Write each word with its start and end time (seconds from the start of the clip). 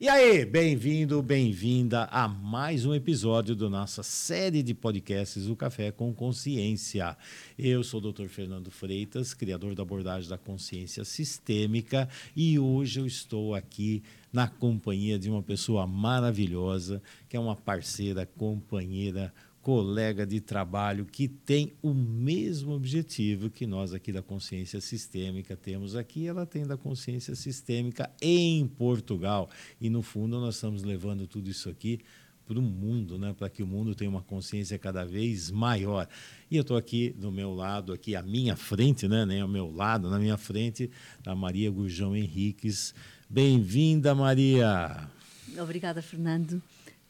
E 0.00 0.08
aí, 0.08 0.46
bem-vindo, 0.46 1.22
bem-vinda 1.22 2.04
a 2.04 2.26
mais 2.26 2.86
um 2.86 2.94
episódio 2.94 3.54
da 3.54 3.68
nossa 3.68 4.02
série 4.02 4.62
de 4.62 4.72
podcasts 4.72 5.48
O 5.48 5.54
Café 5.54 5.92
com 5.92 6.14
Consciência. 6.14 7.14
Eu 7.58 7.84
sou 7.84 8.00
o 8.00 8.10
Dr. 8.10 8.28
Fernando 8.28 8.70
Freitas, 8.70 9.34
criador 9.34 9.74
da 9.74 9.82
abordagem 9.82 10.30
da 10.30 10.38
consciência 10.38 11.04
sistêmica, 11.04 12.08
e 12.34 12.58
hoje 12.58 13.00
eu 13.00 13.06
estou 13.06 13.54
aqui 13.54 14.02
na 14.32 14.48
companhia 14.48 15.18
de 15.18 15.28
uma 15.28 15.42
pessoa 15.42 15.86
maravilhosa, 15.86 17.02
que 17.28 17.36
é 17.36 17.40
uma 17.40 17.54
parceira, 17.54 18.24
companheira, 18.24 19.32
colega 19.62 20.26
de 20.26 20.40
trabalho 20.40 21.06
que 21.06 21.28
tem 21.28 21.72
o 21.80 21.94
mesmo 21.94 22.72
objetivo 22.72 23.48
que 23.48 23.64
nós 23.64 23.94
aqui 23.94 24.12
da 24.12 24.20
consciência 24.20 24.80
sistêmica 24.80 25.56
temos 25.56 25.94
aqui, 25.94 26.26
ela 26.26 26.44
tem 26.44 26.66
da 26.66 26.76
consciência 26.76 27.36
sistêmica 27.36 28.10
em 28.20 28.66
Portugal. 28.66 29.48
E 29.80 29.88
no 29.88 30.02
fundo 30.02 30.40
nós 30.40 30.56
estamos 30.56 30.82
levando 30.82 31.28
tudo 31.28 31.48
isso 31.48 31.70
aqui 31.70 32.00
para 32.44 32.58
o 32.58 32.62
mundo, 32.62 33.16
né? 33.16 33.32
para 33.38 33.48
que 33.48 33.62
o 33.62 33.66
mundo 33.66 33.94
tenha 33.94 34.10
uma 34.10 34.20
consciência 34.20 34.76
cada 34.80 35.04
vez 35.04 35.48
maior. 35.48 36.08
E 36.50 36.56
eu 36.56 36.62
estou 36.62 36.76
aqui 36.76 37.10
do 37.10 37.30
meu 37.30 37.54
lado, 37.54 37.92
aqui 37.92 38.16
à 38.16 38.22
minha 38.22 38.56
frente, 38.56 39.06
né? 39.06 39.24
nem 39.24 39.40
ao 39.40 39.48
meu 39.48 39.70
lado, 39.70 40.10
na 40.10 40.18
minha 40.18 40.36
frente, 40.36 40.90
a 41.24 41.36
Maria 41.36 41.70
Gurjão 41.70 42.16
Henriques. 42.16 42.92
Bem-vinda, 43.30 44.12
Maria! 44.12 45.08
Obrigada, 45.56 46.02
Fernando. 46.02 46.60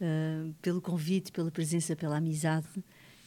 Uh, 0.02 0.52
pelo 0.60 0.80
convite, 0.80 1.30
pela 1.30 1.48
presença, 1.48 1.94
pela 1.94 2.16
amizade. 2.16 2.66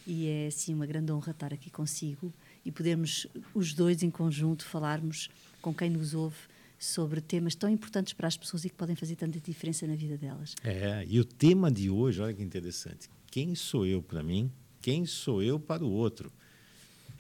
E 0.05 0.27
é, 0.27 0.51
sim, 0.51 0.73
uma 0.73 0.85
grande 0.85 1.11
honra 1.11 1.31
estar 1.31 1.53
aqui 1.53 1.69
consigo 1.69 2.33
e 2.65 2.71
podermos, 2.71 3.25
os 3.53 3.73
dois 3.73 4.03
em 4.03 4.11
conjunto, 4.11 4.65
falarmos 4.65 5.29
com 5.61 5.73
quem 5.73 5.89
nos 5.89 6.13
ouve 6.13 6.35
sobre 6.77 7.21
temas 7.21 7.55
tão 7.55 7.69
importantes 7.69 8.13
para 8.13 8.27
as 8.27 8.37
pessoas 8.37 8.65
e 8.65 8.69
que 8.69 8.75
podem 8.75 8.95
fazer 8.95 9.15
tanta 9.15 9.39
diferença 9.39 9.87
na 9.87 9.95
vida 9.95 10.17
delas. 10.17 10.55
É, 10.63 11.05
e 11.07 11.19
o 11.19 11.25
tema 11.25 11.71
de 11.71 11.89
hoje, 11.89 12.21
olha 12.21 12.33
que 12.33 12.43
interessante. 12.43 13.09
Quem 13.31 13.55
sou 13.55 13.85
eu 13.85 14.01
para 14.01 14.21
mim? 14.21 14.51
Quem 14.81 15.05
sou 15.05 15.41
eu 15.41 15.59
para 15.59 15.83
o 15.83 15.91
outro? 15.91 16.31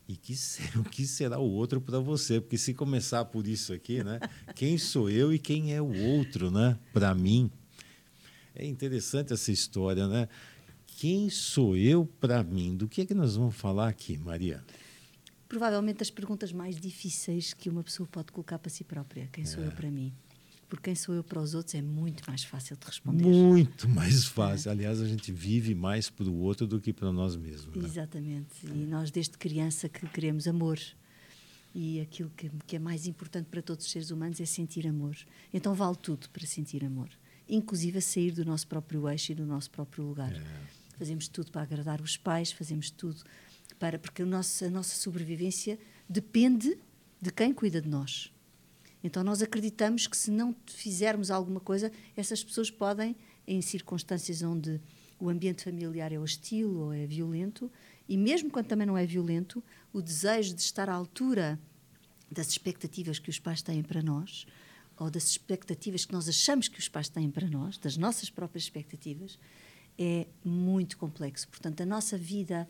E 0.07 0.15
que, 0.15 0.33
o 0.77 0.83
que 0.83 1.07
será 1.07 1.39
o 1.39 1.49
outro 1.49 1.81
para 1.81 1.99
você? 1.99 2.39
Porque 2.39 2.57
se 2.57 2.73
começar 2.73 3.25
por 3.25 3.47
isso 3.47 3.73
aqui, 3.73 4.03
né? 4.03 4.19
Quem 4.55 4.77
sou 4.77 5.09
eu 5.09 5.33
e 5.33 5.39
quem 5.39 5.73
é 5.73 5.81
o 5.81 6.17
outro, 6.17 6.51
né? 6.51 6.77
Para 6.93 7.15
mim. 7.15 7.49
É 8.55 8.65
interessante 8.65 9.33
essa 9.33 9.51
história, 9.51 10.07
né? 10.07 10.29
Quem 10.87 11.29
sou 11.29 11.75
eu 11.75 12.05
para 12.05 12.41
mim? 12.41 12.75
Do 12.75 12.87
que 12.87 13.01
é 13.01 13.05
que 13.05 13.13
nós 13.13 13.35
vamos 13.35 13.55
falar 13.55 13.89
aqui, 13.89 14.17
Maria? 14.17 14.63
Provavelmente 15.49 16.01
as 16.01 16.09
perguntas 16.09 16.53
mais 16.53 16.79
difíceis 16.79 17.53
que 17.53 17.69
uma 17.69 17.83
pessoa 17.83 18.07
pode 18.07 18.31
colocar 18.31 18.57
para 18.57 18.69
si 18.69 18.85
própria. 18.85 19.27
Quem 19.27 19.45
sou 19.45 19.61
é. 19.61 19.67
eu 19.67 19.71
para 19.71 19.91
mim? 19.91 20.13
Porque 20.69 20.85
quem 20.85 20.95
sou 20.95 21.13
eu 21.13 21.23
para 21.23 21.41
os 21.41 21.53
outros 21.53 21.75
é 21.75 21.81
muito 21.81 22.23
mais 22.27 22.43
fácil 22.45 22.77
de 22.77 22.85
responder. 22.85 23.23
Muito 23.25 23.89
mais 23.89 24.25
fácil. 24.25 24.69
É. 24.69 24.71
Aliás, 24.71 25.01
a 25.01 25.07
gente 25.07 25.33
vive 25.33 25.75
mais 25.75 26.09
para 26.09 26.25
o 26.25 26.39
outro 26.39 26.65
do 26.65 26.79
que 26.79 26.93
para 26.93 27.11
nós 27.11 27.35
mesmos. 27.35 27.75
Né? 27.75 27.85
Exatamente. 27.85 28.65
E 28.65 28.85
nós, 28.85 29.11
desde 29.11 29.37
criança, 29.37 29.89
que 29.89 30.07
queremos 30.07 30.47
amor. 30.47 30.79
E 31.73 31.99
aquilo 31.99 32.31
que, 32.37 32.49
que 32.65 32.77
é 32.77 32.79
mais 32.79 33.05
importante 33.05 33.47
para 33.47 33.61
todos 33.61 33.85
os 33.85 33.91
seres 33.91 34.11
humanos 34.11 34.39
é 34.39 34.45
sentir 34.45 34.87
amor. 34.87 35.15
Então 35.53 35.75
vale 35.75 35.97
tudo 35.97 36.29
para 36.29 36.47
sentir 36.47 36.85
amor 36.85 37.09
inclusive 37.47 37.97
a 37.97 38.01
sair 38.01 38.31
do 38.31 38.45
nosso 38.45 38.67
próprio 38.67 39.07
eixo 39.09 39.31
e 39.31 39.35
do 39.35 39.45
nosso 39.45 39.69
próprio 39.69 40.03
lugar. 40.03 40.33
É. 40.33 40.41
Fazemos 40.97 41.27
tudo 41.27 41.51
para 41.51 41.61
agradar 41.61 42.01
os 42.01 42.17
pais, 42.17 42.51
fazemos 42.51 42.89
tudo 42.89 43.21
para. 43.79 43.99
porque 43.99 44.21
a 44.21 44.25
nossa, 44.25 44.67
a 44.67 44.69
nossa 44.69 44.95
sobrevivência 44.95 45.77
depende 46.07 46.77
de 47.21 47.31
quem 47.31 47.53
cuida 47.53 47.81
de 47.81 47.89
nós. 47.89 48.31
Então 49.03 49.23
nós 49.23 49.41
acreditamos 49.41 50.07
que 50.07 50.17
se 50.17 50.31
não 50.31 50.55
fizermos 50.65 51.29
alguma 51.29 51.59
coisa, 51.59 51.91
essas 52.15 52.43
pessoas 52.43 52.71
podem, 52.71 53.15
em 53.45 53.61
circunstâncias 53.61 54.41
onde 54.41 54.81
o 55.19 55.29
ambiente 55.29 55.63
familiar 55.63 56.11
é 56.11 56.19
hostil 56.19 56.75
ou 56.75 56.93
é 56.93 57.05
violento, 57.05 57.71
e 58.07 58.17
mesmo 58.17 58.49
quando 58.49 58.67
também 58.67 58.87
não 58.87 58.97
é 58.97 59.05
violento, 59.05 59.63
o 59.93 60.01
desejo 60.01 60.53
de 60.53 60.61
estar 60.61 60.89
à 60.89 60.93
altura 60.93 61.59
das 62.31 62.47
expectativas 62.47 63.19
que 63.19 63.29
os 63.29 63.39
pais 63.39 63.61
têm 63.61 63.83
para 63.83 64.01
nós 64.01 64.45
ou 64.97 65.09
das 65.09 65.27
expectativas 65.27 66.05
que 66.05 66.13
nós 66.13 66.29
achamos 66.29 66.67
que 66.67 66.79
os 66.79 66.87
pais 66.87 67.09
têm 67.09 67.29
para 67.29 67.47
nós, 67.47 67.77
das 67.77 67.97
nossas 67.97 68.29
próprias 68.29 68.63
expectativas, 68.63 69.37
é 69.97 70.27
muito 70.43 70.97
complexo. 70.97 71.47
Portanto, 71.47 71.81
a 71.81 71.85
nossa 71.85 72.17
vida 72.17 72.67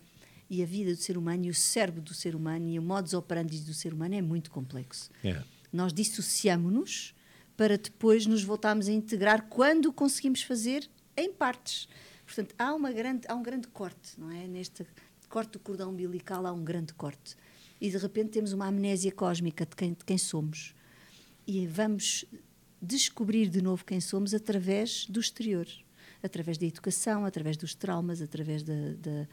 e 0.49 0.61
a 0.61 0.65
vida 0.65 0.93
do 0.93 1.01
ser 1.01 1.17
humano 1.17 1.45
e 1.45 1.49
o 1.49 1.55
cérebro 1.55 2.01
do 2.01 2.13
ser 2.13 2.35
humano 2.35 2.67
e 2.67 2.77
o 2.77 2.81
modus 2.81 3.13
operandi 3.13 3.59
do 3.61 3.73
ser 3.73 3.93
humano 3.93 4.15
é 4.15 4.21
muito 4.21 4.51
complexo. 4.51 5.09
É. 5.23 5.41
Nós 5.73 5.91
dissociamos-nos 5.91 7.15
para 7.57 7.77
depois 7.77 8.25
nos 8.25 8.43
voltarmos 8.43 8.87
a 8.87 8.91
integrar 8.91 9.47
quando 9.49 9.91
conseguimos 9.91 10.43
fazer 10.43 10.87
em 11.17 11.31
partes. 11.31 11.87
Portanto, 12.25 12.53
há, 12.57 12.73
uma 12.73 12.91
grande, 12.91 13.27
há 13.27 13.35
um 13.35 13.43
grande 13.43 13.67
corte, 13.67 14.19
não 14.19 14.31
é? 14.31 14.47
Neste 14.47 14.85
corte 15.29 15.53
do 15.53 15.59
cordão 15.59 15.89
umbilical 15.89 16.45
há 16.45 16.51
um 16.51 16.63
grande 16.63 16.93
corte. 16.93 17.35
E 17.79 17.89
de 17.89 17.97
repente 17.97 18.29
temos 18.29 18.53
uma 18.53 18.67
amnésia 18.67 19.11
cósmica 19.11 19.65
de 19.65 19.75
quem, 19.75 19.93
de 19.93 20.03
quem 20.05 20.17
somos 20.17 20.73
e 21.47 21.67
vamos 21.67 22.25
descobrir 22.81 23.49
de 23.49 23.61
novo 23.61 23.85
quem 23.85 23.99
somos 23.99 24.33
através 24.33 25.05
do 25.07 25.19
exterior, 25.19 25.67
através 26.21 26.57
da 26.57 26.65
educação, 26.65 27.25
através 27.25 27.57
dos 27.57 27.73
traumas, 27.73 28.21
através 28.21 28.63
da, 28.63 28.73
da, 28.97 29.27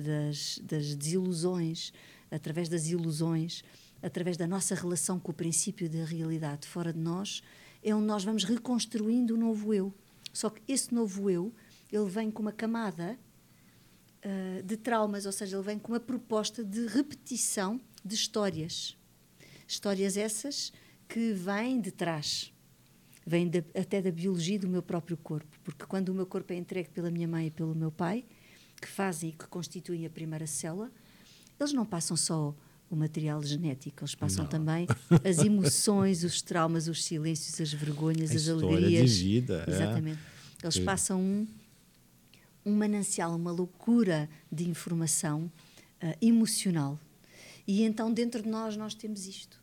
das, 0.00 0.58
das 0.62 0.94
desilusões, 0.94 1.92
através 2.30 2.68
das 2.68 2.86
ilusões, 2.86 3.62
através 4.02 4.36
da 4.36 4.46
nossa 4.46 4.74
relação 4.74 5.18
com 5.18 5.30
o 5.32 5.34
princípio 5.34 5.88
da 5.88 6.04
realidade 6.04 6.66
fora 6.66 6.92
de 6.92 6.98
nós, 6.98 7.42
é 7.82 7.94
onde 7.94 8.06
nós 8.06 8.24
vamos 8.24 8.44
reconstruindo 8.44 9.34
o 9.34 9.36
novo 9.36 9.74
eu. 9.74 9.92
Só 10.32 10.50
que 10.50 10.62
esse 10.68 10.94
novo 10.94 11.28
eu, 11.28 11.52
ele 11.90 12.08
vem 12.08 12.30
com 12.30 12.42
uma 12.42 12.52
camada 12.52 13.18
uh, 14.24 14.62
de 14.62 14.76
traumas, 14.76 15.26
ou 15.26 15.32
seja, 15.32 15.56
ele 15.56 15.64
vem 15.64 15.78
com 15.78 15.92
uma 15.92 16.00
proposta 16.00 16.64
de 16.64 16.86
repetição 16.86 17.80
de 18.04 18.14
histórias. 18.14 18.96
Histórias 19.66 20.16
essas 20.16 20.72
que 21.10 21.32
vem 21.32 21.80
de 21.80 21.90
trás, 21.90 22.52
vem 23.26 23.48
de, 23.48 23.64
até 23.74 24.00
da 24.00 24.12
biologia 24.12 24.56
do 24.56 24.68
meu 24.68 24.80
próprio 24.80 25.16
corpo, 25.16 25.58
porque 25.64 25.84
quando 25.84 26.10
o 26.10 26.14
meu 26.14 26.24
corpo 26.24 26.52
é 26.52 26.56
entregue 26.56 26.88
pela 26.90 27.10
minha 27.10 27.26
mãe 27.26 27.48
e 27.48 27.50
pelo 27.50 27.74
meu 27.74 27.90
pai, 27.90 28.24
que 28.80 28.86
fazem 28.86 29.30
e 29.30 29.32
que 29.32 29.46
constituem 29.48 30.06
a 30.06 30.10
primeira 30.10 30.46
célula, 30.46 30.90
eles 31.58 31.72
não 31.72 31.84
passam 31.84 32.16
só 32.16 32.54
o 32.88 32.94
material 32.94 33.42
genético, 33.42 34.02
eles 34.02 34.14
passam 34.14 34.44
não. 34.44 34.50
também 34.50 34.86
as 35.28 35.38
emoções, 35.44 36.22
os 36.22 36.40
traumas, 36.40 36.86
os 36.86 37.04
silêncios, 37.04 37.60
as 37.60 37.72
vergonhas, 37.72 38.30
a 38.30 38.34
as 38.34 38.48
alegrias. 38.48 39.10
De 39.10 39.24
vida, 39.24 39.64
é. 39.66 39.70
Exatamente. 39.70 40.18
É. 40.62 40.66
Eles 40.66 40.78
passam 40.78 41.20
um, 41.20 41.46
um 42.64 42.72
manancial, 42.72 43.34
uma 43.34 43.50
loucura 43.50 44.30
de 44.50 44.68
informação 44.68 45.50
uh, 46.02 46.16
emocional. 46.22 46.98
E 47.66 47.82
então 47.82 48.12
dentro 48.12 48.42
de 48.42 48.48
nós 48.48 48.76
nós 48.76 48.94
temos 48.94 49.26
isto 49.26 49.59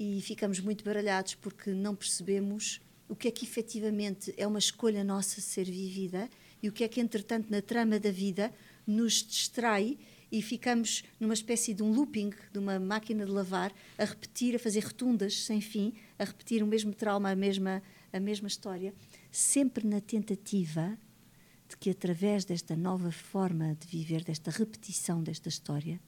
e 0.00 0.18
ficamos 0.22 0.60
muito 0.60 0.82
baralhados 0.82 1.34
porque 1.34 1.72
não 1.72 1.94
percebemos 1.94 2.80
o 3.06 3.14
que 3.14 3.28
é 3.28 3.30
que 3.30 3.44
efetivamente 3.44 4.32
é 4.34 4.46
uma 4.46 4.58
escolha 4.58 5.04
nossa 5.04 5.42
ser 5.42 5.64
vivida 5.64 6.26
e 6.62 6.70
o 6.70 6.72
que 6.72 6.82
é 6.82 6.88
que, 6.88 7.02
entretanto, 7.02 7.50
na 7.50 7.60
trama 7.60 8.00
da 8.00 8.10
vida 8.10 8.50
nos 8.86 9.22
distrai 9.22 9.98
e 10.32 10.40
ficamos 10.40 11.04
numa 11.18 11.34
espécie 11.34 11.74
de 11.74 11.82
um 11.82 11.92
looping, 11.92 12.30
de 12.50 12.58
uma 12.58 12.80
máquina 12.80 13.26
de 13.26 13.30
lavar, 13.30 13.74
a 13.98 14.04
repetir, 14.04 14.56
a 14.56 14.58
fazer 14.58 14.80
rotundas 14.80 15.42
sem 15.42 15.60
fim, 15.60 15.92
a 16.18 16.24
repetir 16.24 16.62
o 16.62 16.66
mesmo 16.66 16.94
trauma, 16.94 17.30
a 17.30 17.36
mesma, 17.36 17.82
a 18.10 18.20
mesma 18.20 18.48
história, 18.48 18.94
sempre 19.30 19.86
na 19.86 20.00
tentativa 20.00 20.96
de 21.68 21.76
que, 21.76 21.90
através 21.90 22.46
desta 22.46 22.74
nova 22.74 23.12
forma 23.12 23.74
de 23.74 23.86
viver, 23.86 24.24
desta 24.24 24.50
repetição 24.50 25.22
desta 25.22 25.50
história, 25.50 26.00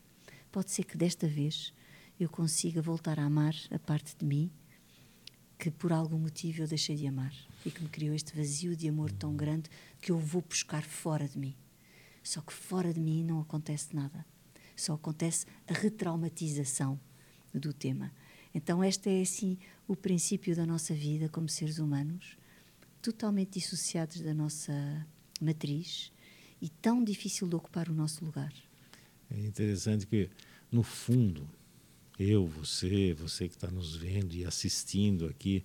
pode 0.51 0.71
ser 0.71 0.85
que 0.85 0.97
desta 0.97 1.27
vez 1.27 1.75
eu 2.19 2.29
consiga 2.29 2.81
voltar 2.81 3.19
a 3.19 3.25
amar 3.25 3.55
a 3.71 3.79
parte 3.79 4.17
de 4.17 4.25
mim 4.25 4.51
que 5.63 5.71
por 5.71 5.93
algum 5.93 6.19
motivo 6.19 6.63
eu 6.63 6.67
deixei 6.67 6.97
de 6.97 7.07
amar 7.07 7.33
e 7.65 7.71
que 7.71 7.81
me 7.81 7.89
criou 7.89 8.15
este 8.15 8.37
vazio 8.37 8.75
de 8.75 8.89
amor 8.89 9.13
tão 9.13 9.37
grande 9.37 9.71
que 10.01 10.11
eu 10.11 10.19
vou 10.19 10.43
buscar 10.43 10.83
fora 10.83 11.29
de 11.29 11.39
mim. 11.39 11.55
Só 12.21 12.41
que 12.41 12.53
fora 12.53 12.93
de 12.93 12.99
mim 12.99 13.23
não 13.23 13.41
acontece 13.41 13.95
nada. 13.95 14.27
Só 14.77 14.95
acontece 14.95 15.47
a 15.69 15.73
retraumatização 15.73 16.99
do 17.55 17.73
tema. 17.73 18.13
Então, 18.53 18.83
este 18.83 19.09
é 19.09 19.23
assim 19.23 19.57
o 19.87 19.95
princípio 19.95 20.57
da 20.57 20.67
nossa 20.67 20.95
vida 20.95 21.29
como 21.29 21.49
seres 21.49 21.79
humanos, 21.79 22.37
totalmente 23.01 23.61
dissociados 23.61 24.21
da 24.21 24.35
nossa 24.35 25.07
matriz 25.41 26.13
e 26.61 26.69
tão 26.69 27.05
difícil 27.05 27.47
de 27.49 27.55
ocupar 27.55 27.89
o 27.89 27.95
nosso 27.95 28.25
lugar. 28.25 28.53
É 29.31 29.39
interessante 29.39 30.07
que, 30.09 30.29
no 30.73 30.83
fundo, 30.83 31.49
eu, 32.23 32.47
você, 32.47 33.13
você 33.15 33.49
que 33.49 33.55
está 33.55 33.71
nos 33.71 33.97
vendo 33.97 34.35
e 34.35 34.45
assistindo 34.45 35.27
aqui, 35.27 35.65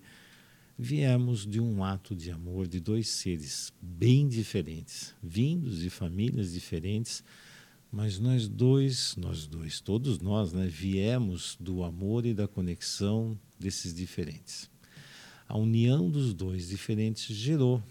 viemos 0.78 1.46
de 1.46 1.60
um 1.60 1.82
ato 1.84 2.14
de 2.14 2.30
amor 2.30 2.66
de 2.66 2.80
dois 2.80 3.08
seres 3.08 3.72
bem 3.80 4.28
diferentes, 4.28 5.14
vindos 5.22 5.80
de 5.80 5.90
famílias 5.90 6.52
diferentes, 6.52 7.22
Mas 7.90 8.18
nós 8.18 8.46
dois, 8.46 9.16
nós 9.16 9.46
dois, 9.46 9.80
todos 9.80 10.20
nós, 10.20 10.52
né, 10.52 10.66
viemos 10.66 11.56
do 11.58 11.82
amor 11.82 12.26
e 12.26 12.34
da 12.34 12.46
conexão 12.46 13.38
desses 13.58 13.94
diferentes. 13.94 14.70
A 15.48 15.56
união 15.56 16.10
dos 16.10 16.34
dois 16.34 16.68
diferentes 16.68 17.34
gerou 17.34 17.82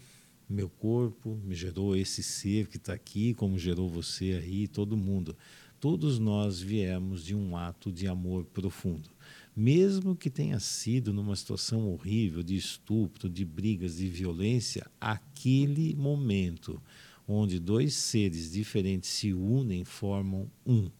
meu 0.48 0.68
corpo, 0.68 1.36
me 1.44 1.54
gerou 1.54 1.96
esse 1.96 2.22
ser 2.22 2.68
que 2.68 2.76
está 2.76 2.94
aqui, 2.94 3.34
como 3.34 3.58
gerou 3.58 3.88
você 3.88 4.40
aí, 4.40 4.68
todo 4.68 4.96
mundo. 4.96 5.36
Todos 5.80 6.18
nós 6.18 6.60
viemos 6.60 7.24
de 7.24 7.34
um 7.34 7.56
ato 7.56 7.92
de 7.92 8.08
amor 8.08 8.44
profundo. 8.46 9.08
Mesmo 9.54 10.16
que 10.16 10.30
tenha 10.30 10.58
sido 10.58 11.12
numa 11.12 11.36
situação 11.36 11.88
horrível 11.88 12.42
de 12.42 12.56
estupro, 12.56 13.28
de 13.28 13.44
brigas, 13.44 13.96
de 13.96 14.08
violência, 14.08 14.86
aquele 15.00 15.94
momento 15.94 16.80
onde 17.26 17.60
dois 17.60 17.94
seres 17.94 18.50
diferentes 18.50 19.10
se 19.10 19.32
unem, 19.32 19.84
formam 19.84 20.50
um. 20.66 20.90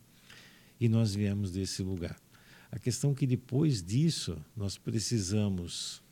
E 0.80 0.88
nós 0.88 1.14
viemos 1.14 1.50
desse 1.50 1.82
lugar. 1.82 2.16
A 2.70 2.78
questão 2.78 3.12
é 3.12 3.14
que 3.14 3.26
depois 3.26 3.82
disso 3.82 4.36
nós 4.56 4.76
precisamos 4.76 6.02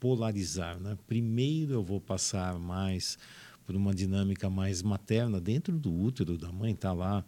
polarizar. 0.00 0.80
Né? 0.80 0.96
Primeiro 1.06 1.74
eu 1.74 1.82
vou 1.82 2.00
passar 2.00 2.58
mais 2.58 3.18
por 3.66 3.76
uma 3.76 3.94
dinâmica 3.94 4.48
mais 4.48 4.82
materna 4.82 5.40
dentro 5.40 5.78
do 5.78 5.92
útero 5.92 6.38
da 6.38 6.50
mãe, 6.50 6.72
está 6.72 6.92
lá. 6.92 7.24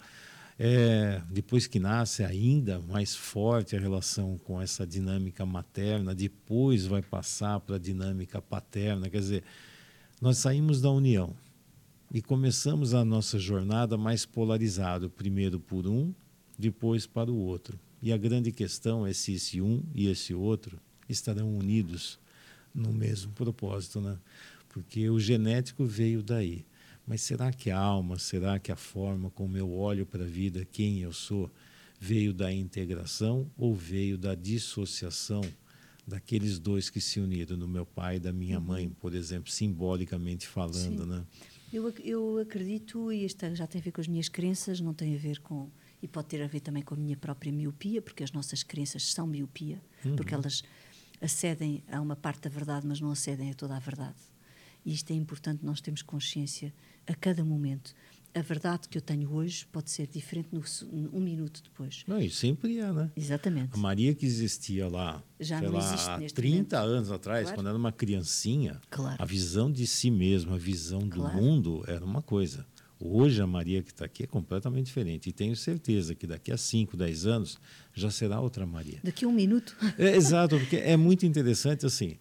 É, 0.58 1.22
depois 1.30 1.68
que 1.68 1.78
nasce, 1.78 2.24
ainda 2.24 2.80
mais 2.80 3.14
forte 3.14 3.76
a 3.76 3.80
relação 3.80 4.36
com 4.38 4.60
essa 4.60 4.84
dinâmica 4.84 5.46
materna, 5.46 6.14
depois 6.14 6.84
vai 6.84 7.00
passar 7.00 7.60
para 7.60 7.76
a 7.76 7.78
dinâmica 7.78 8.42
paterna. 8.42 9.08
Quer 9.08 9.20
dizer, 9.20 9.44
nós 10.20 10.38
saímos 10.38 10.80
da 10.80 10.90
união 10.90 11.32
e 12.12 12.20
começamos 12.20 12.92
a 12.92 13.04
nossa 13.04 13.38
jornada 13.38 13.96
mais 13.96 14.26
polarizado, 14.26 15.08
primeiro 15.08 15.60
por 15.60 15.86
um, 15.86 16.12
depois 16.58 17.06
para 17.06 17.30
o 17.30 17.36
outro. 17.36 17.78
E 18.02 18.12
a 18.12 18.16
grande 18.16 18.50
questão 18.50 19.06
é 19.06 19.12
se 19.12 19.34
esse 19.34 19.60
um 19.60 19.82
e 19.94 20.08
esse 20.08 20.34
outro 20.34 20.80
estarão 21.08 21.56
unidos 21.56 22.18
no 22.74 22.92
mesmo 22.92 23.32
propósito, 23.32 24.00
né? 24.00 24.18
Porque 24.68 25.08
o 25.08 25.20
genético 25.20 25.84
veio 25.84 26.22
daí. 26.22 26.64
Mas 27.08 27.22
será 27.22 27.50
que 27.50 27.70
a 27.70 27.78
alma, 27.78 28.18
será 28.18 28.58
que 28.58 28.70
a 28.70 28.76
forma 28.76 29.30
como 29.30 29.56
eu 29.56 29.72
olho 29.72 30.04
para 30.04 30.24
a 30.24 30.26
vida, 30.26 30.66
quem 30.70 31.00
eu 31.00 31.12
sou, 31.12 31.50
veio 31.98 32.34
da 32.34 32.52
integração 32.52 33.50
ou 33.56 33.74
veio 33.74 34.18
da 34.18 34.34
dissociação 34.34 35.40
daqueles 36.06 36.58
dois 36.58 36.90
que 36.90 37.00
se 37.00 37.18
uniram, 37.18 37.56
no 37.56 37.66
meu 37.66 37.86
pai 37.86 38.16
e 38.16 38.20
da 38.20 38.30
minha 38.30 38.60
mãe, 38.60 38.86
uhum. 38.86 38.92
por 39.00 39.14
exemplo, 39.14 39.50
simbolicamente 39.50 40.46
falando, 40.46 41.02
Sim. 41.02 41.06
né? 41.06 41.24
Eu, 41.72 41.90
eu 42.02 42.38
acredito, 42.38 43.10
e 43.10 43.24
isto 43.24 43.54
já 43.54 43.66
tem 43.66 43.80
a 43.80 43.84
ver 43.84 43.92
com 43.92 44.00
as 44.00 44.08
minhas 44.08 44.28
crenças, 44.28 44.80
não 44.80 44.92
tem 44.94 45.14
a 45.14 45.18
ver 45.18 45.38
com. 45.40 45.70
E 46.02 46.08
pode 46.08 46.28
ter 46.28 46.42
a 46.42 46.46
ver 46.46 46.60
também 46.60 46.82
com 46.82 46.94
a 46.94 46.96
minha 46.96 47.16
própria 47.16 47.52
miopia, 47.52 48.00
porque 48.00 48.22
as 48.22 48.32
nossas 48.32 48.62
crenças 48.62 49.12
são 49.12 49.26
miopia, 49.26 49.80
uhum. 50.04 50.14
porque 50.14 50.32
elas 50.32 50.62
acedem 51.20 51.82
a 51.90 52.00
uma 52.00 52.16
parte 52.16 52.42
da 52.42 52.50
verdade, 52.50 52.86
mas 52.86 53.00
não 53.00 53.10
acedem 53.10 53.50
a 53.50 53.54
toda 53.54 53.76
a 53.76 53.78
verdade. 53.78 54.16
E 54.84 54.92
isto 54.92 55.10
é 55.10 55.14
importante, 55.14 55.64
nós 55.64 55.80
temos 55.80 56.00
consciência 56.00 56.72
a 57.08 57.14
cada 57.14 57.44
momento 57.44 57.94
a 58.34 58.42
verdade 58.42 58.88
que 58.88 58.96
eu 58.96 59.02
tenho 59.02 59.32
hoje 59.32 59.66
pode 59.66 59.90
ser 59.90 60.06
diferente 60.06 60.48
no, 60.52 60.62
um 61.12 61.20
minuto 61.20 61.62
depois. 61.62 62.04
Não, 62.06 62.20
e 62.20 62.30
sempre 62.30 62.78
é, 62.78 62.92
né? 62.92 63.10
Exatamente. 63.16 63.70
A 63.72 63.76
Maria 63.76 64.14
que 64.14 64.26
existia 64.26 64.88
lá, 64.88 65.22
Já 65.40 65.58
sei 65.58 65.68
lá, 65.68 65.94
há 65.94 66.18
30 66.18 66.48
momento. 66.52 66.74
anos 66.74 67.10
atrás, 67.10 67.42
claro. 67.44 67.56
quando 67.56 67.68
era 67.68 67.76
uma 67.76 67.92
criancinha, 67.92 68.80
claro. 68.90 69.20
a 69.20 69.24
visão 69.24 69.70
de 69.70 69.86
si 69.86 70.10
mesma, 70.10 70.54
a 70.54 70.58
visão 70.58 71.00
do 71.00 71.16
claro. 71.16 71.36
mundo 71.36 71.84
era 71.86 72.04
uma 72.04 72.22
coisa. 72.22 72.66
Hoje 73.00 73.40
a 73.40 73.46
Maria 73.46 73.80
que 73.82 73.90
está 73.90 74.04
aqui 74.04 74.24
é 74.24 74.26
completamente 74.26 74.86
diferente. 74.86 75.28
E 75.28 75.32
tenho 75.32 75.54
certeza 75.54 76.16
que 76.16 76.26
daqui 76.26 76.50
a 76.50 76.56
5, 76.56 76.96
10 76.96 77.26
anos 77.26 77.58
já 77.94 78.10
será 78.10 78.40
outra 78.40 78.66
Maria. 78.66 78.98
Daqui 79.04 79.24
a 79.24 79.28
um 79.28 79.32
minuto. 79.32 79.76
É, 79.96 80.16
exato, 80.16 80.58
porque 80.58 80.76
é 80.76 80.96
muito 80.96 81.24
interessante 81.24 81.86
assim 81.86 82.16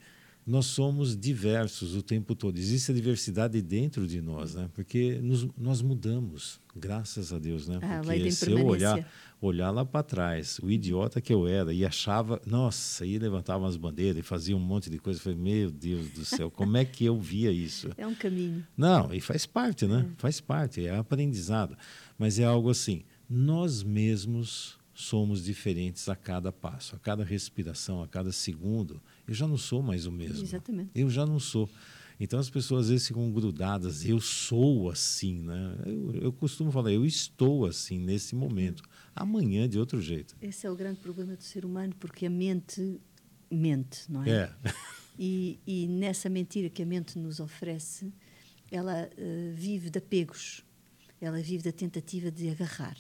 nós 0.48 0.68
somos 0.68 1.18
diversos 1.18 1.94
o 1.94 2.02
tempo 2.02 2.34
todo. 2.34 2.58
Existe 2.58 2.92
a 2.92 2.94
diversidade 2.94 3.62
dentro 3.62 4.08
de 4.08 4.22
nós, 4.22 4.56
né? 4.56 4.70
Porque 4.74 5.20
nos, 5.22 5.46
nós 5.58 5.82
mudamos, 5.82 6.62
graças 6.74 7.34
a 7.34 7.38
Deus, 7.38 7.68
né? 7.68 7.80
Ah, 7.82 8.00
Porque 8.02 8.32
se 8.32 8.50
eu 8.50 8.66
olhar, 8.66 9.06
olhar 9.42 9.72
lá 9.72 9.84
para 9.84 10.02
trás, 10.04 10.58
o 10.64 10.72
idiota 10.72 11.20
que 11.20 11.34
eu 11.34 11.46
era 11.46 11.74
e 11.74 11.86
achava, 11.86 12.42
nossa, 12.46 13.06
e 13.06 13.20
levantava 13.20 13.68
as 13.68 13.76
bandeiras 13.76 14.20
e 14.20 14.24
fazia 14.24 14.56
um 14.56 14.60
monte 14.60 14.90
de 14.90 15.00
coisa, 15.00 15.20
eu 15.20 15.24
falei, 15.24 15.38
meu 15.38 15.70
Deus 15.70 16.10
do 16.12 16.24
céu, 16.24 16.50
como 16.50 16.78
é 16.78 16.86
que 16.86 17.04
eu 17.04 17.20
via 17.20 17.52
isso? 17.52 17.90
É 17.98 18.08
um 18.08 18.16
caminho. 18.16 18.66
Não, 18.78 19.14
e 19.14 19.20
faz 19.20 19.46
parte, 19.46 19.86
né? 19.86 20.08
É. 20.10 20.16
Faz 20.18 20.40
parte, 20.40 20.86
é 20.86 20.96
aprendizado. 20.96 21.78
Mas 22.18 22.40
é 22.40 22.46
algo 22.46 22.70
assim, 22.70 23.04
nós 23.30 23.84
mesmos 23.84 24.78
somos 24.94 25.44
diferentes 25.44 26.08
a 26.08 26.16
cada 26.16 26.54
passo, 26.54 26.96
a 26.96 27.00
cada 27.00 27.24
respiração, 27.24 28.02
a 28.02 28.08
cada 28.08 28.32
segundo 28.32 29.02
eu 29.28 29.34
já 29.34 29.48
não 29.48 29.58
sou 29.58 29.82
mais 29.82 30.06
o 30.06 30.12
mesmo. 30.12 30.44
Exatamente. 30.44 30.92
Eu 30.96 31.10
já 31.10 31.26
não 31.26 31.40
sou. 31.40 31.70
Então 32.20 32.40
as 32.40 32.50
pessoas 32.50 32.86
às 32.86 32.90
vezes 32.90 33.08
ficam 33.08 33.32
grudadas, 33.32 34.04
eu 34.04 34.20
sou 34.20 34.90
assim, 34.90 35.40
né? 35.40 35.78
Eu, 35.86 36.12
eu 36.16 36.34
costumo 36.34 36.72
falar, 36.72 36.92
eu 36.92 37.06
estou 37.06 37.66
assim 37.66 38.00
nesse 38.00 38.36
momento. 38.36 38.82
Amanhã 39.16 39.70
de 39.70 39.78
outro 39.78 40.02
jeito. 40.02 40.36
Esse 40.42 40.66
é 40.66 40.72
o 40.72 40.76
grande 40.76 41.00
problema 41.00 41.36
do 41.36 41.44
ser 41.44 41.64
humano, 41.64 41.94
porque 42.00 42.26
a 42.26 42.30
mente 42.30 43.00
mente, 43.50 44.12
não 44.12 44.24
é? 44.24 44.30
É. 44.30 44.54
E, 45.20 45.60
e 45.66 45.88
nessa 45.88 46.30
mentira 46.30 46.70
que 46.70 46.84
a 46.84 46.86
mente 46.86 47.18
nos 47.18 47.40
oferece, 47.40 48.14
ela 48.72 49.10
uh, 49.18 49.54
vive 49.56 49.90
de 49.90 49.98
apegos, 49.98 50.64
ela 51.20 51.42
vive 51.42 51.64
da 51.64 51.72
tentativa 51.72 52.30
de 52.30 52.50
agarrar. 52.50 52.96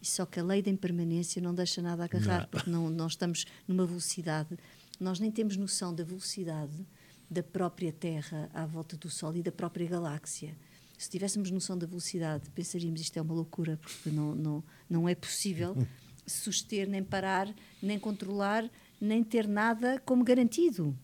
E 0.00 0.06
só 0.06 0.24
que 0.24 0.38
a 0.38 0.44
lei 0.44 0.62
da 0.62 0.70
impermanência 0.70 1.42
não 1.42 1.52
deixa 1.52 1.82
nada 1.82 2.04
agarrar, 2.04 2.42
não. 2.42 2.48
porque 2.48 2.70
não, 2.70 2.88
não 2.88 3.06
estamos 3.06 3.44
numa 3.66 3.84
velocidade 3.84 4.56
nós 5.00 5.18
nem 5.18 5.30
temos 5.30 5.56
noção 5.56 5.94
da 5.94 6.04
velocidade 6.04 6.86
da 7.30 7.42
própria 7.42 7.92
Terra 7.92 8.50
à 8.52 8.66
volta 8.66 8.96
do 8.96 9.08
Sol 9.08 9.34
e 9.34 9.42
da 9.42 9.50
própria 9.50 9.86
galáxia. 9.86 10.54
Se 10.98 11.08
tivéssemos 11.08 11.50
noção 11.50 11.78
da 11.78 11.86
velocidade, 11.86 12.50
pensaríamos 12.50 13.00
isto 13.00 13.16
é 13.16 13.22
uma 13.22 13.32
loucura, 13.32 13.78
porque 13.78 14.10
não, 14.10 14.34
não, 14.34 14.64
não 14.88 15.08
é 15.08 15.14
possível 15.14 15.74
suster, 16.26 16.88
nem 16.88 17.02
parar, 17.02 17.52
nem 17.82 17.98
controlar, 17.98 18.68
nem 19.00 19.24
ter 19.24 19.48
nada 19.48 19.98
como 20.04 20.22
garantido. 20.22 20.94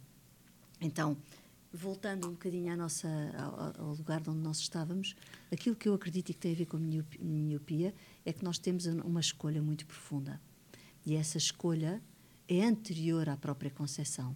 Então, 0.78 1.16
voltando 1.72 2.28
um 2.28 2.32
bocadinho 2.32 2.72
à 2.72 2.76
nossa, 2.76 3.08
ao, 3.38 3.86
ao, 3.86 3.94
lugar 3.94 4.20
onde 4.28 4.40
nós 4.40 4.58
estávamos, 4.58 5.16
aquilo 5.50 5.74
que 5.74 5.88
eu 5.88 5.94
acredito 5.94 6.30
e 6.30 6.34
que 6.34 6.40
tem 6.40 6.52
a 6.52 6.56
ver 6.56 6.66
com 6.66 6.76
a 6.76 6.80
miopia 7.20 7.94
é 8.24 8.32
que 8.32 8.44
nós 8.44 8.58
temos 8.58 8.84
uma 8.86 9.20
escolha 9.20 9.62
muito 9.62 9.86
profunda. 9.86 10.40
E 11.06 11.14
essa 11.14 11.38
escolha 11.38 12.02
é 12.48 12.64
anterior 12.64 13.28
à 13.28 13.36
própria 13.36 13.70
concepção. 13.70 14.34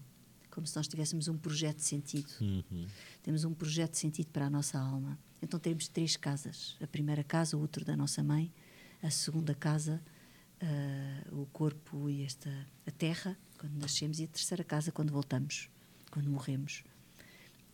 Como 0.50 0.66
se 0.66 0.74
nós 0.76 0.88
tivéssemos 0.88 1.28
um 1.28 1.38
projeto 1.38 1.76
de 1.76 1.84
sentido. 1.84 2.28
Uhum. 2.40 2.86
Temos 3.22 3.44
um 3.44 3.54
projeto 3.54 3.92
de 3.92 3.98
sentido 3.98 4.28
para 4.28 4.46
a 4.46 4.50
nossa 4.50 4.78
alma. 4.78 5.18
Então 5.40 5.60
temos 5.60 5.88
três 5.88 6.16
casas. 6.16 6.76
A 6.80 6.86
primeira 6.86 7.22
casa, 7.22 7.56
o 7.56 7.62
útero 7.62 7.84
da 7.84 7.96
nossa 7.96 8.22
mãe. 8.22 8.52
A 9.02 9.10
segunda 9.10 9.54
casa, 9.54 10.02
uh, 10.60 11.40
o 11.40 11.46
corpo 11.46 12.10
e 12.10 12.22
esta, 12.22 12.50
a 12.86 12.90
terra, 12.90 13.38
quando 13.58 13.74
nascemos. 13.78 14.18
E 14.18 14.24
a 14.24 14.28
terceira 14.28 14.64
casa, 14.64 14.90
quando 14.90 15.12
voltamos, 15.12 15.70
quando 16.10 16.28
morremos. 16.28 16.82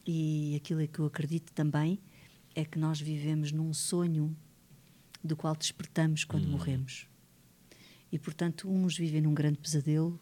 E 0.06 0.54
aquilo 0.56 0.86
que 0.86 0.98
eu 0.98 1.06
acredito 1.06 1.52
também 1.52 1.98
é 2.54 2.64
que 2.64 2.78
nós 2.78 3.00
vivemos 3.00 3.52
num 3.52 3.72
sonho 3.72 4.36
do 5.24 5.36
qual 5.36 5.56
despertamos 5.56 6.24
quando 6.24 6.44
uhum. 6.44 6.52
morremos. 6.52 7.08
E, 8.12 8.18
portanto, 8.18 8.70
uns 8.70 8.96
vivem 8.96 9.20
num 9.20 9.34
grande 9.34 9.58
pesadelo, 9.58 10.18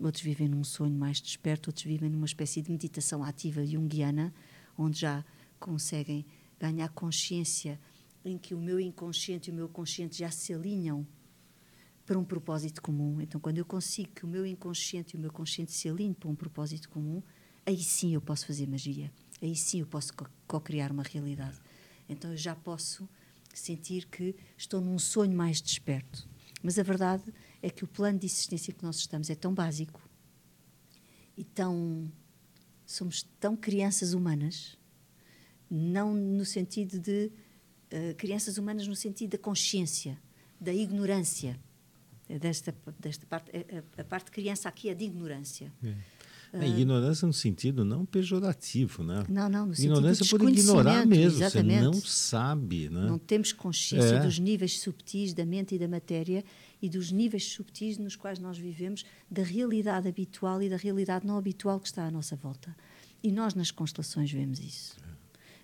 outros 0.00 0.22
vivem 0.22 0.48
num 0.48 0.64
sonho 0.64 0.94
mais 0.94 1.20
desperto, 1.20 1.70
outros 1.70 1.84
vivem 1.84 2.10
numa 2.10 2.26
espécie 2.26 2.60
de 2.62 2.70
meditação 2.70 3.22
ativa 3.22 3.64
junguiana, 3.64 4.34
onde 4.76 5.00
já 5.00 5.24
conseguem 5.58 6.26
ganhar 6.58 6.88
consciência 6.88 7.78
em 8.24 8.38
que 8.38 8.54
o 8.54 8.60
meu 8.60 8.80
inconsciente 8.80 9.50
e 9.50 9.52
o 9.52 9.54
meu 9.54 9.68
consciente 9.68 10.18
já 10.18 10.30
se 10.30 10.52
alinham 10.52 11.06
para 12.06 12.18
um 12.18 12.24
propósito 12.24 12.82
comum. 12.82 13.20
Então, 13.20 13.40
quando 13.40 13.58
eu 13.58 13.64
consigo 13.64 14.10
que 14.14 14.24
o 14.24 14.28
meu 14.28 14.46
inconsciente 14.46 15.14
e 15.14 15.18
o 15.18 15.20
meu 15.20 15.32
consciente 15.32 15.72
se 15.72 15.88
alinhem 15.88 16.12
para 16.12 16.28
um 16.28 16.34
propósito 16.34 16.88
comum, 16.88 17.22
aí 17.64 17.82
sim 17.82 18.14
eu 18.14 18.20
posso 18.20 18.46
fazer 18.46 18.66
magia. 18.66 19.10
Aí 19.40 19.54
sim 19.54 19.80
eu 19.80 19.86
posso 19.86 20.12
co-criar 20.46 20.90
uma 20.90 21.02
realidade. 21.02 21.58
Então, 22.08 22.30
eu 22.30 22.36
já 22.36 22.54
posso 22.54 23.08
sentir 23.54 24.06
que 24.06 24.34
estou 24.56 24.80
num 24.80 24.98
sonho 24.98 25.34
mais 25.34 25.60
desperto. 25.60 26.28
Mas 26.62 26.78
a 26.78 26.82
verdade 26.82 27.24
é 27.64 27.70
que 27.70 27.82
o 27.82 27.86
plano 27.86 28.18
de 28.18 28.26
existência 28.26 28.74
que 28.74 28.84
nós 28.84 28.96
estamos 28.96 29.30
é 29.30 29.34
tão 29.34 29.54
básico 29.54 30.00
e 31.34 31.42
tão. 31.42 32.12
somos 32.84 33.26
tão 33.40 33.56
crianças 33.56 34.12
humanas, 34.12 34.76
não 35.70 36.14
no 36.14 36.44
sentido 36.44 36.98
de. 36.98 37.32
Uh, 37.90 38.14
crianças 38.16 38.58
humanas 38.58 38.86
no 38.86 38.96
sentido 38.96 39.30
da 39.30 39.38
consciência, 39.38 40.18
da 40.60 40.74
ignorância. 40.74 41.58
Desta, 42.40 42.74
desta 42.98 43.26
parte, 43.26 43.50
a, 43.54 44.00
a 44.00 44.04
parte 44.04 44.26
de 44.26 44.30
criança 44.32 44.66
aqui 44.68 44.88
é 44.88 44.94
de 44.94 45.04
ignorância. 45.04 45.70
É. 45.84 45.94
É, 46.54 46.68
ignorância 46.68 47.26
no 47.26 47.32
sentido 47.32 47.84
não 47.84 48.06
pejorativo, 48.06 49.02
né? 49.02 49.24
Não, 49.28 49.48
não, 49.48 49.66
no 49.66 49.74
ignorância 49.74 50.24
sentido 50.24 50.38
por 50.38 50.48
ignorar 50.48 51.04
mesmo, 51.04 51.42
exatamente. 51.42 51.78
você 51.78 51.84
não 51.84 51.94
sabe, 51.94 52.88
né? 52.88 53.06
Não 53.06 53.18
temos 53.18 53.52
consciência 53.52 54.14
é. 54.14 54.20
dos 54.20 54.38
níveis 54.38 54.80
subtis 54.80 55.34
da 55.34 55.44
mente 55.44 55.74
e 55.74 55.78
da 55.78 55.88
matéria 55.88 56.44
e 56.84 56.88
dos 56.90 57.10
níveis 57.10 57.50
subtis 57.50 57.96
nos 57.96 58.14
quais 58.14 58.38
nós 58.38 58.58
vivemos, 58.58 59.06
da 59.30 59.42
realidade 59.42 60.06
habitual 60.06 60.62
e 60.62 60.68
da 60.68 60.76
realidade 60.76 61.26
não 61.26 61.38
habitual 61.38 61.80
que 61.80 61.86
está 61.86 62.04
à 62.04 62.10
nossa 62.10 62.36
volta. 62.36 62.76
E 63.22 63.32
nós 63.32 63.54
nas 63.54 63.70
constelações 63.70 64.30
vemos 64.30 64.60
isso. 64.60 64.94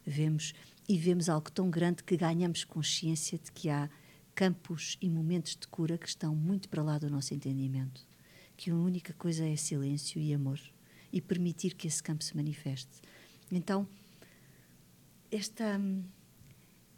Vemos 0.07 0.55
e 0.89 0.97
vemos 0.97 1.29
algo 1.29 1.53
tão 1.53 1.69
grande 1.69 2.03
que 2.03 2.17
ganhamos 2.17 2.65
consciência 2.65 3.37
de 3.37 3.53
que 3.53 3.69
há 3.69 3.91
campos 4.35 4.97
e 4.99 5.11
momentos 5.11 5.57
de 5.57 5.69
cura 5.69 5.99
que 5.99 6.09
estão 6.09 6.35
muito 6.35 6.71
para 6.71 6.83
lá 6.83 6.97
do 6.97 7.11
nosso 7.11 7.35
entendimento. 7.35 8.00
Que 8.57 8.71
a 8.71 8.75
única 8.75 9.12
coisa 9.12 9.47
é 9.47 9.55
silêncio 9.57 10.19
e 10.19 10.33
amor 10.33 10.59
e 11.12 11.21
permitir 11.21 11.75
que 11.75 11.87
esse 11.87 12.03
campo 12.03 12.25
se 12.25 12.35
manifeste. 12.35 13.03
Então, 13.53 13.87
esta, 15.31 15.79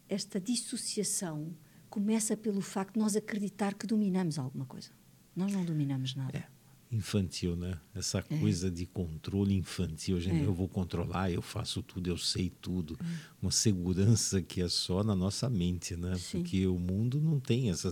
esta 0.08 0.40
dissociação 0.40 1.52
começa 1.92 2.34
pelo 2.34 2.62
facto 2.62 2.94
de 2.94 3.00
nós 3.00 3.14
acreditar 3.14 3.74
que 3.74 3.86
dominamos 3.86 4.38
alguma 4.38 4.64
coisa. 4.64 4.88
Nós 5.36 5.52
não 5.52 5.62
dominamos 5.62 6.14
nada. 6.14 6.38
É 6.38 6.44
infantil, 6.94 7.56
né? 7.56 7.78
Essa 7.94 8.18
é. 8.28 8.38
coisa 8.38 8.70
de 8.70 8.84
controle 8.84 9.54
infantil. 9.54 10.20
Gente, 10.20 10.42
é. 10.42 10.46
Eu 10.46 10.52
vou 10.52 10.68
controlar, 10.68 11.30
eu 11.30 11.40
faço 11.40 11.82
tudo, 11.82 12.08
eu 12.08 12.18
sei 12.18 12.50
tudo. 12.60 12.98
É. 13.00 13.04
Uma 13.40 13.50
segurança 13.50 14.42
que 14.42 14.60
é 14.60 14.68
só 14.68 15.02
na 15.02 15.14
nossa 15.14 15.48
mente, 15.48 15.96
né? 15.96 16.14
Sim. 16.16 16.40
Porque 16.42 16.66
o 16.66 16.78
mundo 16.78 17.18
não 17.18 17.40
tem 17.40 17.70
essa 17.70 17.90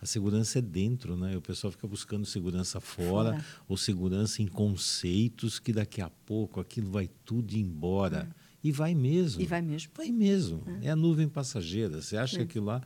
a 0.00 0.06
segurança 0.06 0.60
é 0.60 0.62
dentro, 0.62 1.16
né? 1.16 1.36
O 1.36 1.42
pessoal 1.42 1.72
fica 1.72 1.88
buscando 1.88 2.24
segurança 2.24 2.80
fora, 2.80 3.32
fora. 3.32 3.44
ou 3.68 3.76
segurança 3.76 4.40
em 4.40 4.46
conceitos 4.46 5.58
que 5.58 5.72
daqui 5.72 6.00
a 6.00 6.08
pouco 6.08 6.60
aquilo 6.60 6.90
vai 6.90 7.08
tudo 7.24 7.56
embora. 7.56 8.28
É. 8.42 8.45
E 8.66 8.72
vai 8.72 8.94
mesmo. 8.94 9.40
E 9.40 9.46
vai 9.46 9.62
mesmo. 9.62 9.92
Vai 9.94 10.10
mesmo. 10.10 10.62
É, 10.82 10.86
é 10.86 10.90
a 10.90 10.96
nuvem 10.96 11.28
passageira. 11.28 12.02
Você 12.02 12.16
acha 12.16 12.36
que 12.36 12.42
aquilo 12.42 12.66
lá, 12.66 12.82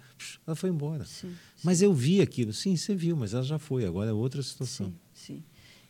ela 0.47 0.55
foi 0.55 0.69
embora. 0.69 1.05
Sim, 1.05 1.31
sim. 1.31 1.37
Mas 1.65 1.81
eu 1.81 1.95
vi 1.95 2.21
aquilo. 2.21 2.53
Sim, 2.53 2.77
você 2.77 2.95
viu, 2.95 3.17
mas 3.17 3.33
ela 3.33 3.43
já 3.43 3.59
foi. 3.59 3.87
Agora 3.87 4.11
é 4.11 4.13
outra 4.13 4.43
situação. 4.43 4.93
Sim, 5.15 5.37
sim 5.37 5.45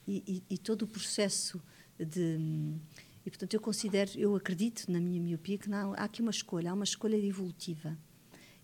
e, 0.07 0.43
e, 0.49 0.55
e 0.55 0.59
todo 0.59 0.83
o 0.83 0.87
processo 0.87 1.63
de. 1.99 2.39
E, 3.25 3.31
portanto, 3.31 3.55
eu 3.55 3.61
considero, 3.61 4.11
eu 4.17 4.35
acredito 4.35 4.91
na 4.91 4.99
minha 4.99 5.21
miopia 5.21 5.59
que 5.59 5.69
não, 5.69 5.93
há 5.93 6.05
aqui 6.05 6.23
uma 6.23 6.31
escolha, 6.31 6.71
há 6.71 6.75
uma 6.75 6.85
escolha 6.85 7.17
evolutiva. 7.17 7.97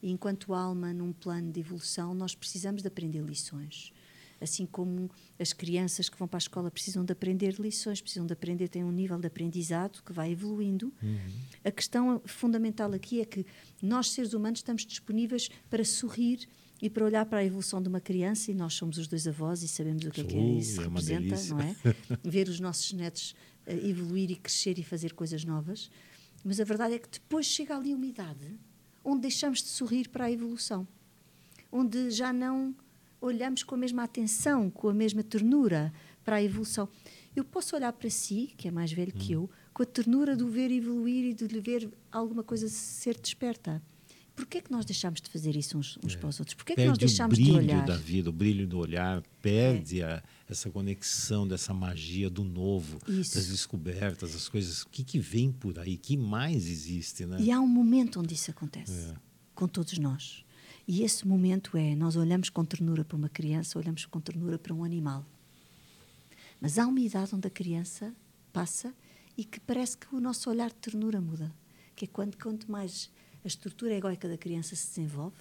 E 0.02 0.10
enquanto 0.10 0.54
alma, 0.54 0.92
num 0.92 1.12
plano 1.12 1.52
de 1.52 1.60
evolução, 1.60 2.14
nós 2.14 2.34
precisamos 2.34 2.82
de 2.82 2.88
aprender 2.88 3.22
lições. 3.22 3.92
Assim 4.40 4.66
como 4.66 5.10
as 5.38 5.52
crianças 5.52 6.08
que 6.08 6.18
vão 6.18 6.28
para 6.28 6.36
a 6.36 6.38
escola 6.38 6.70
precisam 6.70 7.04
de 7.04 7.12
aprender 7.12 7.54
lições, 7.58 8.00
precisam 8.00 8.26
de 8.26 8.32
aprender, 8.32 8.68
têm 8.68 8.84
um 8.84 8.92
nível 8.92 9.18
de 9.18 9.26
aprendizado 9.26 10.02
que 10.02 10.12
vai 10.12 10.32
evoluindo. 10.32 10.92
Uhum. 11.02 11.18
A 11.64 11.70
questão 11.70 12.20
fundamental 12.24 12.92
aqui 12.92 13.20
é 13.20 13.24
que 13.24 13.46
nós, 13.82 14.10
seres 14.10 14.34
humanos, 14.34 14.58
estamos 14.58 14.84
disponíveis 14.84 15.48
para 15.70 15.84
sorrir 15.84 16.46
e 16.80 16.90
para 16.90 17.04
olhar 17.04 17.24
para 17.24 17.38
a 17.38 17.44
evolução 17.44 17.80
de 17.80 17.88
uma 17.88 18.00
criança, 18.00 18.50
e 18.50 18.54
nós 18.54 18.74
somos 18.74 18.98
os 18.98 19.06
dois 19.06 19.26
avós 19.26 19.62
e 19.62 19.68
sabemos 19.68 20.04
o 20.04 20.10
que 20.10 20.20
é 20.20 20.24
que 20.24 20.36
é 20.36 20.40
isso 20.40 20.80
é 20.80 20.84
representa, 20.84 21.20
delícia. 21.20 21.54
não 21.54 21.60
é? 21.62 21.76
Ver 22.22 22.48
os 22.48 22.60
nossos 22.60 22.92
netos 22.92 23.34
uh, 23.66 23.70
evoluir 23.70 24.30
e 24.30 24.36
crescer 24.36 24.78
e 24.78 24.82
fazer 24.82 25.14
coisas 25.14 25.44
novas. 25.44 25.90
Mas 26.44 26.60
a 26.60 26.64
verdade 26.64 26.94
é 26.94 26.98
que 26.98 27.08
depois 27.08 27.46
chega 27.46 27.74
ali 27.74 27.94
uma 27.94 28.06
idade 28.06 28.58
onde 29.02 29.22
deixamos 29.22 29.62
de 29.62 29.68
sorrir 29.68 30.08
para 30.08 30.26
a 30.26 30.30
evolução, 30.30 30.86
onde 31.70 32.10
já 32.10 32.32
não 32.32 32.74
olhamos 33.26 33.62
com 33.62 33.74
a 33.74 33.78
mesma 33.78 34.04
atenção, 34.04 34.70
com 34.70 34.88
a 34.88 34.94
mesma 34.94 35.22
ternura 35.22 35.92
para 36.24 36.36
a 36.36 36.42
evolução. 36.42 36.88
Eu 37.34 37.44
posso 37.44 37.76
olhar 37.76 37.92
para 37.92 38.08
si, 38.08 38.54
que 38.56 38.68
é 38.68 38.70
mais 38.70 38.92
velho 38.92 39.12
hum. 39.14 39.18
que 39.18 39.32
eu, 39.32 39.50
com 39.74 39.82
a 39.82 39.86
ternura 39.86 40.36
de 40.36 40.42
o 40.42 40.48
ver 40.48 40.70
evoluir 40.70 41.24
e 41.24 41.34
de 41.34 41.46
lhe 41.46 41.60
ver 41.60 41.90
alguma 42.10 42.42
coisa 42.42 42.68
ser 42.68 43.18
desperta. 43.18 43.82
Porquê 44.34 44.58
é 44.58 44.60
que 44.60 44.70
nós 44.70 44.84
deixamos 44.84 45.22
de 45.22 45.30
fazer 45.30 45.56
isso 45.56 45.78
uns, 45.78 45.98
uns 46.04 46.14
é. 46.14 46.18
para 46.18 46.28
os 46.28 46.38
outros? 46.38 46.54
Porquê 46.54 46.74
é 46.74 46.76
que 46.76 46.84
nós 46.84 46.98
deixamos 46.98 47.38
de 47.38 47.50
olhar? 47.50 47.62
o 47.62 47.82
brilho 47.82 47.86
da 47.86 47.96
vida, 47.96 48.28
o 48.28 48.32
brilho 48.32 48.66
do 48.66 48.78
olhar, 48.78 49.22
perde 49.40 50.02
é. 50.02 50.04
a, 50.04 50.22
essa 50.46 50.70
conexão 50.70 51.48
dessa 51.48 51.72
magia 51.72 52.28
do 52.28 52.44
novo, 52.44 52.98
isso. 53.08 53.34
das 53.34 53.48
descobertas, 53.48 54.34
as 54.34 54.46
coisas. 54.46 54.82
O 54.82 54.88
que, 54.88 55.02
que 55.02 55.18
vem 55.18 55.50
por 55.50 55.78
aí? 55.78 55.96
que 55.96 56.18
mais 56.18 56.68
existe? 56.68 57.24
Né? 57.24 57.38
E 57.40 57.50
há 57.50 57.58
um 57.58 57.66
momento 57.66 58.20
onde 58.20 58.34
isso 58.34 58.50
acontece, 58.50 59.10
é. 59.10 59.14
com 59.54 59.66
todos 59.66 59.98
nós. 59.98 60.44
E 60.86 61.02
esse 61.02 61.26
momento 61.26 61.76
é, 61.76 61.96
nós 61.96 62.14
olhamos 62.14 62.48
com 62.48 62.64
ternura 62.64 63.04
para 63.04 63.16
uma 63.16 63.28
criança, 63.28 63.78
olhamos 63.78 64.06
com 64.06 64.20
ternura 64.20 64.58
para 64.58 64.72
um 64.72 64.84
animal. 64.84 65.24
Mas 66.60 66.78
há 66.78 66.86
uma 66.86 67.00
idade 67.00 67.34
onde 67.34 67.48
a 67.48 67.50
criança 67.50 68.14
passa 68.52 68.94
e 69.36 69.44
que 69.44 69.58
parece 69.60 69.98
que 69.98 70.14
o 70.14 70.20
nosso 70.20 70.48
olhar 70.48 70.68
de 70.68 70.76
ternura 70.76 71.20
muda. 71.20 71.52
Que 71.94 72.04
é 72.04 72.08
quando, 72.08 72.36
quanto 72.36 72.70
mais 72.70 73.10
a 73.44 73.48
estrutura 73.48 73.94
egóica 73.94 74.28
da 74.28 74.38
criança 74.38 74.76
se 74.76 74.86
desenvolve, 74.88 75.36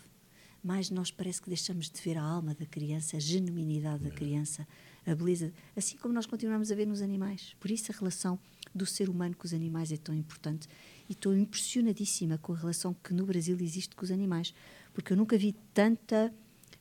mais 0.63 0.89
nós 0.89 1.11
parece 1.11 1.39
que 1.41 1.47
deixamos 1.47 1.91
de 1.91 2.01
ver 2.01 2.17
a 2.17 2.23
alma 2.23 2.55
da 2.55 2.65
criança, 2.65 3.17
a 3.17 3.19
genuinidade 3.19 4.03
da 4.03 4.09
criança, 4.09 4.67
a 5.05 5.13
beleza, 5.13 5.53
assim 5.75 5.95
como 5.97 6.11
nós 6.11 6.25
continuamos 6.25 6.71
a 6.71 6.75
ver 6.75 6.87
nos 6.87 7.03
animais. 7.03 7.55
Por 7.59 7.69
isso 7.69 7.91
a 7.91 7.95
relação 7.95 8.39
do 8.73 8.85
ser 8.85 9.07
humano 9.07 9.35
com 9.35 9.45
os 9.45 9.53
animais 9.53 9.91
é 9.91 9.97
tão 9.97 10.15
importante 10.15 10.67
e 11.07 11.13
estou 11.13 11.37
impressionadíssima 11.37 12.39
com 12.39 12.53
a 12.53 12.57
relação 12.57 12.95
que 12.95 13.13
no 13.13 13.25
Brasil 13.27 13.55
existe 13.61 13.95
com 13.95 14.03
os 14.03 14.09
animais, 14.09 14.55
porque 14.95 15.13
eu 15.13 15.17
nunca 15.17 15.37
vi 15.37 15.53
tanta 15.73 16.33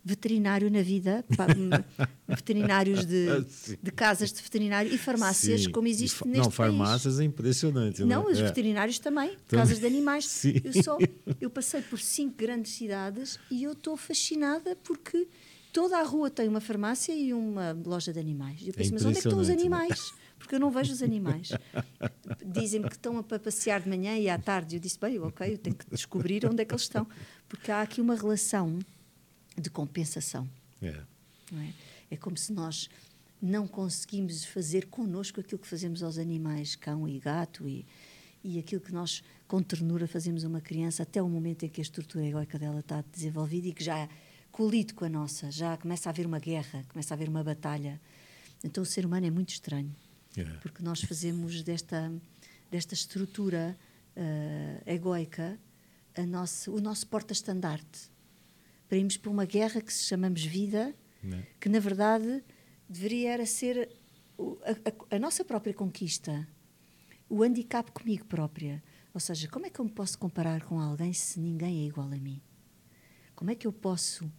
veterinário 0.04 0.71
na 0.71 0.83
vida, 0.83 1.25
veterinários 2.28 3.06
de, 3.06 3.26
de, 3.83 3.90
casas 3.90 4.33
de 4.33 4.42
veterinário 4.42 4.92
e 4.92 4.99
farmácias, 4.99 5.62
Sim. 5.62 5.71
como 5.71 5.88
existe 5.88 6.26
neste 6.26 6.44
Não, 6.44 6.50
farmácias 6.50 7.14
país. 7.14 7.21
é 7.21 7.25
impressionante. 7.25 8.04
Não, 8.04 8.28
é? 8.28 8.33
os 8.33 8.38
é. 8.38 8.44
veterinários 8.44 8.99
também, 8.99 9.30
também, 9.49 9.64
casas 9.64 9.80
de 9.80 9.87
animais. 9.87 10.26
Sim. 10.28 10.61
Eu, 10.62 10.83
só, 10.83 10.99
eu 11.40 11.50
passei 11.50 11.80
por 11.80 11.99
cinco 11.99 12.37
grandes 12.37 12.73
cidades 12.73 13.38
e 13.50 13.64
eu 13.64 13.73
estou 13.73 13.97
fascinada 13.97 14.76
porque 14.85 15.26
toda 15.73 15.99
a 15.99 16.02
rua 16.02 16.30
tem 16.30 16.49
uma 16.49 16.61
farmácia 16.61 17.14
e 17.14 17.33
uma 17.33 17.76
loja 17.85 18.12
de 18.12 18.21
animais. 18.21 18.61
Eu 18.64 18.75
penso, 18.75 18.90
é 18.90 18.92
mas 18.92 19.04
onde 19.06 19.18
é 19.18 19.21
que 19.23 19.26
estão 19.26 19.40
os 19.40 19.50
animais? 19.50 20.12
Porque 20.44 20.56
eu 20.56 20.60
não 20.60 20.70
vejo 20.70 20.92
os 20.92 21.02
animais. 21.02 21.52
Dizem-me 22.44 22.86
que 22.86 22.96
estão 22.96 23.16
a 23.16 23.22
passear 23.22 23.80
de 23.80 23.88
manhã 23.88 24.18
e 24.18 24.28
à 24.28 24.38
tarde. 24.38 24.76
Eu 24.76 24.80
disse, 24.80 25.00
bem, 25.00 25.18
ok, 25.18 25.54
eu 25.54 25.56
tenho 25.56 25.74
que 25.74 25.88
descobrir 25.90 26.44
onde 26.44 26.60
é 26.60 26.66
que 26.66 26.72
eles 26.74 26.82
estão. 26.82 27.08
Porque 27.48 27.72
há 27.72 27.80
aqui 27.80 27.98
uma 27.98 28.14
relação 28.14 28.78
de 29.56 29.70
compensação. 29.70 30.46
É. 30.82 30.88
É? 30.88 31.72
é 32.10 32.16
como 32.18 32.36
se 32.36 32.52
nós 32.52 32.90
não 33.40 33.66
conseguimos 33.66 34.44
fazer 34.44 34.86
connosco 34.88 35.40
aquilo 35.40 35.58
que 35.58 35.66
fazemos 35.66 36.02
aos 36.02 36.18
animais, 36.18 36.76
cão 36.76 37.08
e 37.08 37.18
gato, 37.18 37.66
e, 37.66 37.86
e 38.42 38.58
aquilo 38.58 38.82
que 38.82 38.92
nós, 38.92 39.24
com 39.48 39.62
ternura, 39.62 40.06
fazemos 40.06 40.44
a 40.44 40.48
uma 40.48 40.60
criança 40.60 41.04
até 41.04 41.22
o 41.22 41.28
momento 41.28 41.64
em 41.64 41.70
que 41.70 41.80
a 41.80 41.82
estrutura 41.82 42.26
egoica 42.26 42.58
dela 42.58 42.80
está 42.80 43.02
desenvolvida 43.10 43.68
e 43.68 43.72
que 43.72 43.82
já 43.82 44.06
colide 44.52 44.92
com 44.92 45.06
a 45.06 45.08
nossa, 45.08 45.50
já 45.50 45.74
começa 45.78 46.08
a 46.08 46.10
haver 46.10 46.26
uma 46.26 46.38
guerra, 46.38 46.84
começa 46.90 47.14
a 47.14 47.16
haver 47.16 47.30
uma 47.30 47.42
batalha. 47.42 47.98
Então 48.62 48.82
o 48.82 48.86
ser 48.86 49.06
humano 49.06 49.24
é 49.24 49.30
muito 49.30 49.48
estranho, 49.48 49.94
porque 50.60 50.82
nós 50.82 51.00
fazemos 51.02 51.62
desta, 51.62 52.12
desta 52.70 52.94
estrutura 52.94 53.76
uh, 54.16 54.90
egoica 54.90 55.58
nosso, 56.26 56.72
o 56.72 56.80
nosso 56.80 57.06
porta-estandarte 57.06 58.10
para 58.88 58.98
irmos 58.98 59.16
para 59.16 59.30
uma 59.30 59.44
guerra 59.44 59.80
que 59.80 59.92
se 59.92 60.04
chamamos 60.04 60.44
vida, 60.44 60.94
que 61.58 61.68
na 61.68 61.80
verdade 61.80 62.44
deveria 62.88 63.32
era 63.32 63.46
ser 63.46 63.88
a, 64.38 65.14
a, 65.14 65.16
a, 65.16 65.18
nossa 65.18 65.44
própria 65.44 65.72
conquista, 65.72 66.46
o 67.28 67.42
handicap 67.42 67.90
comigo 67.92 68.24
própria. 68.26 68.82
Ou 69.12 69.20
seja, 69.20 69.48
como 69.48 69.66
é 69.66 69.70
que 69.70 69.80
eu 69.80 69.84
me 69.84 69.90
posso 69.90 70.18
comparar 70.18 70.62
com 70.64 70.78
alguém 70.78 71.12
se 71.12 71.40
ninguém 71.40 71.84
é 71.84 71.86
igual 71.86 72.06
a 72.06 72.16
mim? 72.16 72.40
Como 73.34 73.50
é 73.50 73.54
que 73.54 73.66
eu 73.66 73.72
posso 73.72 74.30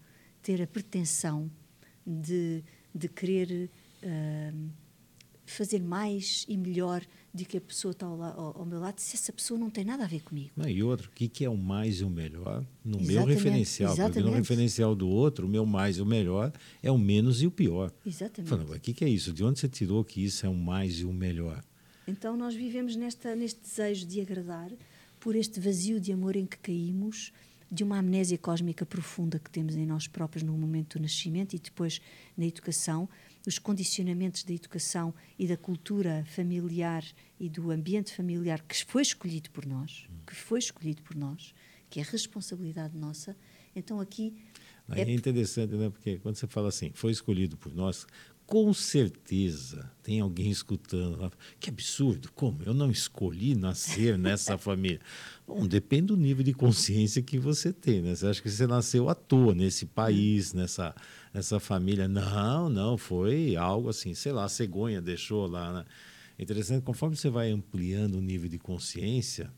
ter 0.41 0.61
a 0.61 0.67
pretensão 0.67 1.51
de, 2.05 2.63
de 2.93 3.09
querer 3.09 3.69
uh, 4.03 4.69
fazer 5.45 5.81
mais 5.81 6.45
e 6.47 6.57
melhor 6.57 7.05
de 7.33 7.45
que 7.45 7.57
a 7.57 7.61
pessoa 7.61 7.91
está 7.91 8.05
ao, 8.05 8.21
ao, 8.23 8.57
ao, 8.59 8.65
meu 8.65 8.79
lado 8.79 8.99
se 8.99 9.15
essa 9.15 9.31
pessoa 9.31 9.59
não 9.59 9.69
tem 9.69 9.83
nada 9.83 10.03
a 10.05 10.07
ver 10.07 10.23
comigo. 10.23 10.51
Não, 10.55 10.67
e 10.67 10.81
outro, 10.81 11.09
o 11.09 11.11
que, 11.11 11.27
que 11.27 11.43
é 11.43 11.49
o 11.49 11.57
mais 11.57 11.99
e 11.99 12.03
o 12.03 12.09
melhor 12.09 12.65
no 12.83 12.97
exatamente, 12.97 13.13
meu 13.13 13.25
referencial? 13.25 13.93
Exatamente. 13.93 14.13
Porque 14.13 14.29
no 14.29 14.35
referencial 14.35 14.95
do 14.95 15.07
outro, 15.07 15.45
o 15.45 15.49
meu 15.49 15.65
mais 15.65 15.97
e 15.97 16.01
o 16.01 16.05
melhor 16.05 16.51
é 16.81 16.89
o 16.89 16.97
menos 16.97 17.41
e 17.41 17.47
o 17.47 17.51
pior. 17.51 17.91
Exatamente. 18.05 18.49
Falando, 18.49 18.73
o 18.73 18.79
que, 18.79 18.93
que 18.93 19.03
é 19.03 19.09
isso? 19.09 19.33
De 19.33 19.43
onde 19.43 19.59
você 19.59 19.67
tirou 19.67 20.03
que 20.03 20.23
isso 20.23 20.45
é 20.45 20.49
o 20.49 20.55
mais 20.55 20.99
e 20.99 21.05
o 21.05 21.13
melhor? 21.13 21.63
Então 22.07 22.37
nós 22.37 22.55
vivemos 22.55 22.95
nesta, 22.95 23.35
neste 23.35 23.59
desejo 23.61 24.05
de 24.05 24.21
agradar 24.21 24.71
por 25.19 25.35
este 25.35 25.59
vazio 25.59 25.99
de 25.99 26.11
amor 26.11 26.35
em 26.35 26.45
que 26.45 26.57
caímos, 26.57 27.33
de 27.71 27.83
uma 27.83 27.97
amnésia 27.97 28.37
cósmica 28.37 28.85
profunda 28.85 29.39
que 29.39 29.49
temos 29.49 29.75
em 29.75 29.85
nós 29.85 30.07
próprios 30.07 30.43
no 30.43 30.53
momento 30.53 30.97
do 30.97 31.01
nascimento 31.01 31.55
e 31.55 31.59
depois 31.59 31.99
na 32.37 32.45
educação, 32.45 33.09
os 33.45 33.59
condicionamentos 33.59 34.43
da 34.43 34.53
educação 34.53 35.13
e 35.37 35.47
da 35.47 35.57
cultura 35.57 36.25
familiar 36.27 37.03
e 37.39 37.49
do 37.49 37.71
ambiente 37.71 38.15
familiar 38.15 38.61
que 38.61 38.83
foi 38.85 39.01
escolhido 39.01 39.49
por 39.51 39.65
nós, 39.65 40.07
que 40.25 40.35
foi 40.35 40.59
escolhido 40.59 41.01
por 41.01 41.15
nós, 41.15 41.53
que 41.89 41.99
é 41.99 42.03
responsabilidade 42.03 42.97
nossa. 42.97 43.35
Então 43.75 43.99
aqui 43.99 44.33
é, 44.89 45.01
é 45.01 45.11
interessante, 45.11 45.73
né? 45.73 45.89
Porque 45.89 46.17
quando 46.19 46.35
você 46.35 46.47
fala 46.47 46.69
assim, 46.69 46.91
foi 46.93 47.11
escolhido 47.11 47.57
por 47.57 47.73
nós, 47.73 48.05
com 48.45 48.71
certeza 48.73 49.91
tem 50.03 50.19
alguém 50.19 50.51
escutando. 50.51 51.31
Que 51.59 51.69
absurdo! 51.69 52.31
Como? 52.33 52.61
Eu 52.63 52.73
não 52.73 52.91
escolhi 52.91 53.55
nascer 53.55 54.17
nessa 54.19 54.57
família. 54.57 54.99
Bom, 55.47 55.65
depende 55.65 56.07
do 56.07 56.17
nível 56.17 56.43
de 56.43 56.53
consciência 56.53 57.21
que 57.21 57.39
você 57.39 57.73
tem, 57.73 58.01
né? 58.01 58.15
Você 58.15 58.27
acha 58.27 58.41
que 58.41 58.49
você 58.49 58.67
nasceu 58.67 59.09
à 59.09 59.15
toa 59.15 59.55
nesse 59.55 59.87
país, 59.87 60.53
nessa, 60.53 60.93
nessa 61.36 61.60
família? 61.60 62.08
Não, 62.08 62.70
não, 62.70 62.98
foi 62.98 63.58
algo 63.58 63.89
assim, 63.89 64.13
sei 64.13 64.32
lá, 64.32 64.46
a 64.46 64.50
cegonha 64.50 65.01
deixou 65.01 65.46
lá. 65.46 65.74
Né? 65.74 65.86
Interessante, 66.39 66.82
conforme 66.82 67.15
você 67.15 67.30
vai 67.30 67.51
ampliando 67.51 68.15
o 68.15 68.22
nível 68.22 68.50
de 68.50 68.58
consciência, 68.58 69.51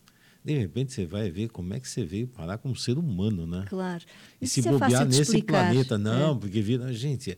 de 0.44 0.58
repente 0.58 0.92
você 0.92 1.06
vai 1.06 1.30
ver 1.30 1.50
como 1.50 1.74
é 1.76 1.80
que 1.80 1.88
você 1.88 2.04
veio 2.04 2.28
parar 2.28 2.58
como 2.58 2.76
ser 2.76 2.98
humano, 2.98 3.46
né? 3.46 3.66
Claro. 3.70 4.04
E 4.42 4.46
Isso 4.46 4.62
se 4.62 4.68
é 4.68 4.72
bobear 4.72 5.06
nesse 5.06 5.44
planeta, 5.44 5.98
não, 5.98 6.36
é. 6.36 6.40
porque 6.40 6.62
vida, 6.62 6.92
gente, 6.94 7.38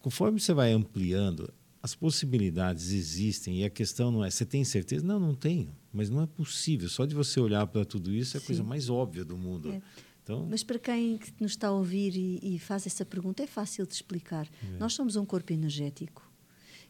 conforme 0.00 0.40
você 0.40 0.52
vai 0.52 0.72
ampliando, 0.72 1.52
as 1.80 1.94
possibilidades 1.94 2.90
existem 2.90 3.60
e 3.60 3.64
a 3.64 3.70
questão 3.70 4.10
não 4.10 4.24
é, 4.24 4.30
você 4.30 4.44
tem 4.44 4.64
certeza? 4.64 5.06
Não, 5.06 5.20
não 5.20 5.34
tenho, 5.34 5.72
mas 5.92 6.10
não 6.10 6.22
é 6.22 6.26
possível. 6.26 6.88
Só 6.88 7.06
de 7.06 7.14
você 7.14 7.38
olhar 7.38 7.64
para 7.68 7.84
tudo 7.84 8.12
isso 8.12 8.36
é 8.36 8.38
a 8.38 8.40
Sim. 8.40 8.46
coisa 8.46 8.64
mais 8.64 8.90
óbvia 8.90 9.24
do 9.24 9.38
mundo. 9.38 9.70
É. 9.70 9.82
Então, 10.28 10.46
mas 10.46 10.62
para 10.62 10.78
quem 10.78 11.18
nos 11.40 11.52
está 11.52 11.68
a 11.68 11.72
ouvir 11.72 12.14
e, 12.14 12.54
e 12.54 12.58
faz 12.58 12.86
essa 12.86 13.04
pergunta, 13.04 13.42
é 13.42 13.46
fácil 13.46 13.86
de 13.86 13.94
explicar. 13.94 14.46
É. 14.62 14.78
Nós 14.78 14.92
somos 14.92 15.16
um 15.16 15.24
corpo 15.24 15.54
energético 15.54 16.30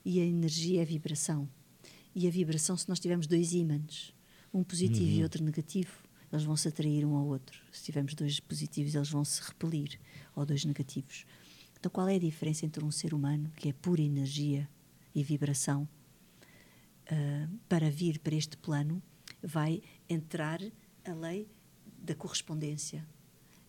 e 0.05 0.21
a 0.21 0.25
energia 0.25 0.83
é 0.83 0.85
vibração. 0.85 1.49
E 2.13 2.27
a 2.27 2.31
vibração, 2.31 2.77
se 2.77 2.89
nós 2.89 2.99
tivermos 2.99 3.29
dois 3.29 3.53
ímãs, 3.53 4.13
um 4.53 4.65
positivo 4.65 5.13
uhum. 5.13 5.19
e 5.21 5.23
outro 5.23 5.45
negativo, 5.45 5.93
eles 6.33 6.45
vão 6.45 6.57
se 6.57 6.67
atrair 6.67 7.05
um 7.05 7.15
ao 7.15 7.27
outro. 7.27 7.63
Se 7.71 7.85
tivermos 7.85 8.15
dois 8.15 8.41
positivos, 8.41 8.97
eles 8.97 9.09
vão 9.09 9.25
se 9.25 9.41
repelir, 9.41 10.01
ou 10.35 10.45
dois 10.45 10.65
negativos. 10.65 11.25
Então, 11.79 11.93
qual 11.93 12.09
é 12.09 12.17
a 12.17 12.19
diferença 12.19 12.67
entre 12.67 12.85
um 12.85 12.91
ser 12.91 13.15
humano, 13.15 13.53
que 13.57 13.69
é 13.69 13.73
pura 13.73 14.03
energia 14.03 14.69
e 15.15 15.23
vibração, 15.23 15.89
uh, 17.05 17.59
para 17.69 17.89
vir 17.89 18.19
para 18.19 18.35
este 18.35 18.57
plano, 18.57 19.01
vai 19.41 19.81
entrar 20.09 20.61
a 21.05 21.15
lei 21.15 21.49
da 22.03 22.17
correspondência. 22.17 23.07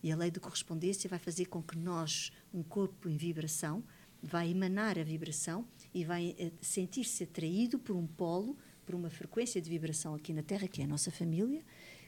E 0.02 0.10
a 0.10 0.16
lei 0.16 0.30
da 0.30 0.40
correspondência 0.40 1.08
vai 1.08 1.18
fazer 1.18 1.46
com 1.46 1.62
que 1.62 1.76
nós, 1.76 2.32
um 2.52 2.62
corpo 2.62 3.08
em 3.08 3.16
vibração, 3.16 3.82
vai 4.22 4.50
emanar 4.50 4.98
a 4.98 5.02
vibração 5.02 5.66
e 5.94 6.04
vai 6.04 6.36
uh, 6.38 6.52
sentir-se 6.60 7.24
atraído 7.24 7.78
por 7.78 7.96
um 7.96 8.06
polo, 8.06 8.56
por 8.84 8.94
uma 8.94 9.10
frequência 9.10 9.60
de 9.60 9.68
vibração 9.68 10.14
aqui 10.14 10.32
na 10.32 10.42
Terra, 10.42 10.68
que 10.68 10.80
é 10.80 10.84
a 10.84 10.88
nossa 10.88 11.10
família, 11.10 11.62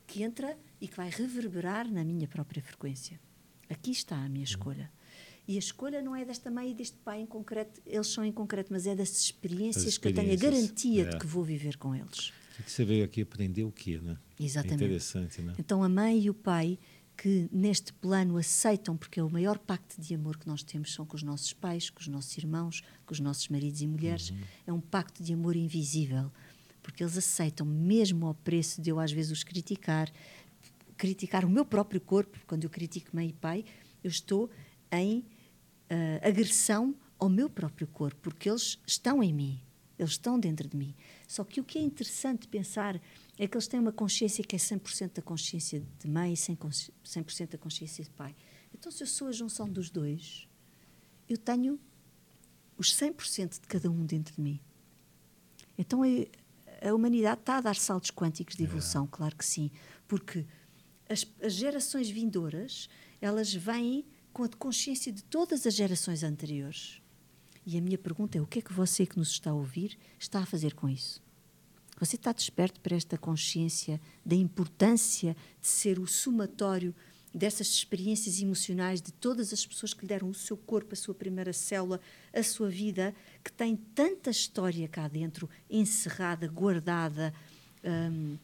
que 0.07 0.23
entra 0.23 0.59
e 0.81 0.89
que 0.89 0.97
vai 0.97 1.11
reverberar 1.11 1.91
na 1.91 2.05
minha 2.05 2.29
própria 2.29 2.63
frequência. 2.63 3.21
Aqui 3.69 3.91
está 3.91 4.17
a 4.17 4.29
minha 4.29 4.41
uhum. 4.41 4.45
escolha. 4.45 4.91
E 5.47 5.57
a 5.57 5.59
escolha 5.59 6.01
não 6.01 6.15
é 6.15 6.25
desta 6.25 6.51
mãe 6.51 6.71
e 6.71 6.75
deste 6.75 6.97
pai 6.99 7.21
em 7.21 7.27
concreto, 7.27 7.81
eles 7.85 8.07
são 8.07 8.25
em 8.25 8.31
concreto, 8.31 8.73
mas 8.73 8.87
é 8.87 8.95
das 8.95 9.11
experiências, 9.11 9.85
experiências 9.85 9.99
que 9.99 10.09
eu 10.09 10.15
tenho 10.15 10.33
a 10.33 10.37
garantia 10.37 11.03
é. 11.03 11.09
de 11.09 11.19
que 11.19 11.27
vou 11.27 11.43
viver 11.43 11.77
com 11.79 11.95
eles. 11.95 12.33
E 12.59 12.63
que 12.63 12.71
você 12.71 12.85
veio 12.85 13.05
aqui 13.05 13.23
aprender 13.23 13.65
o 13.65 13.73
quê, 13.73 13.99
né? 14.01 14.17
Exatamente. 14.39 14.83
É 14.83 14.87
interessante, 14.87 15.43
né? 15.43 15.55
Então 15.59 15.83
a 15.83 15.89
mãe 15.89 16.21
e 16.21 16.31
o 16.31 16.35
pai 16.35 16.79
que 17.17 17.49
neste 17.53 17.93
plano 17.93 18.37
aceitam, 18.37 18.97
porque 18.97 19.21
é 19.21 19.23
o 19.23 19.31
maior 19.31 19.59
pacto 19.59 20.01
de 20.01 20.15
amor 20.15 20.37
que 20.37 20.47
nós 20.47 20.63
temos 20.63 20.93
são 20.93 21.07
com 21.07 21.17
os 21.17 21.23
nossos 21.23 21.53
pais, 21.53 21.91
com 21.91 22.01
os 22.01 22.09
nossos 22.09 22.37
irmãos, 22.37 22.83
com 23.07 23.13
os 23.13 23.21
nossos 23.21 23.49
maridos 23.49 23.81
e 23.81 23.87
mulheres, 23.87 24.31
uhum. 24.31 24.41
é 24.67 24.73
um 24.73 24.81
pacto 24.81 25.23
de 25.23 25.33
amor 25.33 25.55
invisível, 25.55 26.31
porque 26.83 27.03
eles 27.03 27.17
aceitam 27.17 27.67
mesmo 27.67 28.27
ao 28.27 28.35
preço 28.35 28.81
de 28.81 28.91
eu 28.91 28.99
às 28.99 29.13
vezes 29.13 29.31
os 29.31 29.45
criticar, 29.45 30.11
criticar 30.97 31.45
o 31.45 31.51
meu 31.51 31.65
próprio 31.65 32.01
corpo, 32.01 32.39
quando 32.47 32.65
eu 32.65 32.71
critico 32.71 33.11
mãe 33.15 33.29
e 33.29 33.33
pai, 33.33 33.65
eu 34.03 34.11
estou 34.11 34.51
em 34.91 35.19
uh, 35.19 36.27
agressão 36.27 36.95
ao 37.19 37.29
meu 37.29 37.49
próprio 37.49 37.87
corpo, 37.87 38.21
porque 38.21 38.49
eles 38.49 38.79
estão 38.87 39.23
em 39.23 39.33
mim, 39.33 39.61
eles 39.97 40.13
estão 40.13 40.41
dentro 40.41 40.69
de 40.69 40.77
mim. 40.77 40.95
Só 41.29 41.45
que 41.45 41.61
o 41.61 41.65
que 41.65 41.79
é 41.79 41.83
interessante 41.83 42.49
pensar 42.49 43.01
é 43.43 43.49
que 43.49 43.57
eles 43.57 43.67
têm 43.67 43.81
uma 43.81 43.91
consciência 43.91 44.45
que 44.45 44.55
é 44.55 44.59
100% 44.59 45.15
da 45.15 45.23
consciência 45.23 45.83
de 45.99 46.09
mãe 46.09 46.33
e 46.33 46.37
100% 46.37 47.49
da 47.49 47.59
consciência 47.59 48.05
de 48.05 48.11
pai. 48.11 48.37
Então, 48.73 48.93
se 48.93 49.03
eu 49.03 49.07
sou 49.09 49.27
a 49.27 49.33
junção 49.33 49.69
dos 49.69 49.91
dois, 49.91 50.47
eu 51.29 51.37
tenho 51.37 51.77
os 52.79 52.95
100% 52.95 53.61
de 53.61 53.67
cada 53.67 53.91
um 53.91 54.07
dentro 54.07 54.37
de 54.37 54.41
mim. 54.41 54.61
Então, 55.77 56.03
a 56.81 56.95
humanidade 56.95 57.41
está 57.41 57.57
a 57.57 57.61
dar 57.61 57.75
saltos 57.75 58.13
quânticos 58.13 58.55
de 58.55 58.63
evolução, 58.63 59.07
é. 59.07 59.09
claro 59.11 59.35
que 59.35 59.45
sim, 59.45 59.73
porque 60.07 60.47
as, 61.09 61.27
as 61.43 61.55
gerações 61.55 62.09
vindouras, 62.09 62.89
elas 63.21 63.53
vêm 63.53 64.07
com 64.33 64.45
a 64.45 64.49
consciência 64.51 65.11
de 65.11 65.25
todas 65.25 65.67
as 65.67 65.75
gerações 65.75 66.23
anteriores. 66.23 67.03
E 67.67 67.77
a 67.77 67.81
minha 67.81 67.99
pergunta 67.99 68.39
é: 68.39 68.41
o 68.41 68.47
que 68.47 68.61
é 68.61 68.63
que 68.63 68.73
você 68.73 69.05
que 69.05 69.19
nos 69.19 69.31
está 69.31 69.51
a 69.51 69.55
ouvir 69.55 69.99
está 70.17 70.39
a 70.39 70.47
fazer 70.47 70.75
com 70.75 70.89
isso? 70.89 71.21
Você 72.03 72.17
está 72.17 72.33
desperto 72.33 72.81
para 72.81 72.97
esta 72.97 73.17
consciência 73.17 74.01
da 74.27 74.35
importância 74.35 75.37
de 75.61 75.69
ser 75.69 76.01
o 76.01 76.07
somatório 76.09 76.93
dessas 77.33 77.69
experiências 77.69 78.43
emocionais 78.43 79.01
de 79.01 79.13
todas 79.13 79.53
as 79.53 79.65
pessoas 79.65 79.95
que 79.95 80.01
lhe 80.01 80.09
deram 80.09 80.29
o 80.29 80.35
seu 80.35 80.57
corpo, 80.57 80.95
a 80.95 80.97
sua 80.97 81.15
primeira 81.15 81.53
célula, 81.53 82.01
a 82.35 82.43
sua 82.43 82.69
vida, 82.69 83.15
que 83.45 83.53
tem 83.53 83.77
tanta 83.77 84.31
história 84.31 84.89
cá 84.89 85.07
dentro, 85.07 85.49
encerrada, 85.71 86.49
guardada. 86.49 87.33
Hum, 87.85 88.37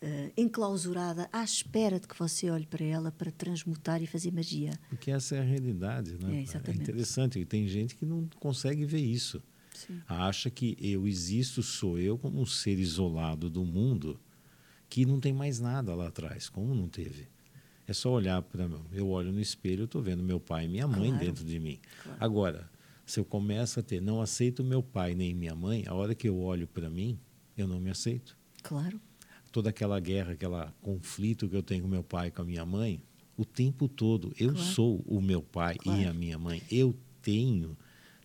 uh, 0.00 0.32
enclausurada 0.36 1.28
à 1.32 1.42
espera 1.42 1.98
de 1.98 2.06
que 2.06 2.16
você 2.16 2.48
olhe 2.48 2.66
para 2.66 2.84
ela 2.84 3.10
para 3.10 3.32
transmutar 3.32 4.00
e 4.00 4.06
fazer 4.06 4.32
magia. 4.32 4.72
Porque 4.88 5.10
essa 5.10 5.34
é 5.34 5.40
a 5.40 5.44
realidade, 5.44 6.16
né? 6.22 6.36
É, 6.36 6.42
exatamente. 6.42 6.78
é 6.78 6.82
interessante, 6.82 7.38
e 7.40 7.44
tem 7.44 7.66
gente 7.66 7.96
que 7.96 8.04
não 8.04 8.28
consegue 8.38 8.84
ver 8.84 9.00
isso. 9.00 9.42
Sim. 9.86 10.00
Acha 10.06 10.50
que 10.50 10.76
eu 10.80 11.06
existo, 11.06 11.62
sou 11.62 11.98
eu 11.98 12.18
como 12.18 12.40
um 12.40 12.46
ser 12.46 12.78
isolado 12.78 13.48
do 13.48 13.64
mundo 13.64 14.20
que 14.88 15.06
não 15.06 15.18
tem 15.18 15.32
mais 15.32 15.58
nada 15.58 15.94
lá 15.94 16.08
atrás, 16.08 16.48
como 16.48 16.74
não 16.74 16.88
teve. 16.88 17.28
É 17.86 17.92
só 17.92 18.10
olhar 18.10 18.40
para 18.42 18.68
mim. 18.68 18.80
Eu 18.92 19.08
olho 19.08 19.32
no 19.32 19.40
espelho, 19.40 19.82
eu 19.82 19.84
estou 19.86 20.02
vendo 20.02 20.22
meu 20.22 20.38
pai 20.38 20.66
e 20.66 20.68
minha 20.68 20.86
mãe 20.86 21.10
claro. 21.10 21.24
dentro 21.24 21.44
de 21.44 21.58
mim. 21.58 21.80
Claro. 22.02 22.18
Agora, 22.20 22.70
se 23.04 23.18
eu 23.18 23.24
começo 23.24 23.80
a 23.80 23.82
ter, 23.82 24.00
não 24.00 24.20
aceito 24.20 24.62
meu 24.62 24.82
pai 24.82 25.14
nem 25.14 25.34
minha 25.34 25.54
mãe, 25.54 25.84
a 25.86 25.94
hora 25.94 26.14
que 26.14 26.28
eu 26.28 26.38
olho 26.38 26.66
para 26.66 26.88
mim, 26.88 27.18
eu 27.56 27.66
não 27.66 27.80
me 27.80 27.90
aceito. 27.90 28.36
Claro 28.62 29.00
toda 29.52 29.68
aquela 29.70 30.00
guerra, 30.00 30.32
aquele 30.32 30.66
conflito 30.80 31.48
que 31.48 31.54
eu 31.54 31.62
tenho 31.62 31.82
com 31.82 31.88
meu 31.88 32.02
pai 32.02 32.28
e 32.28 32.30
com 32.30 32.42
a 32.42 32.44
minha 32.44 32.64
mãe, 32.64 33.00
o 33.36 33.44
tempo 33.44 33.86
todo 33.86 34.32
eu 34.38 34.52
claro. 34.52 34.66
sou 34.66 35.04
o 35.06 35.20
meu 35.20 35.42
pai 35.42 35.76
e 35.84 36.04
a 36.04 36.12
minha 36.12 36.38
mãe. 36.38 36.62
Eu 36.70 36.96
tenho 37.20 37.76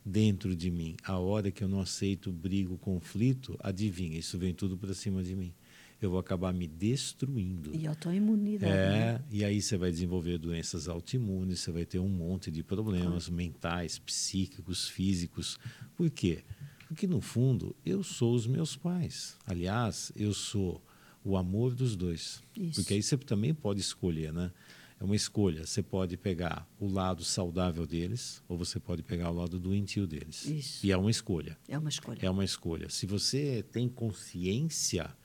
dentro 0.08 0.56
de 0.56 0.72
mim. 0.72 0.96
A 1.04 1.20
hora 1.20 1.52
que 1.52 1.64
eu 1.64 1.68
não 1.68 1.82
aceito, 1.82 2.32
brigo, 2.32 2.78
conflito, 2.78 3.58
adivinha, 3.60 4.18
isso 4.18 4.38
vem 4.38 4.54
tudo 4.54 4.78
para 4.78 4.94
cima 4.94 5.22
de 5.22 5.36
mim. 5.36 5.54
Eu 6.00 6.12
vou 6.12 6.20
acabar 6.20 6.54
me 6.54 6.68
destruindo. 6.68 7.76
E 7.76 7.88
autoimunidade. 7.88 8.72
É, 8.72 8.90
né? 8.90 9.24
e 9.32 9.44
aí 9.44 9.62
você 9.62 9.78
vai 9.78 9.90
desenvolver 9.92 10.38
doenças 10.38 10.88
autoimunes, 10.88 11.60
você 11.60 11.72
vai 11.72 11.86
ter 11.86 12.00
um 12.00 12.08
monte 12.08 12.52
de 12.52 12.64
problemas 12.64 13.26
claro. 13.26 13.34
mentais, 13.34 13.98
psíquicos, 13.98 14.88
físicos. 14.88 15.58
Por 15.96 16.10
quê? 16.12 16.44
Porque, 16.88 17.08
no 17.08 17.20
fundo, 17.20 17.76
eu 17.86 18.04
sou 18.04 18.34
os 18.34 18.48
meus 18.48 18.76
pais. 18.76 19.36
Aliás, 19.46 20.12
eu 20.16 20.34
sou 20.34 20.82
o 21.24 21.36
amor 21.36 21.76
dos 21.76 21.96
dois. 21.96 22.42
Isso. 22.56 22.76
Porque 22.76 22.94
aí 22.94 23.04
você 23.04 23.18
também 23.18 23.54
pode 23.54 23.82
escolher, 23.82 24.32
né? 24.32 24.52
É 25.00 25.04
uma 25.04 25.16
escolha. 25.16 25.66
Você 25.66 25.84
pode 25.84 26.18
pegar 26.18 26.68
o 26.80 26.88
lado 26.88 27.24
saudável 27.24 27.86
deles 27.86 28.42
ou 28.48 28.58
você 28.58 28.80
pode 28.80 29.04
pegar 29.04 29.30
o 29.30 29.34
lado 29.34 29.60
doentio 29.60 30.08
deles. 30.08 30.46
Isso. 30.46 30.86
E 30.86 30.92
é 30.92 30.98
uma 30.98 31.12
escolha. 31.12 31.58
É 31.68 31.78
uma 31.78 31.90
escolha. 31.90 32.20
É 32.22 32.30
uma 32.30 32.44
escolha. 32.44 32.90
Se 32.90 33.06
você 33.06 33.64
tem 33.72 33.88
consciência, 33.88 35.16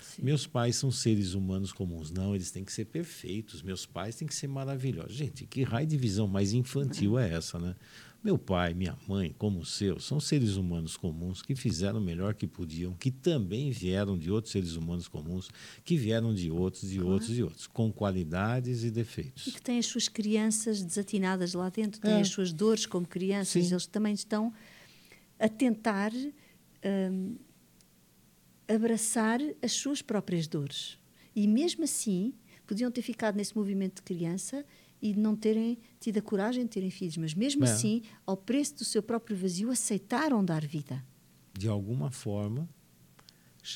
Sim. 0.00 0.22
meus 0.22 0.46
pais 0.46 0.76
são 0.76 0.90
seres 0.90 1.34
humanos 1.34 1.72
comuns. 1.72 2.10
Não, 2.10 2.34
eles 2.34 2.50
têm 2.50 2.64
que 2.64 2.72
ser 2.72 2.86
perfeitos. 2.86 3.62
Meus 3.62 3.84
pais 3.84 4.16
têm 4.16 4.26
que 4.26 4.34
ser 4.34 4.48
maravilhosos. 4.48 5.14
Gente, 5.14 5.46
que 5.46 5.62
raio 5.62 5.86
de 5.86 5.98
visão 5.98 6.26
mais 6.26 6.54
infantil 6.54 7.18
é 7.18 7.34
essa, 7.34 7.58
né? 7.58 7.76
Meu 8.22 8.36
pai, 8.36 8.74
minha 8.74 8.98
mãe, 9.06 9.32
como 9.38 9.60
o 9.60 9.64
seu, 9.64 10.00
são 10.00 10.18
seres 10.18 10.56
humanos 10.56 10.96
comuns 10.96 11.40
que 11.40 11.54
fizeram 11.54 12.00
o 12.00 12.02
melhor 12.02 12.34
que 12.34 12.48
podiam, 12.48 12.92
que 12.94 13.12
também 13.12 13.70
vieram 13.70 14.18
de 14.18 14.28
outros 14.28 14.50
seres 14.52 14.74
humanos 14.74 15.06
comuns, 15.06 15.48
que 15.84 15.96
vieram 15.96 16.34
de 16.34 16.50
outros, 16.50 16.90
de 16.90 16.96
claro. 16.96 17.12
outros 17.12 17.38
e 17.38 17.42
outros, 17.44 17.66
com 17.68 17.92
qualidades 17.92 18.82
e 18.82 18.90
defeitos. 18.90 19.46
E 19.46 19.52
que 19.52 19.62
têm 19.62 19.78
as 19.78 19.86
suas 19.86 20.08
crianças 20.08 20.82
desatinadas 20.82 21.54
lá 21.54 21.68
dentro, 21.68 22.00
têm 22.00 22.14
é. 22.14 22.20
as 22.20 22.28
suas 22.28 22.52
dores 22.52 22.86
como 22.86 23.06
crianças, 23.06 23.64
Sim. 23.64 23.72
eles 23.72 23.86
também 23.86 24.14
estão 24.14 24.52
a 25.38 25.48
tentar 25.48 26.10
um, 27.12 27.36
abraçar 28.66 29.40
as 29.62 29.72
suas 29.72 30.02
próprias 30.02 30.48
dores. 30.48 30.98
E 31.36 31.46
mesmo 31.46 31.84
assim, 31.84 32.34
podiam 32.66 32.90
ter 32.90 33.02
ficado 33.02 33.36
nesse 33.36 33.56
movimento 33.56 33.96
de 33.96 34.02
criança 34.02 34.64
e 35.00 35.14
não 35.14 35.36
terem 35.36 35.78
tido 36.00 36.18
a 36.18 36.22
coragem 36.22 36.64
de 36.64 36.70
terem 36.70 36.90
filhos, 36.90 37.16
mas 37.16 37.34
mesmo 37.34 37.64
é. 37.64 37.70
assim, 37.70 38.02
ao 38.26 38.36
preço 38.36 38.76
do 38.76 38.84
seu 38.84 39.02
próprio 39.02 39.36
vazio, 39.36 39.70
aceitaram 39.70 40.44
dar 40.44 40.64
vida. 40.66 41.04
De 41.56 41.68
alguma 41.68 42.10
forma, 42.10 42.68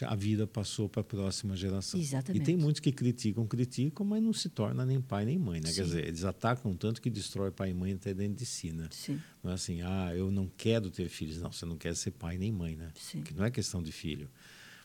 a 0.03 0.15
vida 0.15 0.47
passou 0.47 0.89
para 0.89 1.01
a 1.03 1.05
próxima 1.05 1.55
geração. 1.57 2.01
Exatamente. 2.01 2.43
E 2.43 2.45
tem 2.45 2.57
muitos 2.57 2.81
que 2.81 2.91
criticam, 2.91 3.47
criticam, 3.47 4.07
mas 4.07 4.23
não 4.23 4.33
se 4.33 4.49
torna 4.49 4.87
nem 4.87 5.01
pai 5.01 5.25
nem 5.25 5.39
mãe, 5.39 5.61
né? 5.61 5.69
Sim. 5.69 5.75
Quer 5.75 5.85
dizer, 5.85 6.07
eles 6.07 6.25
atacam 6.25 6.75
tanto 6.75 7.03
que 7.03 7.11
destrói 7.11 7.51
pai 7.51 7.71
e 7.71 7.75
mãe 7.75 7.93
até 7.93 8.15
dentro 8.15 8.37
de 8.37 8.47
si, 8.47 8.73
né? 8.73 8.89
Sim. 8.91 9.21
Não 9.43 9.51
é 9.51 9.55
assim, 9.55 9.83
ah, 9.83 10.13
eu 10.15 10.31
não 10.31 10.51
quero 10.57 10.91
ter 10.91 11.09
filhos. 11.09 11.39
Não, 11.39 11.53
você 11.53 11.67
não 11.67 11.77
quer 11.77 11.95
ser 11.95 12.13
pai 12.13 12.39
nem 12.39 12.51
mãe, 12.51 12.75
né? 12.75 12.91
Sim. 12.95 13.23
Que 13.23 13.35
não 13.35 13.45
é 13.45 13.51
questão 13.51 13.83
de 13.83 13.93
filho. 13.93 14.31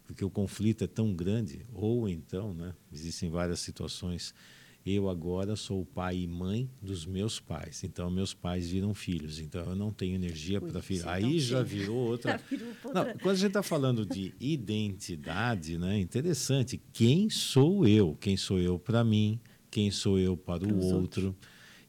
Porque 0.06 0.24
o 0.24 0.30
conflito 0.30 0.84
é 0.84 0.88
tão 0.88 1.14
grande, 1.14 1.66
ou 1.74 2.10
então, 2.10 2.54
né? 2.54 2.74
Existem 2.92 3.30
várias 3.30 3.60
situações. 3.60 4.34
Eu 4.90 5.10
agora 5.10 5.58
sou 5.58 5.82
o 5.82 5.86
pai 5.86 6.20
e 6.20 6.28
mãe 6.28 6.70
dos 6.82 7.06
meus 7.06 7.42
pais. 7.42 7.84
Então, 7.84 8.10
meus 8.10 8.34
pais 8.34 8.70
viram 8.70 8.94
filhos. 8.94 9.38
Então, 9.38 9.62
eu 9.66 9.76
não 9.76 9.92
tenho 9.92 10.16
energia 10.16 10.62
para 10.62 10.82
filho. 10.82 11.00
isso 11.00 11.10
é 11.10 11.12
Aí 11.12 11.40
já 11.42 11.62
virou 11.62 11.98
outra. 11.98 12.40
Virou 12.50 12.70
Não, 12.94 13.04
quando 13.18 13.32
a 13.32 13.36
gente 13.36 13.48
está 13.48 13.62
falando 13.62 14.06
de 14.06 14.34
identidade, 14.40 15.78
né? 15.78 16.00
Interessante. 16.00 16.80
Quem 16.94 17.30
sou 17.30 17.86
eu? 17.86 18.16
Quem 18.22 18.38
sou 18.38 18.60
eu 18.60 18.80
para 18.80 19.04
mim? 19.04 19.38
Quem 19.70 19.92
sou 19.92 20.18
eu 20.18 20.38
para 20.38 20.66
o 20.66 20.80
outro? 20.82 21.36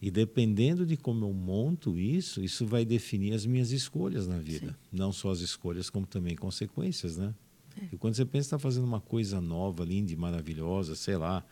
E 0.03 0.11
dependendo 0.11 0.85
de 0.85 0.97
como 0.97 1.25
eu 1.25 1.33
monto 1.33 1.97
isso, 1.97 2.43
isso 2.43 2.67
vai 2.67 2.85
definir 2.85 3.33
as 3.33 3.47
minhas 3.47 3.71
escolhas 3.71 4.27
na 4.27 4.39
vida. 4.39 4.77
Não 4.91 5.13
só 5.13 5.31
as 5.31 5.39
escolhas, 5.39 5.89
como 5.89 6.05
também 6.05 6.35
consequências, 6.35 7.17
né? 7.17 7.33
É. 7.81 7.91
E 7.93 7.97
quando 7.97 8.17
você 8.17 8.25
pensa 8.25 8.49
que 8.49 8.57
está 8.57 8.59
fazendo 8.59 8.85
uma 8.85 9.01
coisa 9.01 9.41
nova, 9.41 9.85
linda 9.85 10.13
e 10.13 10.17
maravilhosa, 10.17 10.97
sei 10.97 11.17
lá, 11.17 11.45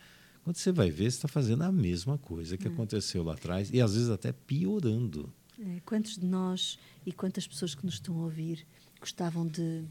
quando 0.47 0.55
você 0.55 0.71
vai 0.71 0.89
ver, 0.89 1.11
você 1.11 1.17
está 1.17 1.27
fazendo 1.27 1.63
a 1.63 1.71
mesma 1.73 2.17
coisa 2.17 2.55
É. 2.55 2.57
que 2.57 2.69
aconteceu 2.69 3.21
lá 3.21 3.33
atrás 3.33 3.69
e 3.69 3.81
às 3.81 3.93
vezes 3.95 4.09
até 4.09 4.31
piorando. 4.31 5.29
É, 5.59 5.81
quantos 5.81 6.17
de 6.17 6.25
nós 6.25 6.79
e 7.05 7.11
quantas 7.11 7.45
pessoas 7.45 7.75
que 7.75 7.83
nos 7.85 7.95
estão 7.95 8.17
a 8.17 8.23
ouvir 8.23 8.65
gostavam 8.97 9.45
de, 9.45 9.81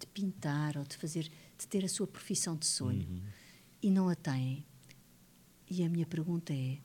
de 0.00 0.06
pintar 0.12 0.76
ou 0.76 0.82
de 0.82 0.96
fazer, 0.96 1.30
de 1.56 1.68
ter 1.68 1.84
a 1.84 1.88
sua 1.88 2.08
profissão 2.08 2.56
de 2.56 2.66
sonho 2.66 3.06
Uhum. 3.08 3.22
e 3.80 3.88
não 3.88 4.08
a 4.08 4.16
têm? 4.16 4.64
E 5.70 5.84
a 5.84 5.88
minha 5.88 6.06
pergunta 6.06 6.52
é: 6.52 6.78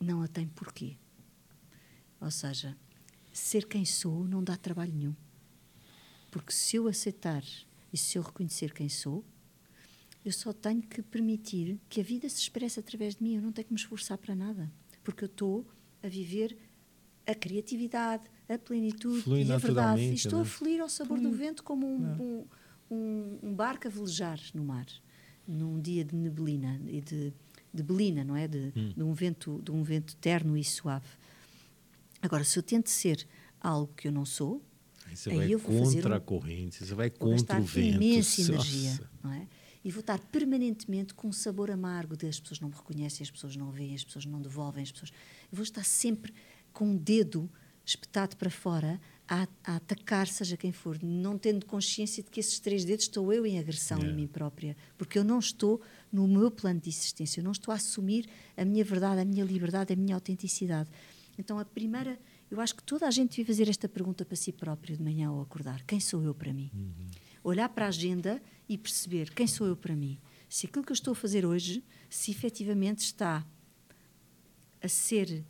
não 0.00 0.22
a 0.22 0.28
têm 0.28 0.46
porquê? 0.46 0.96
Ou 2.20 2.30
seja, 2.30 2.76
ser 3.32 3.66
quem 3.66 3.84
sou 3.84 4.24
não 4.28 4.44
dá 4.44 4.56
trabalho 4.56 4.92
nenhum. 4.94 5.16
Porque 6.30 6.52
se 6.52 6.76
eu 6.76 6.86
aceitar 6.86 7.42
e 7.92 7.96
se 7.96 8.16
eu 8.18 8.22
reconhecer 8.22 8.72
quem 8.72 8.88
sou, 8.88 9.24
eu 10.24 10.32
só 10.32 10.52
tenho 10.52 10.82
que 10.82 11.02
permitir 11.02 11.78
que 11.88 12.00
a 12.00 12.04
vida 12.04 12.28
se 12.28 12.38
expresse 12.40 12.78
através 12.78 13.16
de 13.16 13.22
mim. 13.22 13.34
Eu 13.36 13.42
não 13.42 13.52
tenho 13.52 13.66
que 13.66 13.72
me 13.72 13.78
esforçar 13.78 14.16
para 14.18 14.34
nada. 14.34 14.70
Porque 15.02 15.24
eu 15.24 15.26
estou 15.26 15.66
a 16.02 16.08
viver 16.08 16.56
a 17.26 17.34
criatividade, 17.34 18.24
a 18.48 18.58
plenitude 18.58 19.22
Flui 19.22 19.42
e 19.44 19.52
a 19.52 19.56
verdade. 19.58 20.00
E 20.00 20.14
estou 20.14 20.40
né? 20.40 20.42
a 20.42 20.44
fluir 20.44 20.80
ao 20.80 20.88
sabor 20.88 21.18
do 21.20 21.30
vento 21.32 21.62
como 21.64 21.86
um, 21.86 22.06
É. 22.06 22.16
um, 22.22 22.44
um, 22.90 23.38
um 23.50 23.54
barco 23.54 23.86
a 23.88 23.90
velejar 23.90 24.38
no 24.54 24.64
mar, 24.64 24.86
num 25.46 25.80
dia 25.80 26.04
de 26.04 26.14
neblina 26.14 26.80
e 26.88 27.00
de, 27.00 27.32
de 27.74 27.82
belina, 27.82 28.22
não 28.24 28.36
é? 28.36 28.46
De, 28.46 28.72
Hum. 28.76 28.92
de, 28.96 29.02
um 29.02 29.12
vento, 29.12 29.60
de 29.64 29.70
um 29.72 29.82
vento 29.82 30.14
terno 30.16 30.56
e 30.56 30.62
suave. 30.64 31.06
Agora, 32.20 32.44
se 32.44 32.58
eu 32.58 32.62
tento 32.62 32.88
ser 32.90 33.26
algo 33.60 33.92
que 33.96 34.06
eu 34.08 34.12
não 34.12 34.24
sou, 34.24 34.62
Aí 35.06 35.16
você 35.16 35.30
Aí 35.30 35.36
vai 35.36 35.52
eu 35.52 35.58
vou 35.58 35.78
fazer 35.84 35.96
contra 35.96 36.14
um- 36.14 36.16
a 36.16 36.20
corrente, 36.20 36.84
você 36.86 36.94
vai 36.94 37.10
vou 37.10 37.18
contra 37.18 37.60
o 37.60 37.64
vento. 37.64 37.96
imensa 37.96 38.40
Nossa. 38.40 38.52
energia, 38.52 39.00
não 39.22 39.32
é? 39.32 39.46
E 39.84 39.90
vou 39.90 40.00
estar 40.00 40.18
permanentemente 40.18 41.14
com 41.14 41.28
um 41.28 41.32
sabor 41.32 41.70
amargo 41.70 42.16
de 42.16 42.26
as 42.26 42.38
pessoas 42.38 42.60
não 42.60 42.68
me 42.68 42.74
reconhecem, 42.74 43.24
as 43.24 43.30
pessoas 43.30 43.56
não 43.56 43.70
veem, 43.70 43.94
as 43.94 44.04
pessoas 44.04 44.24
não 44.24 44.40
devolvem, 44.40 44.82
as 44.82 44.92
pessoas. 44.92 45.10
Eu 45.10 45.56
vou 45.56 45.64
estar 45.64 45.84
sempre 45.84 46.32
com 46.72 46.86
um 46.86 46.96
dedo 46.96 47.50
espetado 47.84 48.36
para 48.36 48.50
fora 48.50 49.00
a, 49.28 49.48
a 49.64 49.76
atacar, 49.76 50.26
seja 50.26 50.56
quem 50.56 50.72
for, 50.72 51.02
não 51.02 51.38
tendo 51.38 51.66
consciência 51.66 52.22
de 52.22 52.30
que 52.30 52.38
esses 52.38 52.60
três 52.60 52.84
dedos 52.84 53.06
estou 53.06 53.32
eu 53.32 53.46
em 53.46 53.58
agressão 53.58 53.98
Yeah. 53.98 54.12
em 54.12 54.22
mim 54.22 54.28
própria, 54.28 54.76
porque 54.96 55.18
eu 55.18 55.24
não 55.24 55.38
estou 55.38 55.80
no 56.12 56.28
meu 56.28 56.50
plano 56.50 56.80
de 56.80 56.88
existência, 56.88 57.40
eu 57.40 57.44
não 57.44 57.52
estou 57.52 57.72
a 57.72 57.76
assumir 57.76 58.28
a 58.56 58.64
minha 58.64 58.84
verdade, 58.84 59.20
a 59.20 59.24
minha 59.24 59.44
liberdade, 59.44 59.92
a 59.92 59.96
minha 59.96 60.14
autenticidade. 60.14 60.90
Então, 61.38 61.58
a 61.58 61.64
primeira, 61.64 62.18
eu 62.50 62.60
acho 62.60 62.74
que 62.74 62.82
toda 62.82 63.06
a 63.06 63.10
gente 63.10 63.30
devia 63.30 63.46
fazer 63.46 63.68
esta 63.68 63.88
pergunta 63.88 64.24
para 64.24 64.36
si 64.36 64.52
próprio 64.52 64.96
de 64.96 65.02
manhã 65.02 65.28
ao 65.28 65.40
acordar: 65.40 65.82
quem 65.86 65.98
sou 65.98 66.22
eu 66.22 66.34
para 66.34 66.52
mim? 66.52 66.70
Olhar 67.42 67.68
para 67.68 67.86
a 67.86 67.88
agenda 67.88 68.40
e 68.68 68.78
perceber 68.78 69.32
quem 69.34 69.46
sou 69.46 69.66
eu 69.66 69.76
para 69.76 69.94
mim. 69.94 70.18
Se 70.48 70.66
aquilo 70.66 70.84
que 70.84 70.92
eu 70.92 70.94
estou 70.94 71.12
a 71.12 71.14
fazer 71.14 71.46
hoje, 71.46 71.84
se 72.08 72.30
efetivamente 72.30 73.00
está 73.00 73.46
a 74.82 74.88
ser 74.88 75.44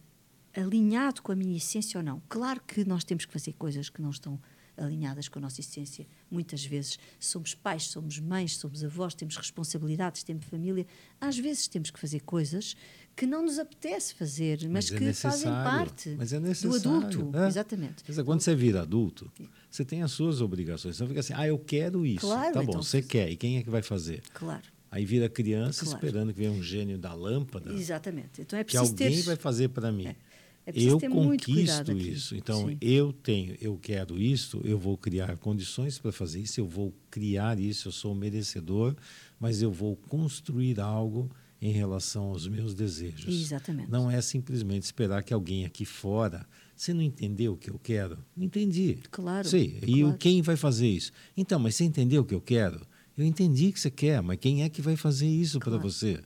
alinhado 0.55 1.23
com 1.23 1.33
a 1.33 1.37
minha 1.37 1.57
essência 1.57 1.99
ou 1.99 2.05
não. 2.05 2.23
Claro 2.29 2.61
que 2.63 2.85
nós 2.85 3.05
temos 3.05 3.25
que 3.25 3.33
fazer 3.33 3.55
coisas 3.55 3.89
que 3.89 4.03
não 4.03 4.11
estão 4.11 4.41
alinhadas 4.77 5.29
com 5.29 5.39
a 5.39 5.43
nossa 5.43 5.61
essência. 5.61 6.07
Muitas 6.31 6.65
vezes 6.65 6.99
somos 7.19 7.55
pais, 7.55 7.85
somos 7.85 8.19
mães, 8.19 8.57
somos 8.57 8.83
avós, 8.85 9.15
temos 9.15 9.37
responsabilidades, 9.37 10.23
temos 10.23 10.47
família. 10.47 10.87
Às 11.21 11.39
vezes 11.39 11.69
temos 11.69 11.91
que 11.91 11.99
fazer 11.99 12.21
coisas 12.21 12.77
que 13.15 13.27
não 13.27 13.45
nos 13.45 13.59
apetece 13.59 14.15
fazer, 14.15 14.59
mas, 14.63 14.91
Mas 14.91 14.93
é 14.93 14.99
que 14.99 15.13
fazem 15.13 15.51
parte 15.51 16.15
Mas 16.17 16.33
é 16.33 16.41
do 16.41 16.75
adulto. 16.75 17.31
É. 17.35 17.47
Exatamente. 17.47 18.05
Dizer, 18.05 18.25
quando 18.25 18.41
você 18.41 18.55
vira 18.55 18.83
adulto, 18.83 19.31
você 19.71 19.85
tem 19.85 20.03
as 20.03 20.13
suas 20.13 20.41
obrigações. 20.41 20.97
Você 20.97 21.03
não 21.03 21.09
fica 21.09 21.21
assim, 21.21 21.35
ah, 21.37 21.47
eu 21.47 21.59
quero 21.59 22.07
isso. 22.07 22.27
Claro, 22.27 22.53
tá 22.53 22.63
bom, 22.63 22.71
então- 22.71 22.83
você 22.83 23.03
quer. 23.03 23.31
E 23.31 23.37
quem 23.37 23.59
é 23.59 23.63
que 23.63 23.71
vai 23.71 23.83
fazer? 23.83 24.23
Claro. 24.33 24.63
Aí 24.91 25.05
vira 25.07 25.29
criança 25.29 25.85
Claro. 25.85 25.99
esperando 25.99 26.33
que 26.35 26.39
venha 26.39 26.51
um 26.51 26.63
gênio 26.63 26.99
da 26.99 27.15
lâmpada 27.15 27.73
Exatamente. 27.73 28.43
Então 28.43 28.59
é 28.59 28.65
que 28.65 28.73
preciso 28.73 28.93
alguém 28.93 29.17
ter 29.17 29.23
vai 29.23 29.37
fazer 29.37 29.69
para 29.69 29.91
mim. 29.91 30.07
É. 30.07 30.17
É 30.65 30.73
eu 30.77 31.01
conquisto 31.01 31.93
isso. 31.93 32.37
Então, 32.37 32.69
Sim. 32.69 32.79
eu 32.81 33.13
tenho, 33.13 33.57
eu 33.61 33.77
quero 33.77 34.21
isso, 34.21 34.61
eu 34.65 34.79
vou 34.79 34.97
criar 34.97 35.37
condições 35.39 35.99
para 35.99 36.13
fazer 36.13 36.41
isso, 36.41 36.61
eu 36.61 36.69
vou 36.69 36.95
criar 37.11 37.59
isso, 37.59 37.89
eu 37.89 37.93
sou 37.93 38.15
merecedor, 38.15 38.95
mas 39.41 39.61
eu 39.61 39.73
vou 39.73 39.97
construir 40.09 40.79
algo 40.79 41.29
em 41.63 41.71
relação 41.71 42.25
aos 42.25 42.49
meus 42.49 42.75
desejos. 42.75 43.33
Exatamente. 43.33 43.89
Não 43.89 44.11
é 44.11 44.21
simplesmente 44.21 44.83
esperar 44.83 45.23
que 45.23 45.33
alguém 45.33 45.65
aqui 45.65 45.85
fora. 45.85 46.45
Você 46.75 46.93
não 46.93 47.01
entendeu 47.01 47.53
o 47.53 47.57
que 47.57 47.71
eu 47.71 47.79
quero? 47.79 48.19
Entendi. 48.37 48.99
Claro. 49.13 49.49
E 49.57 50.01
claro. 50.01 50.19
quem 50.19 50.43
vai 50.43 50.57
fazer 50.57 50.89
isso? 50.89 51.13
Então, 51.37 51.61
mas 51.61 51.77
você 51.77 51.85
entendeu 51.85 52.23
o 52.23 52.25
que 52.25 52.35
eu 52.35 52.41
quero? 52.41 52.85
Eu 53.17 53.25
entendi 53.25 53.71
que 53.71 53.79
você 53.79 53.93
quer, 53.93 54.21
mas 54.21 54.39
quem 54.41 54.65
é 54.65 54.69
que 54.69 54.83
vai 54.83 54.97
fazer 54.97 55.29
isso 55.29 55.61
para 55.61 55.69
Claro. 55.71 55.89
você? 55.89 56.21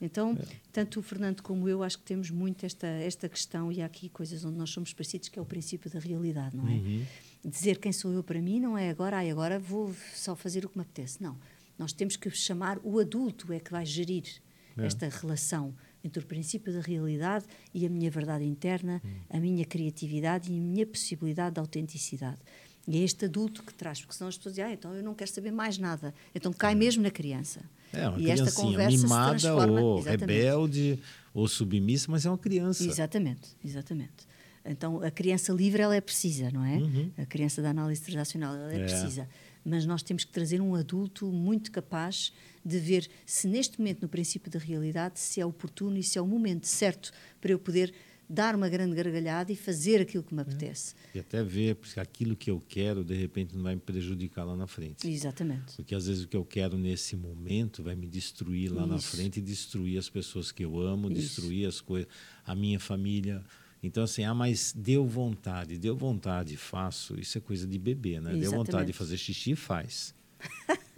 Então, 0.00 0.38
tanto 0.72 1.00
o 1.00 1.02
Fernando 1.02 1.42
como 1.42 1.68
eu, 1.68 1.82
acho 1.82 1.98
que 1.98 2.04
temos 2.04 2.30
muito 2.30 2.64
esta, 2.64 2.86
esta 2.86 3.28
questão, 3.28 3.70
e 3.70 3.82
há 3.82 3.86
aqui 3.86 4.08
coisas 4.08 4.42
onde 4.42 4.56
nós 4.56 4.70
somos 4.70 4.94
parecidos, 4.94 5.28
que 5.28 5.38
é 5.38 5.42
o 5.42 5.44
princípio 5.44 5.90
da 5.90 5.98
realidade, 5.98 6.56
não 6.56 6.66
é? 6.66 6.72
Uhum. 6.72 7.04
Dizer 7.44 7.78
quem 7.78 7.92
sou 7.92 8.12
eu 8.12 8.22
para 8.22 8.40
mim 8.40 8.58
não 8.58 8.78
é 8.78 8.88
agora, 8.88 9.18
ai, 9.18 9.30
agora 9.30 9.58
vou 9.58 9.94
só 10.14 10.34
fazer 10.34 10.64
o 10.64 10.68
que 10.68 10.78
me 10.78 10.82
apetece. 10.82 11.20
Não. 11.22 11.36
Nós 11.76 11.92
temos 11.92 12.16
que 12.16 12.30
chamar 12.30 12.78
o 12.82 12.98
adulto, 13.00 13.52
é 13.52 13.60
que 13.60 13.72
vai 13.72 13.84
gerir 13.84 14.24
É. 14.82 14.86
esta 14.86 15.08
relação 15.08 15.74
entre 16.04 16.22
o 16.22 16.26
princípio 16.26 16.72
da 16.72 16.80
realidade 16.80 17.44
e 17.74 17.84
a 17.84 17.88
minha 17.88 18.10
verdade 18.10 18.44
interna, 18.44 19.00
Hum. 19.04 19.08
a 19.30 19.38
minha 19.40 19.64
criatividade 19.64 20.50
e 20.52 20.56
a 20.56 20.60
minha 20.60 20.86
possibilidade 20.86 21.54
de 21.54 21.60
autenticidade. 21.60 22.38
E 22.86 22.96
é 22.98 23.00
este 23.04 23.24
adulto 23.26 23.62
que 23.62 23.74
traz, 23.74 24.00
porque 24.00 24.14
senão 24.14 24.28
as 24.28 24.36
pessoas 24.36 24.54
dizem, 24.54 24.70
ah, 24.70 24.72
então 24.72 24.94
eu 24.94 25.02
não 25.02 25.14
quero 25.14 25.30
saber 25.30 25.50
mais 25.52 25.76
nada. 25.76 26.14
Então 26.34 26.52
cai 26.52 26.74
mesmo 26.74 27.02
na 27.02 27.10
criança. 27.10 27.60
É, 27.92 28.08
uma 28.08 28.18
e 28.20 28.30
esta 28.30 28.50
conversa 28.52 28.96
se 28.96 29.02
mimada 29.02 29.30
transforma- 29.38 29.80
ou 29.80 29.98
Exatamente. 29.98 30.26
rebelde 30.38 30.98
ou 31.34 31.46
submissa, 31.48 32.06
mas 32.10 32.24
é 32.24 32.30
uma 32.30 32.38
criança. 32.38 32.84
Exatamente, 32.84 33.56
exatamente. 33.64 34.26
Então, 34.64 35.02
a 35.02 35.10
criança 35.10 35.52
livre, 35.52 35.80
ela 35.80 35.94
é 35.96 36.00
precisa, 36.00 36.50
não 36.50 36.62
é? 36.64 36.76
Uhum. 36.76 37.10
A 37.16 37.24
criança 37.24 37.62
da 37.62 37.70
análise 37.70 38.02
transacional, 38.02 38.54
ela 38.54 38.72
é, 38.72 38.76
É. 38.80 38.84
precisa. 38.84 39.28
Mas 39.64 39.86
nós 39.86 40.02
temos 40.02 40.24
que 40.24 40.32
trazer 40.32 40.60
um 40.60 40.74
adulto 40.74 41.26
muito 41.30 41.70
capaz 41.70 42.32
de 42.64 42.78
ver 42.78 43.08
se 43.24 43.46
neste 43.46 43.78
momento, 43.78 44.02
no 44.02 44.08
princípio 44.08 44.50
da 44.50 44.58
realidade, 44.58 45.18
se 45.18 45.40
é 45.40 45.46
oportuno 45.46 45.96
e 45.96 46.02
se 46.02 46.18
é 46.18 46.22
o 46.22 46.26
momento 46.26 46.66
certo 46.66 47.12
para 47.40 47.52
eu 47.52 47.58
poder 47.58 47.92
dar 48.28 48.54
uma 48.54 48.68
grande 48.68 48.94
gargalhada 48.94 49.50
e 49.50 49.56
fazer 49.56 50.02
aquilo 50.02 50.22
que 50.22 50.34
me 50.34 50.42
apetece. 50.42 50.94
E 51.14 51.18
até 51.18 51.42
ver 51.42 51.76
porque 51.76 51.98
aquilo 51.98 52.36
que 52.36 52.50
eu 52.50 52.60
quero, 52.68 53.02
de 53.02 53.14
repente, 53.14 53.56
não 53.56 53.62
vai 53.62 53.74
me 53.74 53.80
prejudicar 53.80 54.44
lá 54.44 54.54
na 54.54 54.66
frente. 54.66 55.08
Exatamente. 55.08 55.76
Porque 55.76 55.94
às 55.94 56.06
vezes 56.06 56.24
o 56.24 56.28
que 56.28 56.36
eu 56.36 56.44
quero 56.44 56.76
nesse 56.76 57.16
momento 57.16 57.82
vai 57.82 57.96
me 57.96 58.06
destruir 58.06 58.70
lá 58.70 58.86
na 58.86 58.96
Isso. 58.96 59.16
frente 59.16 59.38
e 59.38 59.42
destruir 59.42 59.98
as 59.98 60.10
pessoas 60.10 60.52
que 60.52 60.62
eu 60.62 60.78
amo, 60.78 61.10
Isso. 61.10 61.20
destruir 61.20 61.66
as 61.66 61.80
coisas, 61.80 62.08
a 62.44 62.54
minha 62.54 62.78
família. 62.78 63.42
Então, 63.82 64.02
assim, 64.02 64.24
ah, 64.24 64.34
mas 64.34 64.72
deu 64.76 65.06
vontade, 65.06 65.78
deu 65.78 65.96
vontade, 65.96 66.56
faço. 66.56 67.18
Isso 67.18 67.38
é 67.38 67.40
coisa 67.40 67.66
de 67.66 67.78
bebê, 67.78 68.20
né? 68.20 68.32
Deu 68.36 68.50
vontade 68.50 68.86
de 68.86 68.90
Exatamente. 68.90 68.92
fazer 68.94 69.16
xixi, 69.16 69.54
faz. 69.54 70.14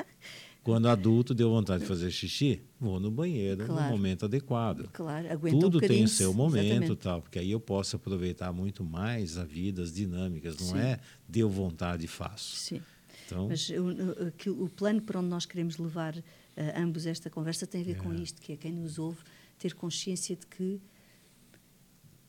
Quando 0.62 0.88
adulto 0.88 1.34
deu 1.34 1.48
vontade 1.50 1.82
de 1.82 1.88
fazer 1.88 2.10
xixi, 2.10 2.62
vou 2.78 3.00
no 3.00 3.10
banheiro 3.10 3.62
no 3.62 3.66
Claro. 3.74 3.90
momento 3.90 4.26
adequado. 4.26 4.88
Claro, 4.92 5.32
aguenta 5.32 5.56
um 5.56 5.60
Tudo 5.60 5.80
tem 5.80 6.04
o 6.04 6.08
seu 6.08 6.34
momento, 6.34 6.66
Exatamente. 6.66 6.96
tal, 6.96 7.22
porque 7.22 7.38
aí 7.38 7.50
eu 7.50 7.58
posso 7.60 7.96
aproveitar 7.96 8.52
muito 8.52 8.84
mais 8.84 9.38
a 9.38 9.44
vida, 9.44 9.82
as 9.82 9.92
dinâmicas. 9.92 10.58
Não 10.58 10.66
Sim. 10.68 10.78
é 10.78 11.00
deu 11.26 11.48
vontade, 11.48 12.06
faço. 12.06 12.56
Sim. 12.56 12.82
Então, 13.26 13.48
Mas 13.48 13.70
o, 13.70 14.32
que 14.36 14.50
o 14.50 14.68
plano 14.68 15.00
para 15.00 15.18
onde 15.20 15.28
nós 15.28 15.46
queremos 15.46 15.78
levar 15.78 16.16
eh, 16.56 16.74
ambos 16.76 17.06
esta 17.06 17.30
conversa 17.30 17.66
tem 17.66 17.80
a 17.80 17.84
ver 17.84 17.96
com 17.96 18.12
É. 18.12 18.16
isto, 18.16 18.40
que 18.42 18.52
é 18.52 18.56
quem 18.56 18.72
nos 18.72 18.98
ouve 18.98 19.18
ter 19.58 19.74
consciência 19.74 20.36
de 20.36 20.46
que 20.46 20.78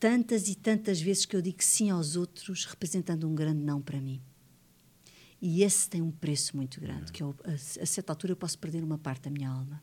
tantas 0.02 0.48
e 0.48 0.56
tantas 0.56 1.00
vezes 1.00 1.24
que 1.24 1.36
eu 1.36 1.40
digo 1.40 1.62
sim 1.62 1.88
aos 1.88 2.16
outros 2.16 2.64
representando 2.64 3.28
um 3.28 3.36
grande 3.36 3.62
não 3.62 3.80
para 3.80 4.00
mim. 4.00 4.20
E 5.40 5.62
esse 5.62 5.88
tem 5.88 6.02
um 6.02 6.10
preço 6.10 6.56
muito 6.56 6.80
grande, 6.80 7.12
é. 7.12 7.12
que 7.12 7.22
eu, 7.22 7.36
a, 7.44 7.52
a 7.52 7.86
certa 7.86 8.10
altura 8.10 8.32
eu 8.32 8.36
posso 8.36 8.58
perder 8.58 8.82
uma 8.82 8.98
parte 8.98 9.22
da 9.22 9.30
minha 9.30 9.48
alma 9.48 9.80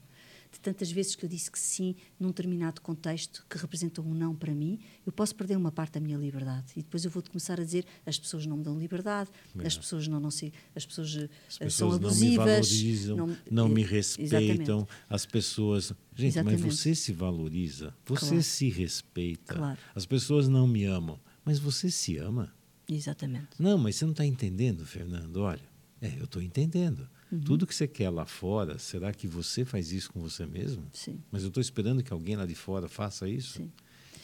de 0.51 0.59
tantas 0.59 0.91
vezes 0.91 1.15
que 1.15 1.23
eu 1.23 1.29
disse 1.29 1.51
que 1.51 1.59
sim 1.59 1.95
num 2.19 2.29
determinado 2.29 2.81
contexto 2.81 3.45
que 3.49 3.57
representou 3.57 4.03
um 4.03 4.13
não 4.13 4.35
para 4.35 4.53
mim, 4.53 4.79
eu 5.05 5.11
posso 5.11 5.35
perder 5.35 5.55
uma 5.55 5.71
parte 5.71 5.93
da 5.93 5.99
minha 5.99 6.17
liberdade. 6.17 6.73
E 6.75 6.81
depois 6.81 7.05
eu 7.05 7.11
vou 7.11 7.21
começar 7.21 7.59
a 7.59 7.63
dizer 7.63 7.85
as 8.05 8.17
pessoas 8.17 8.45
não 8.45 8.57
me 8.57 8.63
dão 8.63 8.77
liberdade, 8.77 9.29
é. 9.57 9.67
as 9.67 9.77
pessoas 9.77 10.07
não, 10.07 10.19
não 10.19 10.31
sei, 10.31 10.51
as 10.75 10.85
pessoas, 10.85 11.15
as 11.15 11.15
eh, 11.15 11.29
pessoas 11.65 11.73
são 11.73 11.91
abusivas, 11.91 12.19
não 12.19 12.29
me 12.29 12.37
valorizam, 12.37 13.17
não, 13.17 13.37
não 13.49 13.69
me 13.69 13.83
respeitam, 13.83 14.79
exatamente. 14.79 14.87
as 15.09 15.25
pessoas. 15.25 15.93
Gente, 16.15 16.33
exatamente. 16.33 16.63
mas 16.63 16.75
você 16.75 16.95
se 16.95 17.13
valoriza, 17.13 17.95
você 18.05 18.25
claro. 18.25 18.43
se 18.43 18.69
respeita. 18.69 19.53
Claro. 19.55 19.79
As 19.95 20.05
pessoas 20.05 20.47
não 20.47 20.67
me 20.67 20.83
amam, 20.83 21.19
mas 21.45 21.59
você 21.59 21.89
se 21.89 22.17
ama. 22.17 22.53
Exatamente. 22.87 23.49
Não, 23.59 23.77
mas 23.77 23.95
você 23.95 24.05
não 24.05 24.11
está 24.11 24.25
entendendo, 24.25 24.85
Fernando. 24.85 25.37
Olha, 25.37 25.61
é, 26.01 26.19
eu 26.19 26.25
estou 26.25 26.41
entendendo. 26.41 27.07
Uhum. 27.31 27.41
Tudo 27.41 27.67
que 27.67 27.75
você 27.75 27.87
quer 27.87 28.09
lá 28.09 28.25
fora, 28.25 28.79
será 28.79 29.13
que 29.13 29.27
você 29.27 29.63
faz 29.63 29.91
isso 29.91 30.11
com 30.11 30.19
você 30.19 30.45
mesmo? 30.45 30.87
Sim. 30.91 31.21
Mas 31.31 31.43
eu 31.43 31.49
estou 31.49 31.61
esperando 31.61 32.03
que 32.03 32.11
alguém 32.11 32.35
lá 32.35 32.45
de 32.45 32.55
fora 32.55 32.87
faça 32.87 33.29
isso? 33.29 33.59
Sim. 33.59 33.71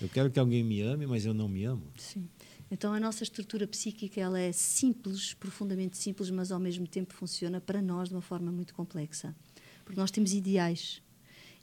Eu 0.01 0.09
quero 0.09 0.29
que 0.29 0.39
alguém 0.39 0.63
me 0.63 0.81
ame, 0.81 1.05
mas 1.05 1.25
eu 1.25 1.33
não 1.33 1.47
me 1.47 1.63
amo. 1.63 1.91
Sim. 1.97 2.27
Então 2.69 2.93
a 2.93 2.99
nossa 2.99 3.23
estrutura 3.23 3.67
psíquica 3.67 4.19
ela 4.19 4.39
é 4.39 4.51
simples, 4.51 5.33
profundamente 5.33 5.97
simples, 5.97 6.29
mas 6.29 6.51
ao 6.51 6.59
mesmo 6.59 6.87
tempo 6.87 7.13
funciona 7.13 7.61
para 7.61 7.81
nós 7.81 8.09
de 8.09 8.15
uma 8.15 8.21
forma 8.21 8.51
muito 8.51 8.73
complexa. 8.73 9.35
Porque 9.83 9.99
nós 9.99 10.09
temos 10.09 10.33
ideais. 10.33 11.01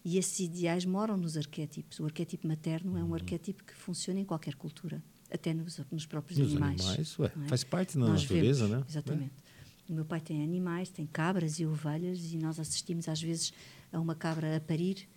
E 0.04 0.18
esses 0.18 0.38
ideais 0.40 0.84
moram 0.84 1.16
nos 1.16 1.36
arquétipos. 1.36 2.00
O 2.00 2.04
arquétipo 2.04 2.46
materno 2.46 2.96
é 2.96 3.02
um 3.02 3.08
uhum. 3.08 3.14
arquétipo 3.14 3.64
que 3.64 3.74
funciona 3.74 4.20
em 4.20 4.24
qualquer 4.24 4.54
cultura, 4.54 5.02
até 5.30 5.52
nos, 5.52 5.80
nos 5.90 6.06
próprios 6.06 6.38
nos 6.38 6.52
animais. 6.52 6.80
animais 6.80 7.18
ué, 7.18 7.32
é? 7.44 7.48
Faz 7.48 7.64
parte 7.64 7.98
da 7.98 8.06
nós 8.06 8.22
natureza, 8.22 8.66
vemos, 8.66 8.80
né? 8.80 8.86
Exatamente. 8.88 9.32
É. 9.48 9.51
O 9.88 9.92
meu 9.92 10.04
pai 10.04 10.20
tem 10.20 10.42
animais, 10.42 10.90
tem 10.90 11.06
cabras 11.06 11.58
e 11.58 11.66
ovelhas, 11.66 12.32
e 12.32 12.36
nós 12.36 12.58
assistimos 12.58 13.08
às 13.08 13.20
vezes 13.20 13.52
a 13.92 14.00
uma 14.00 14.14
cabra 14.14 14.56
a 14.56 14.60
parir 14.60 15.08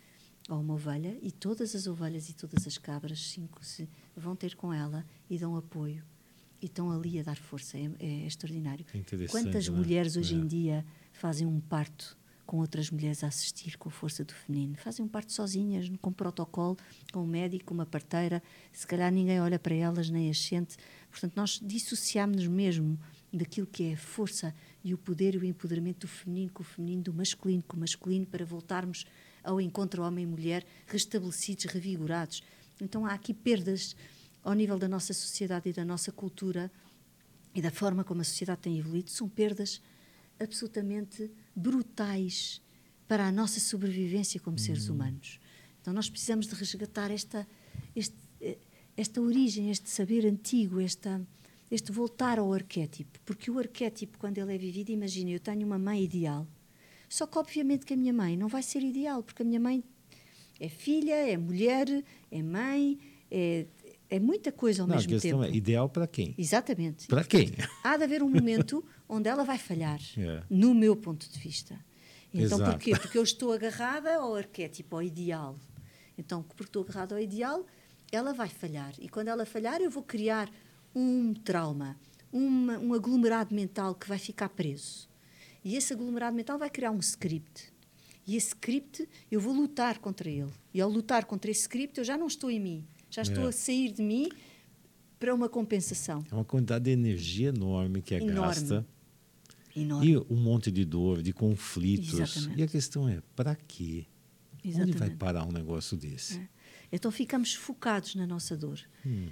ou 0.49 0.59
uma 0.59 0.73
ovelha, 0.75 1.17
e 1.21 1.31
todas 1.31 1.75
as 1.75 1.87
ovelhas 1.87 2.29
e 2.29 2.33
todas 2.33 2.67
as 2.67 2.77
cabras, 2.77 3.19
cinco, 3.19 3.63
se 3.65 3.89
vão 4.15 4.35
ter 4.35 4.55
com 4.55 4.71
ela 4.71 5.05
e 5.29 5.37
dão 5.37 5.55
apoio. 5.55 6.03
E 6.61 6.67
estão 6.67 6.91
ali 6.91 7.19
a 7.19 7.23
dar 7.23 7.37
força. 7.37 7.77
É, 7.77 7.89
é 7.99 8.27
extraordinário. 8.27 8.85
Quantas 9.29 9.67
né? 9.67 9.75
mulheres 9.75 10.15
hoje 10.15 10.35
é. 10.35 10.37
em 10.37 10.47
dia 10.47 10.85
fazem 11.13 11.45
um 11.47 11.59
parto 11.59 12.17
com 12.45 12.57
outras 12.57 12.91
mulheres 12.91 13.23
a 13.23 13.27
assistir 13.27 13.77
com 13.77 13.89
a 13.89 13.91
força 13.91 14.23
do 14.23 14.33
feminino. 14.33 14.75
Fazem 14.77 15.03
um 15.03 15.07
parto 15.07 15.33
sozinhas, 15.33 15.91
com 15.99 16.11
protocolo, 16.11 16.77
com 17.11 17.23
um 17.23 17.27
médico, 17.27 17.73
uma 17.73 17.85
parteira. 17.85 18.41
Se 18.71 18.85
calhar 18.85 19.11
ninguém 19.11 19.41
olha 19.41 19.57
para 19.57 19.73
elas 19.73 20.09
nem 20.09 20.29
as 20.29 20.39
sente. 20.39 20.77
Portanto, 21.09 21.33
nós 21.35 21.59
dissociamos-nos 21.61 22.47
mesmo 22.47 22.99
daquilo 23.37 23.67
que 23.67 23.83
é 23.83 23.93
a 23.93 23.97
força 23.97 24.53
e 24.83 24.93
o 24.93 24.97
poder 24.97 25.35
e 25.35 25.37
o 25.37 25.45
empoderamento 25.45 26.01
do 26.01 26.07
feminino 26.07 26.51
com 26.51 26.61
o 26.61 26.65
feminino, 26.65 27.03
do 27.03 27.13
masculino 27.13 27.63
com 27.67 27.77
o 27.77 27.79
masculino, 27.79 28.25
para 28.25 28.45
voltarmos 28.45 29.05
ao 29.43 29.61
encontro 29.61 30.03
homem 30.03 30.23
e 30.23 30.27
mulher 30.27 30.65
restabelecidos, 30.87 31.65
revigorados. 31.65 32.43
Então 32.81 33.05
há 33.05 33.13
aqui 33.13 33.33
perdas 33.33 33.95
ao 34.43 34.53
nível 34.53 34.77
da 34.77 34.87
nossa 34.87 35.13
sociedade 35.13 35.69
e 35.69 35.73
da 35.73 35.85
nossa 35.85 36.11
cultura 36.11 36.71
e 37.53 37.61
da 37.61 37.71
forma 37.71 38.03
como 38.03 38.21
a 38.21 38.23
sociedade 38.23 38.61
tem 38.61 38.77
evoluído, 38.77 39.09
são 39.09 39.29
perdas 39.29 39.81
absolutamente 40.39 41.31
brutais 41.55 42.61
para 43.07 43.25
a 43.25 43.31
nossa 43.31 43.59
sobrevivência 43.59 44.39
como 44.39 44.59
seres 44.59 44.89
uhum. 44.89 44.95
humanos. 44.95 45.39
Então 45.81 45.93
nós 45.93 46.09
precisamos 46.09 46.47
de 46.47 46.55
resgatar 46.55 47.11
esta, 47.11 47.47
este, 47.95 48.15
eh, 48.41 48.57
esta 48.97 49.21
origem, 49.21 49.69
este 49.69 49.89
saber 49.89 50.25
antigo, 50.25 50.81
esta, 50.81 51.25
este 51.69 51.91
voltar 51.91 52.39
ao 52.39 52.53
arquétipo, 52.53 53.19
porque 53.25 53.49
o 53.49 53.57
arquétipo, 53.57 54.17
quando 54.17 54.37
ele 54.37 54.53
é 54.53 54.57
vivido, 54.57 54.91
imagina, 54.91 55.31
eu 55.31 55.39
tenho 55.39 55.65
uma 55.65 55.79
mãe 55.79 56.03
ideal, 56.03 56.47
só 57.09 57.25
que 57.25 57.37
obviamente 57.37 57.85
que 57.85 57.93
a 57.93 57.97
minha 57.97 58.13
mãe 58.13 58.37
não 58.37 58.47
vai 58.47 58.61
ser 58.61 58.83
ideal, 58.83 59.23
porque 59.23 59.41
a 59.41 59.45
minha 59.45 59.59
mãe 59.59 59.83
é 60.59 60.69
filha, 60.69 61.15
é 61.15 61.37
mulher, 61.37 61.87
é 62.31 62.41
mãe, 62.41 62.99
é, 63.29 63.65
é 64.09 64.19
muita 64.19 64.51
coisa 64.51 64.83
ao 64.83 64.87
não, 64.87 64.95
mesmo 64.95 65.19
tempo. 65.19 65.43
É 65.43 65.51
ideal 65.51 65.89
para 65.89 66.07
quem? 66.07 66.33
Exatamente. 66.37 67.07
Para 67.07 67.23
quem? 67.23 67.51
Há 67.83 67.97
de 67.97 68.03
haver 68.03 68.23
um 68.23 68.29
momento 68.29 68.83
onde 69.09 69.27
ela 69.29 69.43
vai 69.43 69.57
falhar, 69.57 69.99
é. 70.17 70.43
no 70.49 70.73
meu 70.73 70.95
ponto 70.95 71.29
de 71.29 71.39
vista. 71.39 71.77
Então, 72.33 72.57
Exato. 72.57 72.71
porquê? 72.71 72.91
Porque 72.91 73.17
eu 73.17 73.23
estou 73.23 73.53
agarrada 73.53 74.15
ao 74.15 74.35
arquétipo, 74.35 74.95
ao 74.95 75.03
ideal. 75.03 75.57
Então, 76.17 76.43
porque 76.43 76.63
estou 76.63 76.83
agarrada 76.83 77.15
ao 77.15 77.21
ideal, 77.21 77.65
ela 78.11 78.33
vai 78.33 78.49
falhar. 78.49 78.93
E 78.99 79.07
quando 79.07 79.29
ela 79.29 79.45
falhar, 79.45 79.81
eu 79.81 79.89
vou 79.89 80.03
criar 80.03 80.49
um 80.95 81.33
trauma, 81.33 81.97
uma, 82.31 82.79
um 82.79 82.93
aglomerado 82.93 83.53
mental 83.53 83.93
que 83.93 84.07
vai 84.07 84.17
ficar 84.17 84.49
preso. 84.49 85.09
E 85.63 85.75
esse 85.75 85.93
aglomerado 85.93 86.35
mental 86.35 86.57
vai 86.57 86.69
criar 86.69 86.91
um 86.91 86.99
script. 86.99 87.73
E 88.25 88.35
esse 88.35 88.49
script, 88.49 89.07
eu 89.29 89.39
vou 89.39 89.53
lutar 89.53 89.99
contra 89.99 90.29
ele. 90.29 90.51
E 90.73 90.81
ao 90.81 90.89
lutar 90.89 91.25
contra 91.25 91.51
esse 91.51 91.61
script, 91.61 91.97
eu 91.97 92.03
já 92.03 92.17
não 92.17 92.27
estou 92.27 92.49
em 92.49 92.59
mim. 92.59 92.85
Já 93.09 93.21
estou 93.21 93.45
é. 93.45 93.49
a 93.49 93.51
sair 93.51 93.91
de 93.91 94.01
mim 94.01 94.29
para 95.19 95.33
uma 95.33 95.49
compensação. 95.49 96.23
É 96.31 96.35
uma 96.35 96.45
quantidade 96.45 96.85
de 96.85 96.91
energia 96.91 97.49
enorme 97.49 98.01
que 98.01 98.15
é 98.15 98.17
enorme. 98.17 98.41
gasta. 98.41 98.87
Enorme. 99.75 100.07
E 100.07 100.17
um 100.17 100.37
monte 100.37 100.71
de 100.71 100.85
dor, 100.85 101.21
de 101.21 101.33
conflitos. 101.33 102.13
Exatamente. 102.19 102.59
E 102.59 102.63
a 102.63 102.67
questão 102.67 103.07
é, 103.07 103.21
para 103.35 103.55
quê? 103.55 104.05
Exatamente. 104.63 104.95
Onde 104.95 104.97
vai 104.97 105.09
parar 105.11 105.45
um 105.45 105.51
negócio 105.51 105.95
desse? 105.95 106.39
É. 106.39 106.54
Então 106.91 107.11
ficamos 107.11 107.53
focados 107.53 108.15
na 108.15 108.25
nossa 108.25 108.55
dor. 108.55 108.79
Hum. 109.05 109.29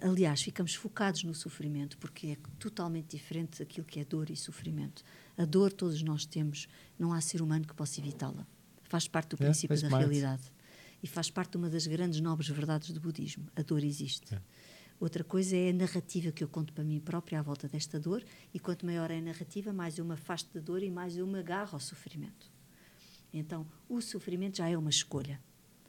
Aliás, 0.00 0.42
ficamos 0.42 0.74
focados 0.74 1.24
no 1.24 1.34
sofrimento, 1.34 1.98
porque 1.98 2.28
é 2.28 2.36
totalmente 2.58 3.16
diferente 3.16 3.58
daquilo 3.58 3.86
que 3.86 4.00
é 4.00 4.04
dor 4.04 4.30
e 4.30 4.36
sofrimento. 4.36 5.02
A 5.36 5.44
dor 5.44 5.72
todos 5.72 6.02
nós 6.02 6.24
temos, 6.24 6.68
não 6.98 7.12
há 7.12 7.20
ser 7.20 7.42
humano 7.42 7.66
que 7.66 7.74
possa 7.74 8.00
evitá-la. 8.00 8.46
Faz 8.84 9.08
parte 9.08 9.30
do 9.30 9.42
é, 9.42 9.46
princípio 9.46 9.80
da 9.80 9.88
parte. 9.88 10.02
realidade. 10.02 10.42
E 11.02 11.06
faz 11.06 11.30
parte 11.30 11.52
de 11.52 11.56
uma 11.58 11.68
das 11.68 11.86
grandes 11.86 12.20
nobres 12.20 12.48
verdades 12.48 12.90
do 12.92 13.00
budismo. 13.00 13.46
A 13.54 13.62
dor 13.62 13.82
existe. 13.84 14.34
É. 14.34 14.40
Outra 15.00 15.24
coisa 15.24 15.56
é 15.56 15.70
a 15.70 15.72
narrativa 15.72 16.30
que 16.30 16.42
eu 16.42 16.48
conto 16.48 16.72
para 16.72 16.84
mim 16.84 17.00
própria 17.00 17.40
à 17.40 17.42
volta 17.42 17.68
desta 17.68 17.98
dor, 17.98 18.24
e 18.54 18.60
quanto 18.60 18.86
maior 18.86 19.10
é 19.10 19.18
a 19.18 19.20
narrativa, 19.20 19.72
mais 19.72 19.98
eu 19.98 20.04
me 20.04 20.14
afasto 20.14 20.52
da 20.54 20.60
dor 20.60 20.82
e 20.82 20.90
mais 20.90 21.16
eu 21.16 21.26
me 21.26 21.38
agarro 21.38 21.74
ao 21.74 21.80
sofrimento. 21.80 22.50
Então, 23.32 23.66
o 23.88 24.00
sofrimento 24.00 24.58
já 24.58 24.68
é 24.68 24.78
uma 24.78 24.90
escolha 24.90 25.40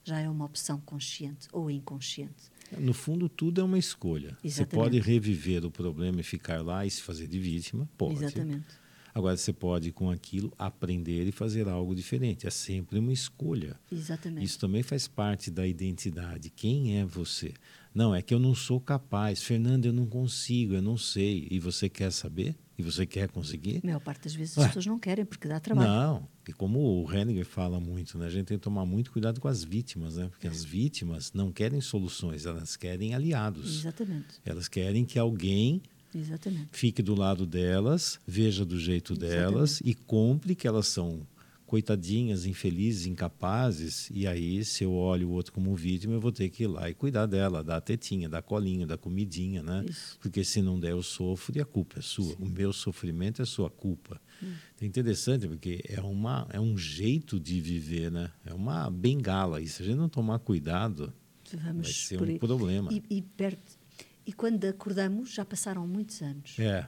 já 0.06 0.20
é 0.20 0.30
uma 0.30 0.46
opção 0.46 0.80
consciente 0.80 1.48
ou 1.52 1.70
inconsciente. 1.70 2.52
No 2.78 2.94
fundo, 2.94 3.28
tudo 3.28 3.60
é 3.60 3.64
uma 3.64 3.78
escolha. 3.78 4.38
Exatamente. 4.44 4.54
Você 4.54 4.66
pode 4.66 5.00
reviver 5.00 5.66
o 5.66 5.72
problema 5.72 6.22
e 6.22 6.24
ficar 6.24 6.64
lá 6.64 6.86
e 6.86 6.90
se 6.90 7.02
fazer 7.02 7.28
de 7.28 7.40
vítima, 7.40 7.90
pode. 7.98 8.24
Exatamente. 8.24 8.66
Agora, 9.14 9.38
você 9.38 9.54
pode, 9.54 9.92
com 9.92 10.12
aquilo, 10.12 10.52
aprender 10.58 11.26
e 11.26 11.32
fazer 11.32 11.68
algo 11.70 11.96
diferente. 11.96 12.46
É 12.46 12.50
sempre 12.50 13.00
uma 13.00 13.14
escolha. 13.14 13.80
Exatamente. 13.90 14.44
Isso 14.44 14.60
também 14.60 14.84
faz 14.84 15.08
parte 15.08 15.50
da 15.50 15.66
identidade. 15.66 16.50
Quem 16.50 17.00
é 17.00 17.06
você? 17.06 17.54
Não, 17.94 18.14
é 18.14 18.22
que 18.22 18.34
eu 18.34 18.40
não 18.40 18.54
sou 18.54 18.80
capaz. 18.80 19.42
Fernando, 19.42 19.86
eu 19.86 19.94
não 19.94 20.06
consigo, 20.06 20.74
eu 20.74 20.82
não 20.82 20.98
sei. 20.98 21.48
E 21.50 21.60
você 21.60 21.88
quer 21.88 22.12
saber? 22.12 22.56
E 22.78 22.84
você 22.84 23.06
quer 23.06 23.30
conseguir? 23.30 23.80
A 23.84 23.88
maior 23.88 24.02
parte 24.02 24.24
das 24.24 24.36
vezes 24.36 24.58
as 24.58 24.68
pessoas 24.68 24.86
não 24.86 25.00
querem, 25.00 25.24
porque 25.24 25.48
dá 25.48 25.60
trabalho. 25.60 25.90
Não, 25.90 26.28
e 26.48 26.52
como 26.52 26.80
o 26.80 27.14
Henniger 27.14 27.46
fala 27.46 27.80
muito, 27.80 28.18
né, 28.18 28.28
a 28.28 28.30
gente 28.30 28.48
tem 28.48 28.58
que 28.58 28.64
tomar 28.64 28.86
muito 28.86 29.12
cuidado 29.12 29.40
com 29.40 29.48
as 29.48 29.64
vítimas, 29.64 30.18
né? 30.18 30.28
porque 30.30 30.48
as 30.48 30.64
vítimas 30.64 31.32
não 31.34 31.52
querem 31.52 31.80
soluções, 31.80 32.46
elas 32.46 32.76
querem 32.76 33.16
aliados. 33.16 33.80
Exatamente. 33.80 34.42
Elas 34.46 34.68
querem 34.68 35.06
que 35.06 35.18
alguém 35.18 35.82
Exatamente. 36.14 36.68
fique 36.72 37.02
do 37.02 37.16
lado 37.16 37.46
delas, 37.46 38.20
veja 38.28 38.66
do 38.66 38.80
jeito 38.80 39.14
Exatamente. 39.14 39.38
delas 39.38 39.82
e 39.84 39.94
compre 39.94 40.54
que 40.54 40.68
elas 40.68 40.88
são 40.88 41.26
coitadinhas, 41.66 42.46
infelizes, 42.46 43.08
incapazes, 43.08 44.10
e 44.14 44.28
aí 44.28 44.64
se 44.64 44.84
eu 44.84 44.94
olho 44.94 45.30
o 45.30 45.32
outro 45.32 45.52
como 45.52 45.76
vítima, 45.76 46.14
eu 46.14 46.22
vou 46.22 46.32
ter 46.32 46.50
que 46.50 46.64
ir 46.64 46.68
lá 46.68 46.90
e 46.90 46.94
cuidar 46.94 47.26
dela, 47.26 47.64
dar 47.64 47.78
a 47.78 47.82
tetinha, 47.82 48.30
dar 48.30 48.42
colinho, 48.42 48.86
dar 48.86 48.98
comidinha, 48.98 49.64
né? 49.64 49.84
Isso. 49.90 50.18
Porque 50.20 50.44
se 50.44 50.62
não 50.62 50.80
der 50.80 50.92
eu 50.92 51.02
sofro 51.02 51.58
e 51.58 51.62
a 51.62 51.66
culpa 51.66 52.00
é 52.00 52.02
sua. 52.02 52.36
Sim. 52.36 52.44
O 52.44 52.46
meu 52.46 52.72
sofrimento 52.72 53.42
é 53.42 53.46
sua 53.46 53.70
culpa. 53.70 54.22
Hum. 54.42 54.54
É 54.80 54.86
interessante 54.86 55.48
porque 55.48 55.84
é, 55.88 56.00
uma, 56.02 56.48
é 56.52 56.60
um 56.60 56.78
jeito 56.78 57.40
de 57.40 57.60
viver, 57.60 58.12
né? 58.12 58.32
É 58.46 58.54
uma 58.54 58.90
bengala. 58.90 59.60
E 59.60 59.68
se 59.68 59.82
a 59.82 59.86
gente 59.86 59.98
não 59.98 60.10
tomar 60.10 60.40
cuidado, 60.40 61.14
Vamos 61.54 61.88
vai 61.88 61.94
ser 61.94 62.22
um 62.22 62.38
problema. 62.38 62.92
E, 62.92 63.04
e, 63.10 63.22
perto, 63.22 63.78
e 64.26 64.34
quando 64.34 64.66
acordamos, 64.66 65.34
já 65.34 65.46
passaram 65.46 65.88
muitos 65.88 66.22
anos. 66.22 66.58
É. 66.60 66.88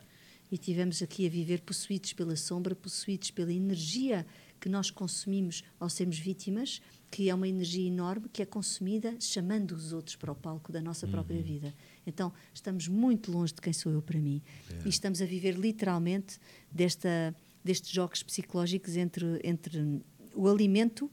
E 0.51 0.57
tivemos 0.57 1.01
aqui 1.01 1.25
a 1.25 1.29
viver 1.29 1.61
possuídos 1.61 2.13
pela 2.13 2.35
sombra, 2.35 2.73
possuídos 2.73 3.31
pela 3.31 3.51
energia 3.51 4.25
que 4.59 4.69
nós 4.69 4.89
consumimos 4.89 5.63
ao 5.79 5.89
sermos 5.89 6.17
vítimas, 6.17 6.81
que 7.09 7.29
é 7.29 7.35
uma 7.35 7.47
energia 7.47 7.87
enorme 7.87 8.27
que 8.29 8.41
é 8.41 8.45
consumida 8.45 9.15
chamando 9.19 9.71
os 9.71 9.93
outros 9.93 10.15
para 10.15 10.31
o 10.31 10.35
palco 10.35 10.71
da 10.71 10.81
nossa 10.81 11.07
própria 11.07 11.37
uhum. 11.37 11.43
vida. 11.43 11.73
Então, 12.05 12.33
estamos 12.53 12.87
muito 12.87 13.31
longe 13.31 13.53
de 13.53 13.61
quem 13.61 13.71
sou 13.71 13.91
eu 13.91 14.01
para 14.01 14.19
mim. 14.19 14.41
É. 14.69 14.81
E 14.85 14.89
estamos 14.89 15.21
a 15.21 15.25
viver 15.25 15.55
literalmente 15.55 16.39
desta, 16.71 17.35
destes 17.63 17.91
jogos 17.91 18.23
psicológicos 18.23 18.97
entre, 18.97 19.39
entre 19.43 20.01
o 20.35 20.47
alimento 20.47 21.09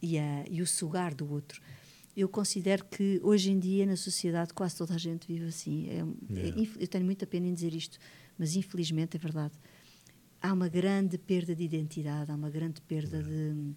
e, 0.00 0.18
a, 0.18 0.44
e 0.48 0.62
o 0.62 0.66
sugar 0.66 1.14
do 1.14 1.30
outro. 1.30 1.60
Eu 2.16 2.28
considero 2.28 2.84
que 2.86 3.20
hoje 3.22 3.50
em 3.50 3.58
dia 3.58 3.84
na 3.84 3.96
sociedade 3.96 4.54
quase 4.54 4.76
toda 4.76 4.94
a 4.94 4.98
gente 4.98 5.26
vive 5.26 5.46
assim. 5.46 5.88
É, 5.88 5.98
é, 5.98 6.82
eu 6.82 6.88
tenho 6.88 7.04
muita 7.04 7.26
pena 7.26 7.46
em 7.46 7.52
dizer 7.52 7.74
isto, 7.74 7.98
mas 8.38 8.56
infelizmente 8.56 9.16
é 9.16 9.18
verdade 9.18 9.54
há 10.40 10.52
uma 10.52 10.68
grande 10.68 11.18
perda 11.18 11.54
de 11.54 11.64
identidade, 11.64 12.30
há 12.30 12.34
uma 12.34 12.50
grande 12.50 12.80
perda 12.80 13.22
de, 13.22 13.74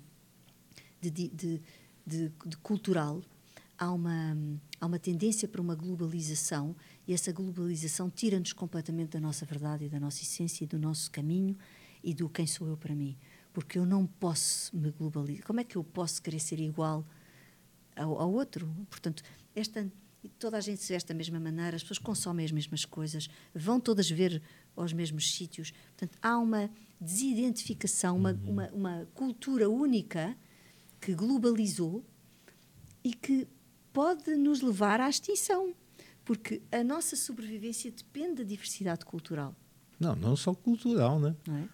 de, 1.02 1.30
de, 1.30 1.62
de, 2.06 2.32
de 2.46 2.58
cultural, 2.58 3.22
há 3.78 3.92
uma, 3.92 4.38
há 4.80 4.86
uma 4.86 5.00
tendência 5.00 5.48
para 5.48 5.62
uma 5.62 5.76
globalização 5.76 6.76
e 7.08 7.14
essa 7.14 7.32
globalização 7.32 8.10
tira-nos 8.10 8.54
completamente 8.54 9.12
da 9.12 9.20
nossa 9.20 9.46
verdade 9.46 9.86
e 9.86 9.90
da 9.90 10.00
nossa 10.00 10.22
essência 10.22 10.64
e 10.64 10.68
do 10.68 10.78
nosso 10.78 11.10
caminho 11.10 11.58
e 12.04 12.14
do 12.14 12.30
quem 12.30 12.46
sou 12.46 12.68
eu 12.68 12.78
para 12.78 12.94
mim. 12.94 13.18
Porque 13.54 13.80
eu 13.80 13.86
não 13.86 14.06
posso 14.06 14.76
me 14.76 14.92
globalizar. 14.92 15.46
Como 15.46 15.60
é 15.60 15.64
que 15.64 15.76
eu 15.76 15.84
posso 15.84 16.22
querer 16.22 16.40
ser 16.40 16.60
igual 16.60 17.06
ao, 17.96 18.20
ao 18.20 18.32
outro? 18.32 18.70
Portanto, 18.90 19.24
esta 19.56 19.90
toda 20.28 20.58
a 20.58 20.62
gente 20.62 20.82
se 20.82 20.92
veste 20.92 21.08
da 21.08 21.16
mesma 21.16 21.40
maneira, 21.40 21.76
as 21.78 21.84
pessoas 21.84 22.00
consomem 22.00 22.46
as 22.46 22.52
mesmas 22.52 22.84
coisas, 22.84 23.30
vão 23.56 23.80
todas 23.80 24.10
ver 24.10 24.42
aos 24.76 24.92
mesmos 24.92 25.32
sítios. 25.32 25.72
Portanto, 25.96 26.18
há 26.22 26.38
uma 26.38 26.70
desidentificação, 27.00 28.18
uma, 28.18 28.32
uhum. 28.32 28.50
uma, 28.50 28.68
uma 28.70 29.08
cultura 29.14 29.70
única 29.70 30.36
que 31.00 31.14
globalizou 31.14 32.04
e 33.04 33.14
que 33.14 33.48
pode 33.94 34.36
nos 34.36 34.62
levar 34.62 35.00
à 35.00 35.10
extinção, 35.10 35.74
porque 36.26 36.62
a 36.72 36.84
nossa 36.84 37.16
sobrevivência 37.16 37.90
depende 37.90 38.36
da 38.36 38.44
diversidade 38.44 39.06
cultural. 39.06 39.56
Não, 40.00 40.16
não 40.16 40.36
só 40.36 40.54
cultural, 40.54 41.20
né? 41.20 41.36
Não 41.48 41.56
é? 41.58 41.70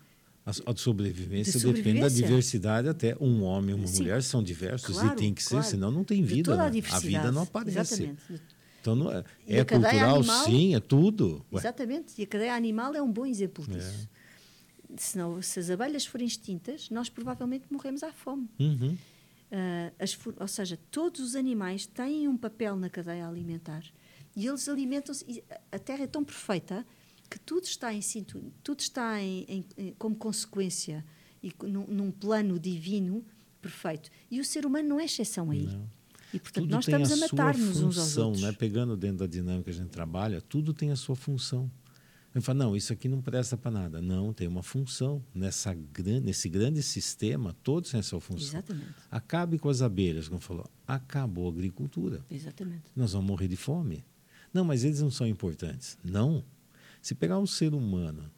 A, 0.46 0.52
a 0.72 0.76
sobrevivência, 0.76 1.54
de 1.54 1.60
sobrevivência, 1.60 1.74
depende 1.74 2.02
da 2.02 2.08
diversidade, 2.08 2.88
até 2.88 3.18
um 3.20 3.42
homem 3.42 3.72
e 3.72 3.74
uma 3.74 3.88
Sim, 3.88 4.04
mulher 4.04 4.22
são 4.22 4.44
diversos 4.44 4.96
claro, 4.96 5.14
e 5.14 5.16
tem 5.16 5.34
que 5.34 5.44
claro. 5.44 5.64
ser, 5.64 5.72
senão 5.72 5.90
não 5.90 6.04
tem 6.04 6.22
vida. 6.22 6.54
a, 6.54 6.70
né? 6.70 6.82
a 6.92 7.00
vida 7.00 7.32
não 7.32 7.42
aparece. 7.42 8.04
Exatamente. 8.04 8.42
Então 8.80 8.96
não 8.96 9.12
é, 9.12 9.24
é 9.48 9.66
cultural, 9.66 10.18
animal, 10.18 10.46
sim, 10.46 10.76
é 10.76 10.80
tudo. 10.80 11.44
Ué. 11.52 11.60
Exatamente. 11.60 12.14
E 12.20 12.24
a 12.24 12.28
cadeia 12.28 12.54
animal 12.54 12.94
é 12.94 13.02
um 13.02 13.12
bom 13.12 13.26
exemplo 13.26 13.66
é. 13.68 13.74
disso. 13.74 14.08
É. 14.12 14.96
Senão, 14.98 15.42
se 15.42 15.60
as 15.60 15.72
abelhas 15.72 16.06
forem 16.06 16.28
extintas, 16.28 16.92
nós 16.92 17.10
provavelmente 17.10 17.66
morremos 17.72 18.04
à 18.04 18.14
fome. 18.14 18.48
Uhum. 18.60 18.96
Uh, 19.52 19.92
as, 19.98 20.18
ou 20.40 20.48
seja, 20.48 20.78
todos 20.92 21.22
os 21.22 21.36
animais 21.36 21.88
têm 21.88 22.28
um 22.28 22.38
papel 22.38 22.76
na 22.76 22.88
cadeia 22.88 23.28
alimentar 23.28 23.84
e 24.36 24.46
eles 24.46 24.70
alimentam-se. 24.70 25.44
A 25.72 25.80
Terra 25.80 26.04
é 26.04 26.08
tão 26.08 26.24
perfeita 26.24 26.86
que 27.36 27.40
tudo 27.42 27.66
está 27.66 27.94
em 27.94 28.02
sintonia, 28.02 28.50
tudo 28.64 28.80
está 28.80 29.22
em, 29.22 29.66
em, 29.78 29.94
como 30.00 30.16
consequência 30.16 31.04
e 31.44 31.52
num, 31.64 31.86
num, 31.86 32.10
plano 32.10 32.58
divino 32.58 33.26
perfeito. 33.62 34.10
E 34.32 34.40
o 34.40 34.46
ser 34.46 34.66
humano 34.66 34.88
não 34.88 35.00
é 35.02 35.04
exceção 35.04 35.52
aí. 35.52 35.66
Não. 35.66 35.86
E 36.34 36.40
portanto 36.40 36.64
tudo 36.64 36.72
nós 36.72 36.88
estamos 36.88 37.12
a, 37.12 37.16
a 37.16 37.18
matar-nos 37.18 37.82
uns 37.82 37.98
aos 37.98 38.18
outros. 38.18 38.42
Né? 38.42 38.54
Pegando 38.54 38.96
dentro 38.96 39.18
da 39.18 39.28
dinâmica 39.28 39.66
que 39.66 39.70
a 39.72 39.74
gente 39.74 39.90
trabalha, 39.90 40.40
tudo 40.40 40.74
tem 40.74 40.92
a 40.92 40.96
sua 40.96 41.14
função. 41.14 41.70
Eu 42.34 42.42
falo, 42.42 42.60
não, 42.60 42.76
isso 42.76 42.94
aqui 42.94 43.10
não 43.10 43.22
presta 43.22 43.58
para 43.58 43.72
nada. 43.72 44.02
Não, 44.02 44.32
tem 44.32 44.48
uma 44.48 44.64
função. 44.64 45.22
Nessa, 45.34 45.78
nesse 46.24 46.48
grande 46.48 46.82
sistema, 46.82 47.54
todos 47.64 47.92
têm 47.92 48.00
a 48.00 48.04
sua 48.04 48.22
função. 48.22 48.60
Exatamente. 48.60 48.94
Acabe 49.12 49.60
com 49.60 49.68
as 49.68 49.82
abelhas, 49.82 50.30
como 50.30 50.40
falou. 50.40 50.70
Acabou 50.88 51.48
a 51.48 51.52
agricultura. 51.52 52.26
Exatamente. 52.32 52.84
Nós 52.96 53.12
vamos 53.12 53.28
morrer 53.28 53.50
de 53.50 53.58
fome. 53.58 54.06
Não, 54.54 54.64
mas 54.64 54.86
eles 54.86 55.02
não 55.02 55.12
são 55.12 55.28
importantes. 55.28 55.98
Não. 56.02 56.42
Se 57.06 57.14
pegar 57.14 57.38
um 57.38 57.46
ser 57.46 57.76
humano, 57.76 58.32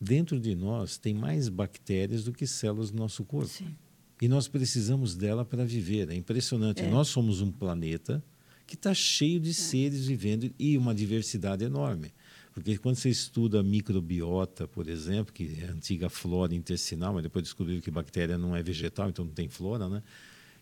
dentro 0.00 0.40
de 0.40 0.52
nós 0.52 0.98
tem 0.98 1.14
mais 1.14 1.48
bactérias 1.48 2.24
do 2.24 2.32
que 2.32 2.44
células 2.44 2.90
do 2.90 2.98
nosso 2.98 3.24
corpo. 3.24 3.46
Sim. 3.46 3.72
E 4.20 4.26
nós 4.26 4.48
precisamos 4.48 5.14
dela 5.14 5.44
para 5.44 5.64
viver. 5.64 6.10
É 6.10 6.14
impressionante. 6.16 6.82
É. 6.82 6.90
Nós 6.90 7.06
somos 7.06 7.40
um 7.40 7.52
planeta 7.52 8.20
que 8.66 8.74
está 8.74 8.92
cheio 8.92 9.38
de 9.38 9.50
é. 9.50 9.52
seres 9.52 10.06
vivendo 10.06 10.52
e 10.58 10.76
uma 10.76 10.92
diversidade 10.92 11.62
enorme. 11.62 12.12
Porque 12.52 12.76
quando 12.78 12.96
você 12.96 13.10
estuda 13.10 13.60
a 13.60 13.62
microbiota, 13.62 14.66
por 14.66 14.88
exemplo, 14.88 15.32
que 15.32 15.60
é 15.62 15.68
a 15.68 15.70
antiga 15.70 16.08
flora 16.08 16.52
intestinal, 16.52 17.14
mas 17.14 17.22
depois 17.22 17.44
descobriram 17.44 17.80
que 17.80 17.92
bactéria 17.92 18.36
não 18.36 18.56
é 18.56 18.62
vegetal, 18.64 19.08
então 19.08 19.24
não 19.24 19.32
tem 19.32 19.48
flora, 19.48 19.88
né? 19.88 20.02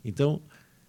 Então, 0.04 0.42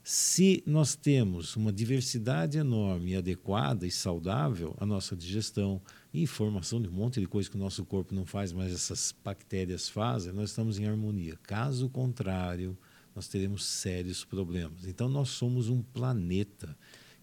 se 0.04 0.64
nós 0.66 0.96
temos 0.96 1.56
uma 1.56 1.72
diversidade 1.72 2.58
enorme, 2.58 3.16
adequada 3.16 3.86
e 3.86 3.92
saudável, 3.92 4.76
a 4.80 4.86
nossa 4.86 5.16
digestão 5.16 5.80
e 6.12 6.26
formação 6.26 6.82
de 6.82 6.88
um 6.88 6.92
monte 6.92 7.20
de 7.20 7.28
coisa 7.28 7.50
que 7.50 7.56
o 7.56 7.60
nosso 7.60 7.86
corpo 7.86 8.14
não 8.16 8.26
faz, 8.26 8.52
mas 8.52 8.74
essas 8.74 9.14
bactérias 9.24 9.88
fazem, 9.88 10.34
nós 10.34 10.50
estamos 10.50 10.80
em 10.80 10.88
harmonia. 10.88 11.38
Caso 11.44 11.88
contrário, 11.88 12.76
nós 13.16 13.28
teremos 13.28 13.64
sérios 13.64 14.26
problemas. 14.26 14.88
Então, 14.88 15.08
nós 15.08 15.30
somos 15.30 15.70
um 15.70 15.82
planeta 15.82 16.76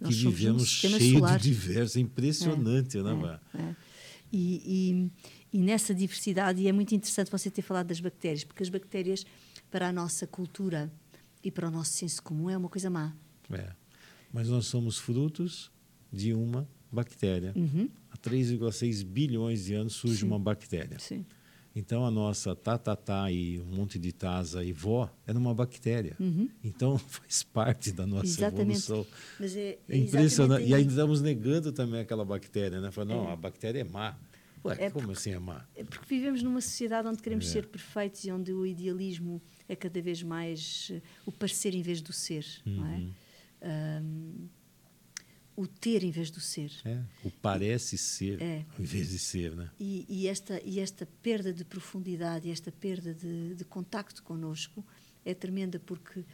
que 0.04 0.14
vivemos 0.14 0.62
um 0.62 0.66
cheio 0.66 1.18
solar. 1.18 1.38
de 1.38 1.50
diversos. 1.50 1.96
É 1.96 2.00
impressionante, 2.00 2.98
é, 2.98 3.02
né, 3.02 3.40
é, 3.54 3.60
é. 3.60 3.76
E, 4.30 5.10
e, 5.52 5.58
e 5.58 5.58
nessa 5.58 5.94
diversidade, 5.94 6.62
e 6.62 6.68
é 6.68 6.72
muito 6.72 6.94
interessante 6.94 7.30
você 7.30 7.50
ter 7.50 7.62
falado 7.62 7.88
das 7.88 7.98
bactérias, 7.98 8.44
porque 8.44 8.62
as 8.62 8.68
bactérias, 8.68 9.24
para 9.70 9.88
a 9.88 9.92
nossa 9.92 10.26
cultura, 10.26 10.92
e 11.42 11.50
para 11.50 11.68
o 11.68 11.70
nosso 11.70 11.92
senso 11.92 12.22
comum 12.22 12.50
é 12.50 12.56
uma 12.56 12.68
coisa 12.68 12.90
má. 12.90 13.14
É. 13.50 13.72
Mas 14.32 14.48
nós 14.48 14.66
somos 14.66 14.98
frutos 14.98 15.70
de 16.12 16.32
uma 16.34 16.68
bactéria. 16.90 17.52
Uhum. 17.56 17.88
Há 18.10 18.16
3,6 18.16 19.04
bilhões 19.04 19.64
de 19.64 19.74
anos 19.74 19.94
surge 19.94 20.20
Sim. 20.20 20.26
uma 20.26 20.38
bactéria. 20.38 20.98
Sim. 20.98 21.24
Então 21.74 22.04
a 22.04 22.10
nossa 22.10 22.56
tatatá 22.56 23.30
e 23.30 23.60
um 23.60 23.76
monte 23.76 23.98
de 23.98 24.10
tasa 24.12 24.64
e 24.64 24.72
vó 24.72 25.08
era 25.26 25.38
uma 25.38 25.54
bactéria. 25.54 26.16
Uhum. 26.18 26.48
Então 26.64 26.98
faz 27.06 27.42
parte 27.42 27.92
da 27.92 28.06
nossa 28.06 28.26
exatamente. 28.26 28.62
evolução. 28.62 29.06
Mas 29.38 29.56
é, 29.56 29.78
é 29.88 29.96
impressionante. 29.96 30.66
E 30.66 30.74
ainda 30.74 30.90
estamos 30.90 31.20
negando 31.22 31.70
também 31.70 32.00
aquela 32.00 32.24
bactéria, 32.24 32.80
né? 32.80 32.90
Falando, 32.90 33.10
não, 33.10 33.28
é. 33.28 33.32
a 33.32 33.36
bactéria 33.36 33.80
é 33.80 33.84
má. 33.84 34.18
Ué, 34.64 34.74
é 34.78 34.90
como 34.90 35.06
porque, 35.06 35.18
assim 35.18 35.30
é 35.32 35.38
má? 35.38 35.66
É 35.74 35.84
porque 35.84 36.06
vivemos 36.06 36.42
numa 36.42 36.60
sociedade 36.60 37.06
onde 37.08 37.22
queremos 37.22 37.46
É. 37.46 37.52
ser 37.52 37.66
perfeitos 37.66 38.24
e 38.24 38.30
onde 38.32 38.52
o 38.52 38.66
idealismo 38.66 39.40
é 39.68 39.76
cada 39.76 40.00
vez 40.02 40.22
mais 40.22 40.90
uh, 40.90 41.02
o 41.26 41.32
parecer 41.32 41.74
em 41.74 41.82
vez 41.82 42.00
do 42.00 42.12
ser, 42.12 42.44
não 42.66 42.86
é? 42.86 42.96
Uhum. 42.96 43.14
Um, 43.62 44.48
o 45.56 45.66
ter 45.66 46.04
em 46.04 46.10
vez 46.12 46.30
do 46.30 46.38
ser. 46.40 46.70
É, 46.84 47.02
o 47.24 47.30
parece 47.32 47.98
ser 47.98 48.40
É. 48.40 48.64
ao 48.76 48.80
invés 48.84 49.08
de 49.08 49.18
ser, 49.18 49.56
né? 49.56 49.68
E, 49.78 50.06
e 50.08 50.28
esta, 50.28 50.60
e 50.64 50.78
esta 50.78 51.04
perda 51.20 51.52
de 51.52 51.64
profundidade, 51.64 52.48
esta 52.50 52.70
perda 52.70 53.12
de, 53.12 53.56
de 53.56 53.64
contacto 53.64 54.22
connosco 54.22 54.86
é 55.24 55.34
tremenda 55.34 55.80
porque 55.80 56.24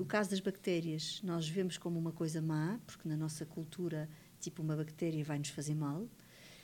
o 0.00 0.04
caso 0.04 0.30
das 0.30 0.40
bactérias 0.40 1.20
nós 1.22 1.48
vemos 1.48 1.78
como 1.78 1.96
uma 1.96 2.10
coisa 2.10 2.42
má, 2.42 2.80
porque 2.84 3.08
na 3.08 3.16
nossa 3.16 3.46
cultura, 3.46 4.08
tipo, 4.40 4.62
uma 4.62 4.74
bactéria 4.74 5.22
vai 5.24 5.38
nos 5.38 5.50
fazer 5.50 5.76
mal, 5.76 6.08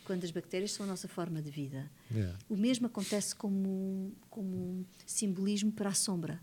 quando 0.06 0.22
as 0.22 0.30
bactérias 0.30 0.72
são 0.72 0.86
a 0.86 0.88
nossa 0.88 1.08
forma 1.08 1.42
de 1.42 1.50
vida. 1.50 1.90
É. 2.14 2.32
O 2.48 2.56
mesmo 2.56 2.86
acontece 2.86 3.34
como, 3.34 4.12
como 4.30 4.56
um 4.56 4.84
simbolismo 5.04 5.72
para 5.72 5.90
a 5.90 5.94
sombra. 5.94 6.40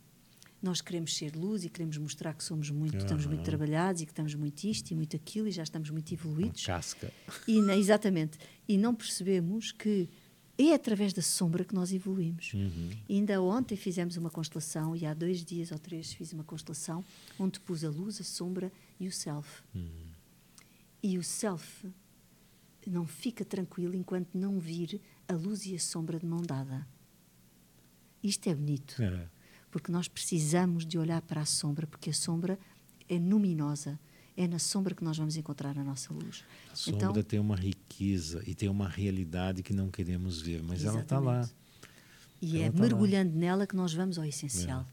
Nós 0.62 0.82
queremos 0.82 1.15
ser 1.15 1.36
luz 1.36 1.63
e 1.63 1.69
queremos 1.69 1.97
mostrar 1.97 2.34
que 2.34 2.43
somos 2.43 2.69
muito, 2.69 2.97
estamos 2.97 3.26
muito 3.26 3.43
trabalhados 3.43 4.02
e 4.02 4.06
que 4.06 4.12
estamos 4.12 4.36
muito 4.36 4.63
isto 4.65 4.91
e 4.91 4.95
muito 4.95 5.15
aquilo 5.15 5.47
e 5.47 5.52
já 5.52 5.63
estamos 5.63 5.89
muito 5.89 6.12
Uma 6.12 6.19
evoluídos. 6.19 6.65
casca. 6.65 7.12
E, 7.47 7.58
exatamente. 7.71 8.38
E 8.67 8.78
não 8.78 8.93
percebemos 8.93 9.71
que 9.71 10.10
é 10.58 10.73
através 10.73 11.13
da 11.13 11.21
sombra 11.21 11.63
que 11.65 11.73
nós 11.73 11.91
evoluímos. 11.91 12.54
Uhum. 12.54 12.89
Ainda 13.10 13.41
ontem 13.41 13.76
fizemos 13.76 14.17
uma 14.17 14.30
constelação, 14.30 14.95
e 14.95 15.06
há 15.06 15.13
dois 15.13 15.43
dias 15.43 15.71
ou 15.71 15.80
três 15.80 16.13
fiz 16.13 16.32
uma 16.32 16.43
constelação, 16.43 17.04
onde 17.39 17.60
pus 17.60 17.84
a 17.84 17.89
luz, 17.89 18.21
a 18.21 18.23
sombra 18.23 18.71
e 18.99 19.08
o 19.08 19.12
self. 19.12 19.63
Uhum. 19.73 20.12
E 21.02 21.17
o 21.17 21.23
self 21.23 21.88
não 22.89 23.06
fica 23.06 23.43
tranquilo 23.46 23.96
enquanto 23.96 24.36
não 24.38 24.60
vir 24.60 25.02
a 25.28 25.34
luz 25.34 25.65
e 25.65 25.76
a 25.76 25.80
sombra 25.80 26.19
de 26.19 26.26
mão 26.26 26.41
dada. 26.41 26.86
Isto 28.22 28.50
é 28.50 28.56
bonito, 28.56 29.02
É. 29.02 29.28
porque 29.72 29.91
nós 29.91 30.08
precisamos 30.08 30.86
de 30.86 30.98
olhar 30.98 31.22
para 31.22 31.41
a 31.41 31.46
sombra, 31.46 31.86
porque 31.88 32.10
a 32.10 32.13
sombra 32.13 32.58
é 33.10 33.17
luminosa. 33.17 34.00
É 34.36 34.48
na 34.48 34.58
sombra 34.58 34.96
que 34.96 35.04
nós 35.04 35.15
vamos 35.17 35.36
encontrar 35.38 35.78
a 35.78 35.84
nossa 35.84 36.12
luz. 36.12 36.43
A 36.72 36.76
sombra 36.76 37.10
Então- 37.10 37.24
tem 37.24 37.39
uma 37.39 37.56
riqueza 37.56 38.41
e 38.48 38.56
tem 38.56 38.67
uma 38.67 38.88
realidade 38.89 39.62
que 39.62 39.74
não 39.74 39.91
queremos 39.91 40.41
ver, 40.41 40.63
mas 40.63 40.84
ela 40.84 41.02
está 41.02 41.19
lá. 41.19 41.41
Exatamente. 41.41 41.63
E 42.41 42.58
Ela 42.58 42.65
é 42.65 42.72
tá 42.72 42.76
lá. 42.76 42.82
mergulhando 42.82 43.38
nela 43.38 43.67
que 43.67 43.76
nós 43.76 43.93
vamos 43.93 44.17
ao 44.17 44.26
essencial. 44.26 44.88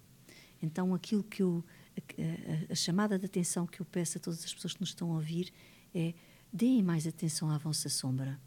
Então, 0.62 0.94
aquilo 0.94 1.24
que 1.24 1.42
eu. 1.42 1.64
A, 1.96 2.70
a- 2.70 2.72
a 2.72 2.74
chamada 2.74 3.18
de 3.18 3.24
atenção 3.26 3.66
que 3.66 3.80
eu 3.80 3.86
peço 3.86 4.18
a 4.18 4.20
todas 4.20 4.44
as 4.44 4.52
pessoas 4.54 4.74
que 4.74 4.80
nos 4.80 4.90
estão 4.90 5.10
a 5.10 5.14
ouvir 5.14 5.52
é 5.94 6.12
deem 6.52 6.82
mais 6.82 7.06
atenção 7.06 7.50
à 7.50 7.58
vossa 7.58 7.88
sombra. 7.88 8.40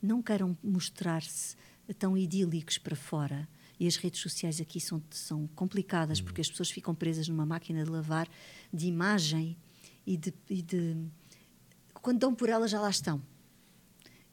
Não 0.00 0.22
queiram 0.22 0.56
mostrar-se 0.62 1.56
tão 1.98 2.16
idílicos 2.16 2.78
para 2.78 2.96
fora. 2.96 3.48
E 3.78 3.86
as 3.86 3.96
redes 3.96 4.20
sociais 4.20 4.60
aqui 4.60 4.80
são, 4.80 5.02
são 5.10 5.46
complicadas 5.48 6.18
Uhum. 6.18 6.24
porque 6.24 6.40
as 6.40 6.48
pessoas 6.48 6.70
ficam 6.70 6.94
presas 6.94 7.28
numa 7.28 7.44
máquina 7.44 7.84
de 7.84 7.90
lavar 7.90 8.28
de 8.72 8.86
imagem 8.86 9.56
e 10.06 10.16
de, 10.16 10.32
e 10.48 10.62
de. 10.62 10.96
Quando 11.94 12.18
dão 12.20 12.34
por 12.34 12.48
ela, 12.48 12.68
já 12.68 12.80
lá 12.80 12.90
estão 12.90 13.22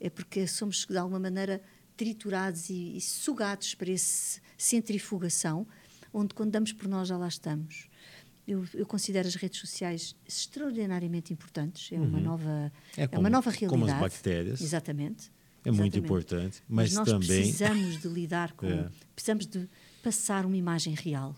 é 0.01 0.09
porque 0.09 0.47
somos 0.47 0.85
de 0.87 0.97
alguma 0.97 1.19
maneira 1.19 1.61
triturados 1.95 2.71
e, 2.71 2.97
e 2.97 3.01
sugados 3.01 3.75
para 3.75 3.91
essa 3.91 4.41
centrifugação, 4.57 5.67
onde 6.11 6.33
quando 6.33 6.51
damos 6.51 6.73
por 6.73 6.87
nós 6.87 7.07
já 7.07 7.15
lá 7.15 7.27
estamos. 7.27 7.87
Eu, 8.47 8.65
eu 8.73 8.85
considero 8.85 9.27
as 9.27 9.35
redes 9.35 9.59
sociais 9.59 10.15
extraordinariamente 10.27 11.31
importantes. 11.31 11.91
É 11.91 11.95
uma 11.99 12.17
Uhum. 12.17 12.23
nova 12.23 12.71
É 12.97 13.03
é, 13.03 13.07
como- 13.07 13.21
uma 13.21 13.29
nova 13.29 13.49
realidade. 13.49 13.69
como 13.81 13.85
as 13.85 13.99
bactérias. 13.99 14.61
Exatamente. 14.61 15.31
É 15.63 15.69
muito 15.71 15.97
importante, 15.99 16.63
mas, 16.67 16.89
mas 16.89 16.93
nós 16.95 17.07
também 17.07 17.27
precisamos 17.43 18.01
de 18.01 18.07
lidar 18.07 18.51
com, 18.57 18.65
é. 18.65 18.89
precisamos 19.15 19.45
de 19.45 19.69
passar 20.01 20.43
uma 20.45 20.57
imagem 20.57 20.95
real. 20.95 21.35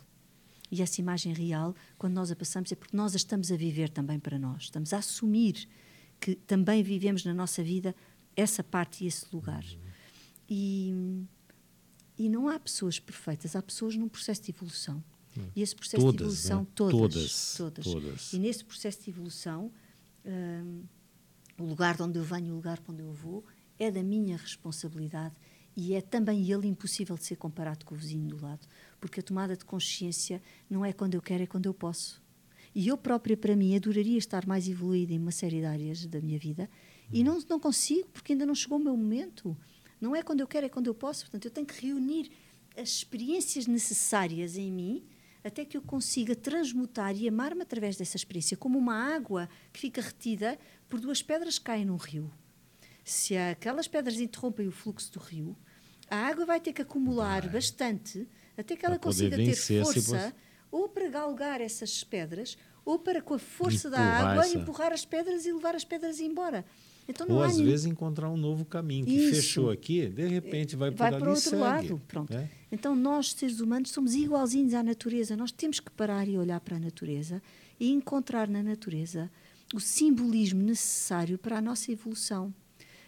E 0.71 0.81
essa 0.81 1.01
imagem 1.01 1.33
real, 1.33 1.75
quando 1.97 2.13
nós 2.13 2.31
a 2.31 2.35
passamos, 2.35 2.71
é 2.71 2.75
porque 2.75 2.95
nós 2.95 3.13
a 3.13 3.17
estamos 3.17 3.51
a 3.51 3.55
viver 3.57 3.89
também 3.89 4.17
para 4.19 4.39
nós. 4.39 4.63
Estamos 4.63 4.93
a 4.93 4.97
assumir 4.99 5.67
que 6.21 6.35
também 6.35 6.81
vivemos 6.81 7.25
na 7.25 7.33
nossa 7.33 7.61
vida 7.61 7.93
essa 8.35 8.63
parte 8.63 9.03
e 9.03 9.07
esse 9.07 9.25
lugar. 9.31 9.61
Uhum. 9.63 9.79
E, 10.49 11.25
e 12.17 12.29
não 12.29 12.47
há 12.47 12.57
pessoas 12.57 12.99
perfeitas, 12.99 13.55
há 13.55 13.61
pessoas 13.61 13.95
num 13.97 14.07
processo 14.07 14.41
de 14.43 14.51
evolução. 14.51 15.03
Uhum. 15.35 15.49
E 15.55 15.61
esse 15.61 15.75
processo 15.75 16.03
todas, 16.03 16.17
de 16.17 16.23
evolução, 16.23 16.59
né? 16.61 16.67
todas, 16.75 17.55
todas, 17.57 17.85
todas, 17.85 18.33
E 18.33 18.39
nesse 18.39 18.63
processo 18.63 19.03
de 19.03 19.09
evolução, 19.09 19.71
hum, 20.25 20.83
o 21.59 21.65
lugar 21.65 21.95
de 21.95 22.03
onde 22.03 22.19
eu 22.19 22.23
venho, 22.23 22.53
o 22.53 22.55
lugar 22.55 22.79
para 22.79 22.93
onde 22.93 23.01
eu 23.01 23.11
vou, 23.11 23.43
é 23.79 23.89
da 23.89 24.03
minha 24.03 24.37
responsabilidade 24.37 25.35
e 25.75 25.93
é 25.93 26.01
também 26.01 26.51
ele 26.51 26.67
impossível 26.67 27.15
de 27.17 27.25
ser 27.25 27.35
comparado 27.35 27.83
com 27.83 27.95
o 27.95 27.97
vizinho 27.97 28.27
do 28.27 28.41
lado, 28.41 28.67
porque 28.99 29.19
a 29.19 29.23
tomada 29.23 29.57
de 29.57 29.65
consciência 29.65 30.41
não 30.69 30.85
é 30.85 30.93
quando 30.93 31.15
eu 31.15 31.21
quero, 31.21 31.43
é 31.43 31.47
quando 31.47 31.65
eu 31.65 31.73
posso. 31.73 32.21
E 32.75 32.87
eu 32.87 32.97
própria, 32.97 33.37
para 33.37 33.55
mim, 33.55 33.75
adoraria 33.75 34.17
estar 34.17 34.47
mais 34.47 34.67
evoluída 34.67 35.13
em 35.13 35.19
uma 35.19 35.31
série 35.31 35.59
de 35.59 35.65
áreas 35.65 36.05
da 36.05 36.19
minha 36.21 36.39
vida 36.39 36.69
e 37.11 37.23
não, 37.23 37.39
não 37.47 37.59
consigo, 37.59 38.07
porque 38.09 38.33
ainda 38.33 38.45
não 38.45 38.55
chegou 38.55 38.79
o 38.79 38.83
meu 38.83 38.97
momento. 38.97 39.55
Não 40.01 40.15
é 40.15 40.23
quando 40.23 40.41
eu 40.41 40.47
quero, 40.47 40.65
é 40.65 40.69
quando 40.69 40.87
eu 40.87 40.95
posso. 40.95 41.25
Portanto, 41.25 41.45
eu 41.45 41.51
tenho 41.51 41.67
que 41.67 41.85
reunir 41.85 42.31
as 42.75 42.89
experiências 42.89 43.67
necessárias 43.67 44.57
em 44.57 44.71
mim 44.71 45.03
até 45.43 45.65
que 45.65 45.75
eu 45.75 45.81
consiga 45.81 46.35
transmutar 46.35 47.15
e 47.15 47.27
amar-me 47.27 47.61
através 47.61 47.97
dessa 47.97 48.15
experiência, 48.15 48.55
como 48.55 48.77
uma 48.77 48.95
água 48.95 49.49
que 49.71 49.79
fica 49.79 50.01
retida 50.01 50.57
por 50.87 50.99
duas 50.99 51.21
pedras 51.21 51.57
que 51.59 51.65
caem 51.65 51.85
num 51.85 51.97
rio. 51.97 52.31
Se 53.03 53.35
aquelas 53.35 53.87
pedras 53.87 54.19
interrompem 54.19 54.67
o 54.67 54.71
fluxo 54.71 55.11
do 55.11 55.19
rio, 55.19 55.57
a 56.09 56.17
água 56.27 56.45
vai 56.45 56.59
ter 56.59 56.71
que 56.71 56.81
acumular 56.81 57.47
bastante 57.49 58.27
até 58.57 58.75
que 58.75 58.85
ela 58.85 58.99
consiga 58.99 59.35
ter 59.35 59.55
força 59.55 60.33
ou 60.71 60.87
para 60.87 61.09
galgar 61.09 61.59
essas 61.59 62.03
pedras 62.03 62.57
ou 62.85 62.99
para 62.99 63.21
com 63.21 63.33
a 63.33 63.39
força 63.39 63.87
empurrar 63.87 64.21
da 64.21 64.29
água 64.31 64.45
essa. 64.45 64.57
empurrar 64.57 64.93
as 64.93 65.05
pedras 65.05 65.45
e 65.45 65.51
levar 65.51 65.75
as 65.75 65.83
pedras 65.83 66.19
embora. 66.19 66.65
Então, 67.07 67.27
Ou 67.29 67.43
às 67.43 67.59
vezes 67.59 67.85
encontrar 67.85 68.29
um 68.29 68.37
novo 68.37 68.63
caminho 68.63 69.05
que 69.05 69.11
Isso. 69.11 69.35
fechou 69.35 69.69
aqui, 69.69 70.07
de 70.07 70.25
repente 70.25 70.75
vai, 70.75 70.89
vai 70.89 71.11
por 71.11 71.19
para 71.19 71.29
outro 71.31 71.59
lado. 71.59 72.01
Pronto. 72.07 72.33
É? 72.33 72.49
Então 72.71 72.95
nós 72.95 73.33
seres 73.33 73.59
humanos 73.59 73.91
somos 73.91 74.15
igualzinhos 74.15 74.73
à 74.73 74.81
natureza. 74.81 75.35
Nós 75.35 75.51
temos 75.51 75.79
que 75.79 75.91
parar 75.91 76.27
e 76.27 76.37
olhar 76.37 76.59
para 76.61 76.77
a 76.77 76.79
natureza 76.79 77.41
e 77.79 77.91
encontrar 77.91 78.47
na 78.47 78.63
natureza 78.63 79.29
o 79.73 79.79
simbolismo 79.79 80.61
necessário 80.61 81.37
para 81.37 81.57
a 81.57 81.61
nossa 81.61 81.91
evolução, 81.91 82.53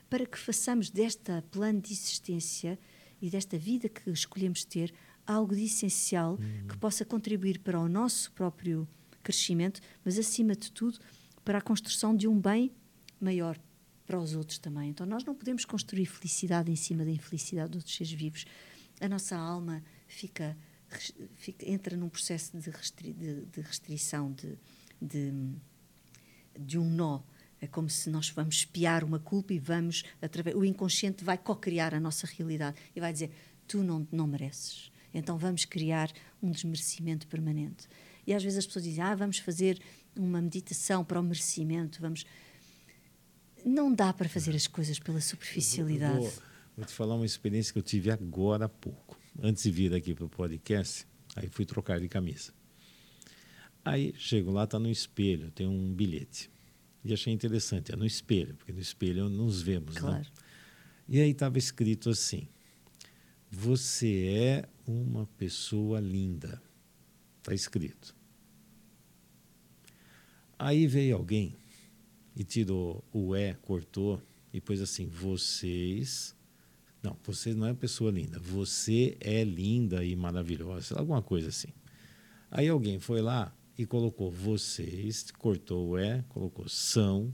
para 0.09 0.25
que 0.25 0.37
façamos 0.37 0.89
desta 0.89 1.43
plano 1.49 1.79
de 1.79 1.93
existência 1.93 2.77
e 3.21 3.29
desta 3.29 3.57
vida 3.57 3.87
que 3.87 4.09
escolhemos 4.09 4.65
ter 4.65 4.93
algo 5.25 5.55
de 5.55 5.65
essencial 5.65 6.33
uhum. 6.33 6.67
que 6.67 6.77
possa 6.77 7.05
contribuir 7.05 7.59
para 7.59 7.79
o 7.79 7.87
nosso 7.87 8.31
próprio 8.33 8.87
crescimento, 9.23 9.79
mas 10.03 10.19
acima 10.19 10.55
de 10.55 10.71
tudo 10.71 10.99
para 11.43 11.59
a 11.59 11.61
construção 11.61 12.15
de 12.15 12.27
um 12.27 12.39
bem 12.39 12.71
maior 13.19 13.57
para 14.05 14.19
os 14.19 14.35
outros 14.35 14.57
também. 14.57 14.89
Então 14.89 15.05
nós 15.05 15.23
não 15.23 15.35
podemos 15.35 15.65
construir 15.65 16.05
felicidade 16.05 16.71
em 16.71 16.75
cima 16.75 17.03
da 17.03 17.11
infelicidade 17.11 17.71
de 17.71 17.77
outros 17.77 17.95
seres 17.95 18.13
vivos. 18.13 18.45
A 19.01 19.09
nossa 19.09 19.35
alma 19.35 19.83
fica, 20.07 20.57
fica 21.35 21.69
entra 21.69 21.97
num 21.97 22.09
processo 22.09 22.57
de, 22.57 22.69
restri, 22.69 23.13
de, 23.13 23.45
de 23.45 23.61
restrição, 23.61 24.31
de, 24.31 24.57
de, 25.01 25.33
de 26.57 26.77
um 26.77 26.89
nó. 26.89 27.21
É 27.59 27.67
como 27.67 27.89
se 27.89 28.09
nós 28.09 28.29
vamos 28.29 28.57
espiar 28.57 29.03
uma 29.03 29.19
culpa 29.19 29.53
e 29.53 29.59
vamos 29.59 30.03
através 30.21 30.55
o 30.55 30.63
inconsciente 30.63 31.23
vai 31.23 31.37
co-criar 31.37 31.93
a 31.93 31.99
nossa 31.99 32.27
realidade 32.27 32.77
e 32.95 32.99
vai 32.99 33.11
dizer 33.11 33.31
tu 33.67 33.83
não 33.83 34.07
não 34.11 34.27
mereces. 34.27 34.91
Então 35.13 35.37
vamos 35.37 35.65
criar 35.65 36.11
um 36.43 36.51
desmerecimento 36.51 37.25
permanente. 37.27 37.87
E 38.27 38.33
às 38.33 38.43
vezes 38.43 38.59
as 38.59 38.65
pessoas 38.67 38.85
dizem: 38.85 39.03
"Ah, 39.03 39.15
vamos 39.15 39.39
fazer 39.39 39.79
uma 40.15 40.41
meditação 40.41 41.03
para 41.03 41.19
o 41.19 41.23
merecimento, 41.23 42.01
vamos 42.01 42.25
não 43.65 43.93
dá 43.93 44.13
para 44.13 44.29
fazer 44.29 44.55
as 44.55 44.67
coisas 44.67 44.99
pela 44.99 45.19
superficialidade. 45.19 46.19
Vou, 46.19 46.33
vou, 46.77 46.85
te 46.85 46.93
falar 46.93 47.15
uma 47.15 47.25
experiência 47.25 47.73
que 47.73 47.79
eu 47.79 47.83
tive 47.83 48.11
agora 48.11 48.65
há 48.65 48.69
pouco. 48.69 49.19
Antes 49.41 49.63
de 49.63 49.71
vir 49.71 49.93
aqui 49.93 50.13
para 50.13 50.25
o 50.25 50.29
podcast, 50.29 51.05
aí 51.35 51.49
fui 51.49 51.65
trocar 51.65 51.99
de 51.99 52.07
camisa. 52.07 52.53
Aí 53.83 54.13
chego 54.17 54.51
lá, 54.51 54.63
está 54.63 54.77
no 54.77 54.89
espelho, 54.89 55.51
tem 55.51 55.67
um 55.67 55.93
bilhete. 55.93 56.49
E 57.03 57.13
achei 57.13 57.33
interessante, 57.33 57.91
é 57.91 57.95
no 57.95 58.05
espelho, 58.05 58.55
porque 58.55 58.71
no 58.71 58.79
espelho 58.79 59.29
nos 59.29 59.61
vemos, 59.61 59.95
né? 59.95 60.01
claro. 60.01 60.17
né? 60.19 60.25
E 61.07 61.19
aí 61.19 61.31
estava 61.31 61.57
escrito 61.57 62.09
assim: 62.09 62.47
Você 63.51 64.27
é 64.27 64.69
uma 64.87 65.27
pessoa 65.37 65.99
linda. 65.99 66.61
Está 67.39 67.53
escrito. 67.53 68.15
Aí 70.57 70.87
veio 70.87 71.15
alguém 71.15 71.55
e 72.35 72.43
tirou 72.43 73.03
o 73.13 73.35
é, 73.35 73.53
cortou 73.61 74.21
e 74.53 74.59
pôs 74.59 74.81
assim: 74.81 75.07
vocês. 75.07 76.35
Não, 77.01 77.15
você 77.23 77.53
não 77.53 77.67
é 77.67 77.73
pessoa 77.73 78.11
linda. 78.11 78.39
Você 78.39 79.15
é 79.19 79.43
linda 79.43 80.03
e 80.03 80.15
maravilhosa. 80.15 80.97
Alguma 80.97 81.21
coisa 81.21 81.49
assim. 81.49 81.69
Aí 82.49 82.67
alguém 82.67 82.99
foi 82.99 83.21
lá 83.21 83.55
e 83.77 83.85
colocou 83.85 84.31
vocês, 84.31 85.29
cortou 85.37 85.89
o 85.89 85.97
é, 85.97 86.23
colocou 86.29 86.67
são 86.67 87.33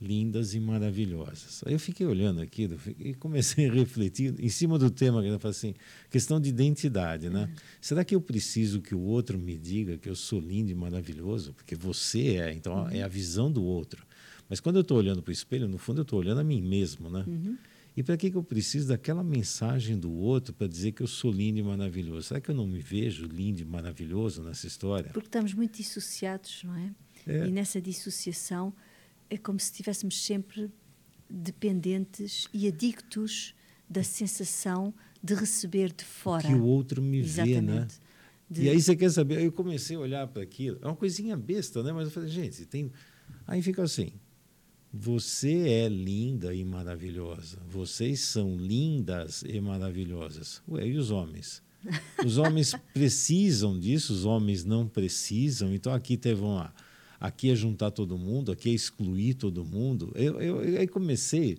lindas 0.00 0.54
e 0.54 0.60
maravilhosas. 0.60 1.62
Aí 1.64 1.72
eu 1.72 1.78
fiquei 1.78 2.06
olhando 2.06 2.40
aquilo 2.40 2.78
e 2.98 3.14
comecei 3.14 3.68
a 3.68 3.72
refletir 3.72 4.34
em 4.38 4.48
cima 4.48 4.78
do 4.78 4.90
tema 4.90 5.22
que 5.22 5.28
eu 5.28 5.38
falei 5.38 5.56
assim, 5.56 5.74
questão 6.10 6.40
de 6.40 6.50
identidade, 6.50 7.30
né? 7.30 7.44
Uhum. 7.44 7.54
Será 7.80 8.04
que 8.04 8.14
eu 8.14 8.20
preciso 8.20 8.82
que 8.82 8.94
o 8.94 9.00
outro 9.00 9.38
me 9.38 9.56
diga 9.56 9.96
que 9.96 10.08
eu 10.08 10.14
sou 10.14 10.38
lindo 10.38 10.70
e 10.70 10.74
maravilhoso? 10.74 11.54
Porque 11.54 11.74
você 11.74 12.36
é, 12.36 12.52
então 12.52 12.74
uhum. 12.74 12.90
é 12.90 13.02
a 13.02 13.08
visão 13.08 13.50
do 13.50 13.64
outro. 13.64 14.04
Mas 14.48 14.60
quando 14.60 14.76
eu 14.76 14.82
estou 14.82 14.98
olhando 14.98 15.22
para 15.22 15.30
o 15.30 15.32
espelho, 15.32 15.68
no 15.68 15.78
fundo 15.78 16.00
eu 16.00 16.02
estou 16.02 16.18
olhando 16.18 16.40
a 16.40 16.44
mim 16.44 16.62
mesmo, 16.62 17.10
né? 17.10 17.24
Uhum. 17.26 17.56
E 17.96 18.02
para 18.02 18.16
que, 18.16 18.30
que 18.30 18.36
eu 18.36 18.42
preciso 18.42 18.88
daquela 18.88 19.24
mensagem 19.24 19.98
do 19.98 20.12
outro 20.12 20.52
para 20.52 20.66
dizer 20.66 20.92
que 20.92 21.02
eu 21.02 21.06
sou 21.06 21.32
lindo 21.32 21.58
e 21.58 21.62
maravilhoso? 21.62 22.28
Será 22.28 22.40
que 22.40 22.50
eu 22.50 22.54
não 22.54 22.66
me 22.66 22.78
vejo 22.78 23.24
lindo 23.24 23.62
e 23.62 23.64
maravilhoso 23.64 24.42
nessa 24.42 24.66
história? 24.66 25.10
Porque 25.12 25.28
estamos 25.28 25.54
muito 25.54 25.78
dissociados, 25.78 26.62
não 26.62 26.76
é? 26.76 26.94
é. 27.26 27.46
E 27.46 27.50
nessa 27.50 27.80
dissociação 27.80 28.74
é 29.30 29.38
como 29.38 29.58
se 29.58 29.66
estivéssemos 29.66 30.22
sempre 30.22 30.70
dependentes 31.28 32.46
e 32.52 32.68
adictos 32.68 33.54
da 33.88 34.02
sensação 34.02 34.92
de 35.22 35.34
receber 35.34 35.90
de 35.90 36.04
fora. 36.04 36.46
Que 36.46 36.54
o 36.54 36.64
outro 36.64 37.00
me 37.00 37.20
Exatamente. 37.20 37.60
vê, 37.60 37.60
né? 37.62 37.88
De... 38.48 38.62
E 38.62 38.68
aí 38.68 38.80
você 38.80 38.94
quer 38.94 39.10
saber? 39.10 39.42
Eu 39.42 39.50
comecei 39.50 39.96
a 39.96 40.00
olhar 40.00 40.28
para 40.28 40.42
aquilo. 40.42 40.78
É 40.82 40.86
uma 40.86 40.94
coisinha 40.94 41.34
besta, 41.34 41.82
né? 41.82 41.92
Mas 41.92 42.04
eu 42.04 42.10
falei, 42.10 42.28
gente, 42.28 42.66
tem. 42.66 42.92
Aí 43.46 43.62
fica 43.62 43.82
assim. 43.82 44.12
Você 44.92 45.68
é 45.68 45.88
linda 45.88 46.54
e 46.54 46.64
maravilhosa. 46.64 47.58
Vocês 47.68 48.20
são 48.20 48.56
lindas 48.56 49.42
e 49.46 49.60
maravilhosas. 49.60 50.62
Ué, 50.68 50.86
e 50.86 50.96
os 50.96 51.10
homens? 51.10 51.62
Os 52.24 52.38
homens 52.38 52.74
precisam 52.94 53.78
disso, 53.78 54.12
os 54.12 54.24
homens 54.24 54.64
não 54.64 54.88
precisam. 54.88 55.74
Então 55.74 55.92
aqui 55.92 56.16
teve 56.16 56.40
uma. 56.40 56.72
Aqui 57.18 57.50
é 57.50 57.54
juntar 57.54 57.90
todo 57.90 58.18
mundo, 58.18 58.52
aqui 58.52 58.70
é 58.70 58.72
excluir 58.72 59.34
todo 59.34 59.64
mundo. 59.64 60.12
Eu, 60.14 60.40
eu, 60.40 60.62
eu 60.62 60.80
aí 60.80 60.86
comecei 60.86 61.58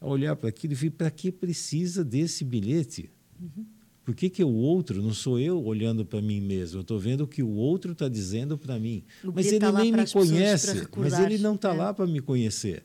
a 0.00 0.06
olhar 0.06 0.36
para 0.36 0.48
aquilo 0.48 0.72
e 0.72 0.76
falei: 0.76 0.90
para 0.90 1.10
que 1.10 1.30
precisa 1.32 2.04
desse 2.04 2.44
bilhete? 2.44 3.10
Uhum. 3.40 3.66
Por 4.06 4.14
que, 4.14 4.30
que 4.30 4.44
o 4.44 4.54
outro, 4.54 5.02
não 5.02 5.12
sou 5.12 5.36
eu 5.36 5.60
olhando 5.64 6.06
para 6.06 6.22
mim 6.22 6.40
mesmo, 6.40 6.78
eu 6.78 6.82
estou 6.82 6.96
vendo 6.96 7.22
o 7.22 7.26
que 7.26 7.42
o 7.42 7.50
outro 7.50 7.90
está 7.90 8.08
dizendo 8.08 8.56
para 8.56 8.78
mim. 8.78 9.02
O 9.24 9.32
mas 9.32 9.48
ele 9.48 9.58
tá 9.58 9.72
nem 9.72 9.90
me 9.90 10.06
conhece, 10.06 10.86
mas 10.96 11.18
ele 11.18 11.38
não 11.38 11.56
está 11.56 11.74
é. 11.74 11.76
lá 11.76 11.92
para 11.92 12.06
me 12.06 12.20
conhecer. 12.20 12.84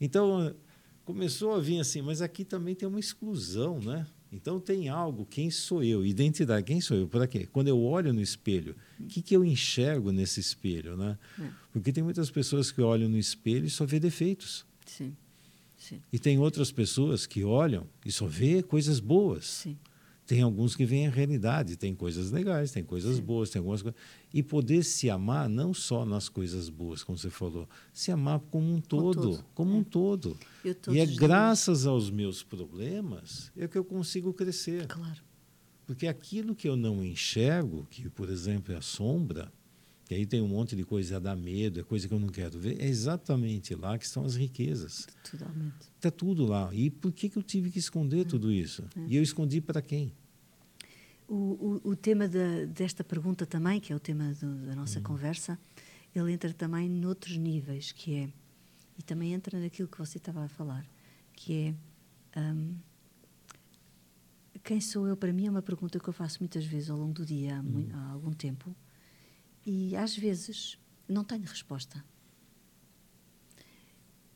Então, 0.00 0.56
começou 1.04 1.52
a 1.54 1.60
vir 1.60 1.78
assim, 1.78 2.00
mas 2.00 2.22
aqui 2.22 2.42
também 2.42 2.74
tem 2.74 2.88
uma 2.88 2.98
exclusão, 2.98 3.80
né? 3.80 4.06
Então 4.32 4.58
tem 4.58 4.88
algo, 4.88 5.26
quem 5.26 5.50
sou 5.50 5.84
eu? 5.84 6.06
Identidade, 6.06 6.64
quem 6.64 6.80
sou 6.80 6.96
eu? 6.96 7.06
Para 7.06 7.26
quê? 7.26 7.46
Quando 7.52 7.68
eu 7.68 7.78
olho 7.78 8.10
no 8.14 8.22
espelho, 8.22 8.74
o 8.98 9.04
que, 9.04 9.20
que 9.20 9.36
eu 9.36 9.44
enxergo 9.44 10.10
nesse 10.10 10.40
espelho, 10.40 10.96
né? 10.96 11.18
É. 11.38 11.48
Porque 11.70 11.92
tem 11.92 12.02
muitas 12.02 12.30
pessoas 12.30 12.72
que 12.72 12.80
olham 12.80 13.10
no 13.10 13.18
espelho 13.18 13.66
e 13.66 13.70
só 13.70 13.84
vê 13.84 14.00
defeitos. 14.00 14.64
Sim. 14.86 15.14
Sim. 15.76 16.00
E 16.10 16.18
tem 16.18 16.38
outras 16.38 16.72
pessoas 16.72 17.26
que 17.26 17.44
olham 17.44 17.86
e 18.06 18.10
só 18.10 18.24
vê 18.24 18.62
coisas 18.62 19.00
boas. 19.00 19.44
Sim. 19.44 19.76
Tem 20.32 20.40
alguns 20.40 20.74
que 20.74 20.86
veem 20.86 21.08
a 21.08 21.10
realidade, 21.10 21.76
tem 21.76 21.94
coisas 21.94 22.30
legais, 22.30 22.72
tem 22.72 22.82
coisas 22.82 23.16
Sim. 23.16 23.22
boas, 23.22 23.50
tem 23.50 23.60
algumas 23.60 23.82
coisas. 23.82 24.00
E 24.32 24.42
poder 24.42 24.82
se 24.82 25.10
amar 25.10 25.46
não 25.46 25.74
só 25.74 26.06
nas 26.06 26.26
coisas 26.30 26.70
boas, 26.70 27.04
como 27.04 27.18
você 27.18 27.28
falou, 27.28 27.68
se 27.92 28.10
amar 28.10 28.40
como 28.50 28.72
um 28.72 28.80
todo, 28.80 29.20
todo. 29.20 29.44
como 29.54 29.74
é. 29.74 29.76
um 29.76 29.84
todo. 29.84 30.38
E 30.90 31.00
é 31.00 31.04
graças 31.04 31.84
aos 31.84 32.08
meus 32.08 32.42
problemas 32.42 33.52
é 33.54 33.68
que 33.68 33.76
eu 33.76 33.84
consigo 33.84 34.32
crescer. 34.32 34.86
Claro. 34.86 35.20
Porque 35.86 36.06
aquilo 36.06 36.54
que 36.54 36.66
eu 36.66 36.76
não 36.76 37.04
enxergo, 37.04 37.86
que 37.90 38.08
por 38.08 38.30
exemplo 38.30 38.72
é 38.72 38.78
a 38.78 38.80
sombra, 38.80 39.52
que 40.06 40.14
aí 40.14 40.24
tem 40.24 40.40
um 40.40 40.48
monte 40.48 40.74
de 40.74 40.82
coisa 40.82 41.16
a 41.16 41.20
dar 41.20 41.36
medo, 41.36 41.78
é 41.78 41.82
coisa 41.82 42.08
que 42.08 42.14
eu 42.14 42.18
não 42.18 42.28
quero 42.28 42.58
ver. 42.58 42.80
É 42.80 42.86
exatamente 42.86 43.74
lá 43.74 43.98
que 43.98 44.06
estão 44.06 44.24
as 44.24 44.34
riquezas. 44.34 45.06
Totalmente. 45.30 45.90
Está 45.94 46.10
tudo 46.10 46.46
lá. 46.46 46.70
E 46.72 46.88
por 46.88 47.12
que, 47.12 47.28
que 47.28 47.36
eu 47.36 47.42
tive 47.42 47.70
que 47.70 47.78
esconder 47.78 48.22
é. 48.22 48.24
tudo 48.24 48.50
isso? 48.50 48.82
É. 48.96 49.00
E 49.08 49.16
eu 49.16 49.22
escondi 49.22 49.60
para 49.60 49.82
quem? 49.82 50.14
O, 51.32 51.80
o, 51.86 51.92
o 51.92 51.96
tema 51.96 52.28
da, 52.28 52.66
desta 52.66 53.02
pergunta 53.02 53.46
também, 53.46 53.80
que 53.80 53.90
é 53.90 53.96
o 53.96 53.98
tema 53.98 54.34
do, 54.34 54.66
da 54.66 54.76
nossa 54.76 54.98
hum. 54.98 55.02
conversa, 55.02 55.58
ele 56.14 56.30
entra 56.30 56.52
também 56.52 56.90
noutros 56.90 57.38
níveis, 57.38 57.90
que 57.90 58.16
é, 58.16 58.32
e 58.98 59.02
também 59.02 59.32
entra 59.32 59.58
naquilo 59.58 59.88
que 59.88 59.96
você 59.96 60.18
estava 60.18 60.44
a 60.44 60.48
falar, 60.48 60.86
que 61.32 61.74
é 62.34 62.38
um, 62.38 62.76
quem 64.62 64.78
sou 64.78 65.08
eu? 65.08 65.16
Para 65.16 65.32
mim 65.32 65.46
é 65.46 65.50
uma 65.50 65.62
pergunta 65.62 65.98
que 65.98 66.06
eu 66.06 66.12
faço 66.12 66.38
muitas 66.40 66.66
vezes 66.66 66.90
ao 66.90 66.98
longo 66.98 67.14
do 67.14 67.24
dia, 67.24 67.56
há, 67.56 67.62
muito, 67.62 67.96
há 67.96 68.10
algum 68.10 68.34
tempo, 68.34 68.76
e 69.64 69.96
às 69.96 70.14
vezes 70.14 70.78
não 71.08 71.24
tenho 71.24 71.46
resposta. 71.46 72.04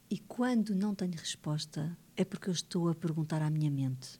E 0.08 0.18
quando 0.18 0.74
não 0.74 0.94
tenho 0.94 1.12
resposta, 1.12 1.94
é 2.16 2.24
porque 2.24 2.48
eu 2.48 2.54
estou 2.54 2.88
a 2.88 2.94
perguntar 2.94 3.42
à 3.42 3.50
minha 3.50 3.70
mente. 3.70 4.18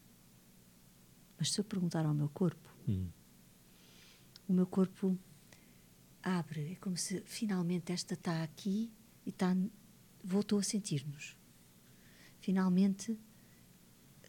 Mas 1.39 1.53
se 1.53 1.61
eu 1.61 1.65
perguntar 1.65 2.07
ao 2.07 2.15
meu 2.15 2.29
corpo, 2.29 2.69
hum. 2.89 3.09
o 4.49 4.53
meu 4.53 4.67
corpo 4.67 5.19
abre. 6.23 6.73
É 6.73 6.75
como 6.77 6.97
se 6.97 7.21
finalmente 7.21 7.93
esta 7.93 8.15
está 8.15 8.43
aqui 8.43 8.93
e 9.25 9.31
está, 9.31 9.57
voltou 10.25 10.59
a 10.59 10.63
sentir-nos. 10.63 11.37
Finalmente 12.41 13.19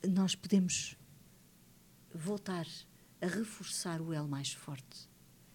nós 0.07 0.35
podemos 0.35 0.95
voltar 2.13 2.67
a 3.21 3.27
reforçar 3.27 4.01
o 4.01 4.13
elo 4.13 4.27
mais 4.27 4.53
forte, 4.53 5.09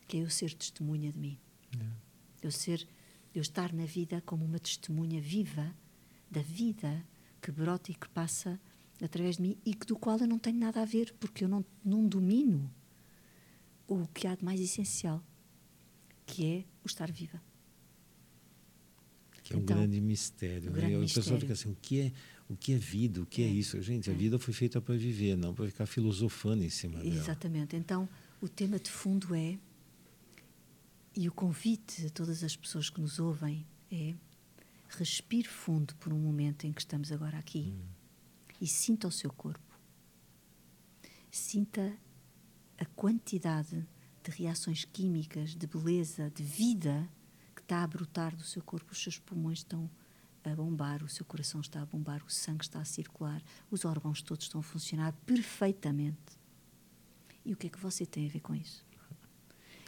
que 0.08 0.16
é 0.16 0.20
eu 0.20 0.30
ser 0.30 0.52
testemunha 0.54 1.12
de 1.12 1.18
mim. 1.18 1.38
Yeah. 1.74 1.96
Eu 2.42 2.50
ser, 2.50 2.88
eu 3.34 3.40
estar 3.40 3.72
na 3.72 3.84
vida 3.84 4.20
como 4.22 4.44
uma 4.44 4.58
testemunha 4.58 5.20
viva 5.20 5.74
da 6.30 6.42
vida 6.42 7.04
que 7.40 7.52
brota 7.52 7.90
e 7.90 7.94
que 7.94 8.08
passa 8.08 8.60
através 9.02 9.36
de 9.36 9.42
mim 9.42 9.58
e 9.64 9.74
do 9.74 9.96
qual 9.96 10.18
eu 10.18 10.28
não 10.28 10.38
tenho 10.38 10.58
nada 10.58 10.80
a 10.80 10.84
ver, 10.84 11.12
porque 11.18 11.44
eu 11.44 11.48
não, 11.48 11.64
não 11.84 12.06
domino 12.06 12.70
o 13.86 14.06
que 14.06 14.26
há 14.26 14.34
de 14.34 14.44
mais 14.44 14.60
essencial, 14.60 15.22
que 16.24 16.46
é 16.46 16.64
o 16.84 16.86
estar 16.86 17.10
viva. 17.10 17.42
Que 19.42 19.54
é 19.54 19.56
um 19.56 19.60
então, 19.60 19.76
grande 19.76 20.00
mistério. 20.00 20.70
Um 20.70 20.74
né? 20.74 20.80
grande 20.80 21.10
a 21.10 21.14
pessoa 21.14 21.40
fica 21.40 21.52
assim, 21.52 21.70
o 21.70 21.76
que 21.82 22.00
é, 22.00 22.12
o 22.48 22.56
que 22.56 22.72
é 22.72 22.78
vida? 22.78 23.20
O 23.20 23.26
que 23.26 23.42
é, 23.42 23.46
é 23.46 23.48
isso? 23.48 23.80
Gente, 23.82 24.08
é. 24.08 24.12
a 24.12 24.16
vida 24.16 24.38
foi 24.38 24.54
feita 24.54 24.80
para 24.80 24.94
viver, 24.94 25.36
não 25.36 25.52
para 25.52 25.66
ficar 25.66 25.86
filosofando 25.86 26.62
em 26.62 26.70
cima 26.70 27.00
dela. 27.00 27.14
Exatamente. 27.14 27.74
Então, 27.74 28.08
o 28.40 28.48
tema 28.48 28.78
de 28.78 28.90
fundo 28.90 29.34
é, 29.34 29.58
e 31.16 31.28
o 31.28 31.32
convite 31.32 32.06
a 32.06 32.10
todas 32.10 32.44
as 32.44 32.56
pessoas 32.56 32.88
que 32.88 33.00
nos 33.00 33.18
ouvem 33.18 33.66
é 33.90 34.14
respire 34.88 35.48
fundo 35.48 35.94
por 35.96 36.12
um 36.12 36.18
momento 36.18 36.66
em 36.66 36.72
que 36.72 36.80
estamos 36.80 37.10
agora 37.10 37.38
aqui 37.38 37.72
hum. 37.74 38.01
E 38.62 38.66
sinta 38.68 39.08
o 39.08 39.10
seu 39.10 39.32
corpo. 39.32 39.76
Sinta 41.32 41.98
a 42.78 42.84
quantidade 42.84 43.84
de 44.22 44.30
reações 44.30 44.84
químicas, 44.84 45.56
de 45.56 45.66
beleza, 45.66 46.30
de 46.30 46.44
vida 46.44 47.10
que 47.56 47.60
está 47.60 47.82
a 47.82 47.86
brotar 47.88 48.36
do 48.36 48.44
seu 48.44 48.62
corpo. 48.62 48.92
Os 48.92 49.02
seus 49.02 49.18
pulmões 49.18 49.58
estão 49.58 49.90
a 50.44 50.54
bombar, 50.54 51.02
o 51.02 51.08
seu 51.08 51.26
coração 51.26 51.60
está 51.60 51.82
a 51.82 51.86
bombar, 51.86 52.22
o 52.24 52.30
sangue 52.30 52.62
está 52.62 52.80
a 52.80 52.84
circular, 52.84 53.42
os 53.68 53.84
órgãos 53.84 54.22
todos 54.22 54.44
estão 54.44 54.60
a 54.60 54.64
funcionar 54.64 55.12
perfeitamente. 55.26 56.38
E 57.44 57.52
o 57.52 57.56
que 57.56 57.66
é 57.66 57.70
que 57.70 57.80
você 57.80 58.06
tem 58.06 58.28
a 58.28 58.30
ver 58.30 58.40
com 58.40 58.54
isso? 58.54 58.86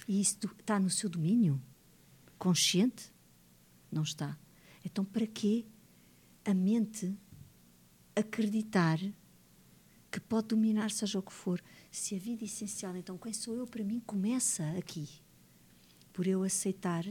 E 0.08 0.20
isso 0.20 0.36
está 0.58 0.80
no 0.80 0.90
seu 0.90 1.08
domínio? 1.08 1.62
Consciente? 2.36 3.12
Não 3.88 4.02
está. 4.02 4.36
Então, 4.84 5.04
para 5.04 5.28
que 5.28 5.64
a 6.44 6.52
mente 6.52 7.16
acreditar 8.16 8.98
que 10.10 10.20
pode 10.20 10.48
dominar 10.48 10.90
seja 10.90 11.18
o 11.18 11.22
que 11.22 11.32
for? 11.32 11.62
Se 11.90 12.14
a 12.14 12.18
vida 12.18 12.44
é 12.44 12.46
essencial, 12.46 12.96
então 12.96 13.18
quem 13.18 13.32
sou 13.32 13.56
eu 13.56 13.66
para 13.66 13.82
mim 13.82 14.00
começa 14.00 14.64
aqui. 14.78 15.08
Por 16.12 16.26
eu 16.26 16.44
aceitar 16.44 17.04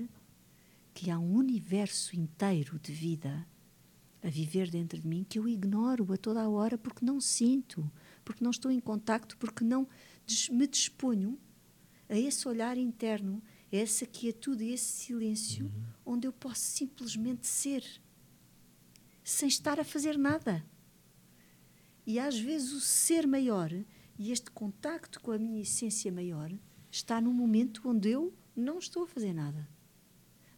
que 0.93 1.09
há 1.09 1.19
um 1.19 1.33
universo 1.35 2.15
inteiro 2.15 2.79
de 2.79 2.93
vida 2.93 3.45
a 4.23 4.29
viver 4.29 4.69
dentro 4.69 4.97
de 4.97 5.05
mim 5.05 5.25
que 5.27 5.37
eu 5.37 5.47
ignoro 5.47 6.13
a 6.13 6.17
toda 6.17 6.41
a 6.41 6.49
hora 6.49 6.77
porque 6.77 7.05
não 7.05 7.19
sinto, 7.19 7.91
porque 8.23 8.43
não 8.43 8.51
estou 8.51 8.71
em 8.71 8.79
contacto, 8.79 9.37
porque 9.37 9.65
não 9.65 9.87
me 10.49 10.65
disponho 10.65 11.37
a 12.07 12.17
esse 12.17 12.47
olhar 12.47 12.77
interno, 12.77 13.43
a 13.71 13.75
essa 13.75 14.05
quietude, 14.05 14.63
a 14.63 14.73
esse 14.73 14.85
silêncio, 14.85 15.65
uhum. 15.65 16.13
onde 16.13 16.27
eu 16.27 16.31
posso 16.31 16.61
simplesmente 16.61 17.47
ser, 17.47 17.83
sem 19.23 19.49
estar 19.49 19.79
a 19.79 19.83
fazer 19.83 20.17
nada. 20.17 20.63
E 22.05 22.19
às 22.19 22.37
vezes 22.37 22.73
o 22.73 22.79
ser 22.79 23.25
maior 23.25 23.71
e 24.17 24.31
este 24.31 24.51
contacto 24.51 25.19
com 25.19 25.31
a 25.31 25.37
minha 25.37 25.61
essência 25.61 26.11
maior 26.11 26.51
está 26.91 27.19
no 27.19 27.33
momento 27.33 27.81
onde 27.85 28.09
eu 28.09 28.33
não 28.55 28.77
estou 28.77 29.03
a 29.03 29.07
fazer 29.07 29.33
nada. 29.33 29.67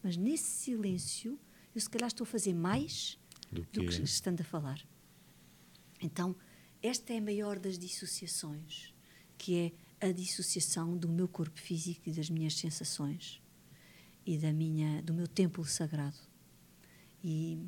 Mas 0.04 0.18
nesse 0.18 0.50
silêncio, 0.50 1.40
eu 1.74 1.82
se 1.82 1.90
calhar 1.90 2.08
estou 2.08 2.26
a 2.26 2.28
fazer 2.28 2.54
mais 2.54 3.18
do 3.52 3.66
que, 3.66 3.80
do 3.80 3.86
que 3.88 4.04
estando 4.04 4.42
a 4.42 4.44
falar. 4.44 4.86
Então, 6.02 6.36
esta 6.82 7.14
é 7.14 7.18
a 7.18 7.22
maior 7.22 7.58
das 7.58 7.80
dissociações, 7.80 8.94
que 9.38 9.74
é 10.00 10.08
a 10.08 10.12
dissociação 10.12 10.98
do 10.98 11.08
meu 11.08 11.28
corpo 11.28 11.60
físico 11.60 12.10
e 12.10 12.12
das 12.12 12.30
minhas 12.30 12.56
sensações 12.56 13.42
e 14.26 14.38
da 14.38 14.52
minha 14.52 15.02
do 15.02 15.14
meu 15.14 15.28
templo 15.28 15.64
sagrado. 15.66 16.18
E, 17.24 17.60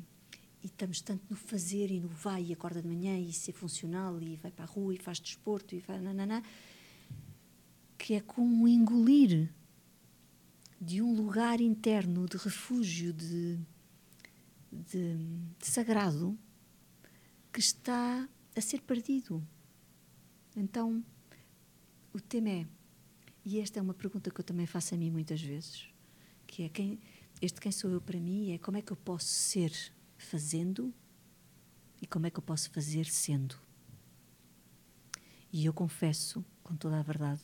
e 0.62 0.66
estamos 0.66 1.00
tanto 1.00 1.24
no 1.30 1.36
fazer 1.36 1.90
e 1.90 2.00
no 2.00 2.08
vai 2.08 2.44
e 2.44 2.52
acorda 2.52 2.82
de 2.82 2.88
manhã 2.88 3.18
e 3.18 3.32
ser 3.32 3.52
funcional 3.52 4.20
e 4.20 4.36
vai 4.36 4.50
para 4.50 4.64
a 4.64 4.68
rua 4.68 4.94
e 4.94 4.98
faz 4.98 5.20
desporto 5.20 5.74
e 5.74 5.80
faz 5.80 6.02
nananã, 6.02 6.42
que 7.96 8.14
é 8.14 8.20
como 8.20 8.66
engolir 8.66 9.52
de 10.80 11.02
um 11.02 11.14
lugar 11.14 11.60
interno 11.60 12.26
de 12.26 12.36
refúgio, 12.36 13.12
de, 13.12 13.58
de, 14.70 15.16
de 15.58 15.66
sagrado, 15.66 16.38
que 17.52 17.60
está 17.60 18.28
a 18.54 18.60
ser 18.60 18.82
perdido. 18.82 19.46
Então, 20.56 21.04
o 22.12 22.20
tema 22.20 22.48
é, 22.48 22.66
e 23.44 23.60
esta 23.60 23.78
é 23.78 23.82
uma 23.82 23.94
pergunta 23.94 24.30
que 24.30 24.40
eu 24.40 24.44
também 24.44 24.66
faço 24.66 24.94
a 24.94 24.98
mim 24.98 25.10
muitas 25.10 25.40
vezes, 25.40 25.88
que 26.46 26.64
é 26.64 26.68
quem, 26.68 27.00
este 27.40 27.60
quem 27.60 27.70
sou 27.70 27.90
eu 27.90 28.00
para 28.00 28.18
mim 28.18 28.52
é 28.52 28.58
como 28.58 28.76
é 28.76 28.82
que 28.82 28.92
eu 28.92 28.96
posso 28.96 29.26
ser 29.26 29.72
fazendo 30.18 30.92
e 32.02 32.06
como 32.06 32.26
é 32.26 32.30
que 32.30 32.38
eu 32.38 32.42
posso 32.42 32.70
fazer 32.70 33.06
sendo. 33.06 33.56
E 35.50 35.64
eu 35.64 35.72
confesso, 35.72 36.44
com 36.62 36.76
toda 36.76 36.98
a 36.98 37.02
verdade, 37.02 37.40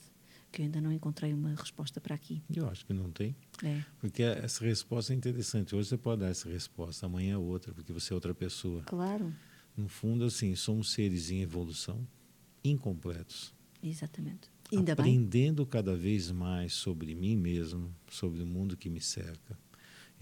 que 0.52 0.60
eu 0.60 0.66
ainda 0.66 0.80
não 0.80 0.92
encontrei 0.92 1.32
uma 1.32 1.54
resposta 1.54 2.00
para 2.00 2.14
aqui. 2.14 2.42
Eu 2.54 2.68
acho 2.68 2.84
que 2.84 2.92
não 2.92 3.10
tem. 3.10 3.34
É. 3.62 3.82
Porque 3.98 4.22
essa 4.22 4.64
resposta 4.64 5.12
é 5.12 5.16
interessante. 5.16 5.74
Hoje 5.74 5.88
você 5.88 5.96
pode 5.96 6.20
dar 6.20 6.28
essa 6.28 6.48
resposta, 6.48 7.06
amanhã 7.06 7.34
é 7.34 7.38
outra, 7.38 7.72
porque 7.72 7.92
você 7.92 8.12
é 8.12 8.14
outra 8.14 8.34
pessoa. 8.34 8.82
Claro. 8.82 9.34
No 9.76 9.88
fundo, 9.88 10.24
assim, 10.24 10.54
somos 10.54 10.92
seres 10.92 11.30
em 11.30 11.40
evolução, 11.40 12.06
incompletos. 12.62 13.52
Exatamente. 13.82 14.48
Ainda 14.72 14.92
Aprendendo 14.92 15.64
bem. 15.64 15.70
cada 15.70 15.96
vez 15.96 16.30
mais 16.30 16.72
sobre 16.72 17.14
mim 17.14 17.36
mesmo, 17.36 17.94
sobre 18.08 18.42
o 18.42 18.46
mundo 18.46 18.76
que 18.76 18.88
me 18.88 19.00
cerca. 19.00 19.58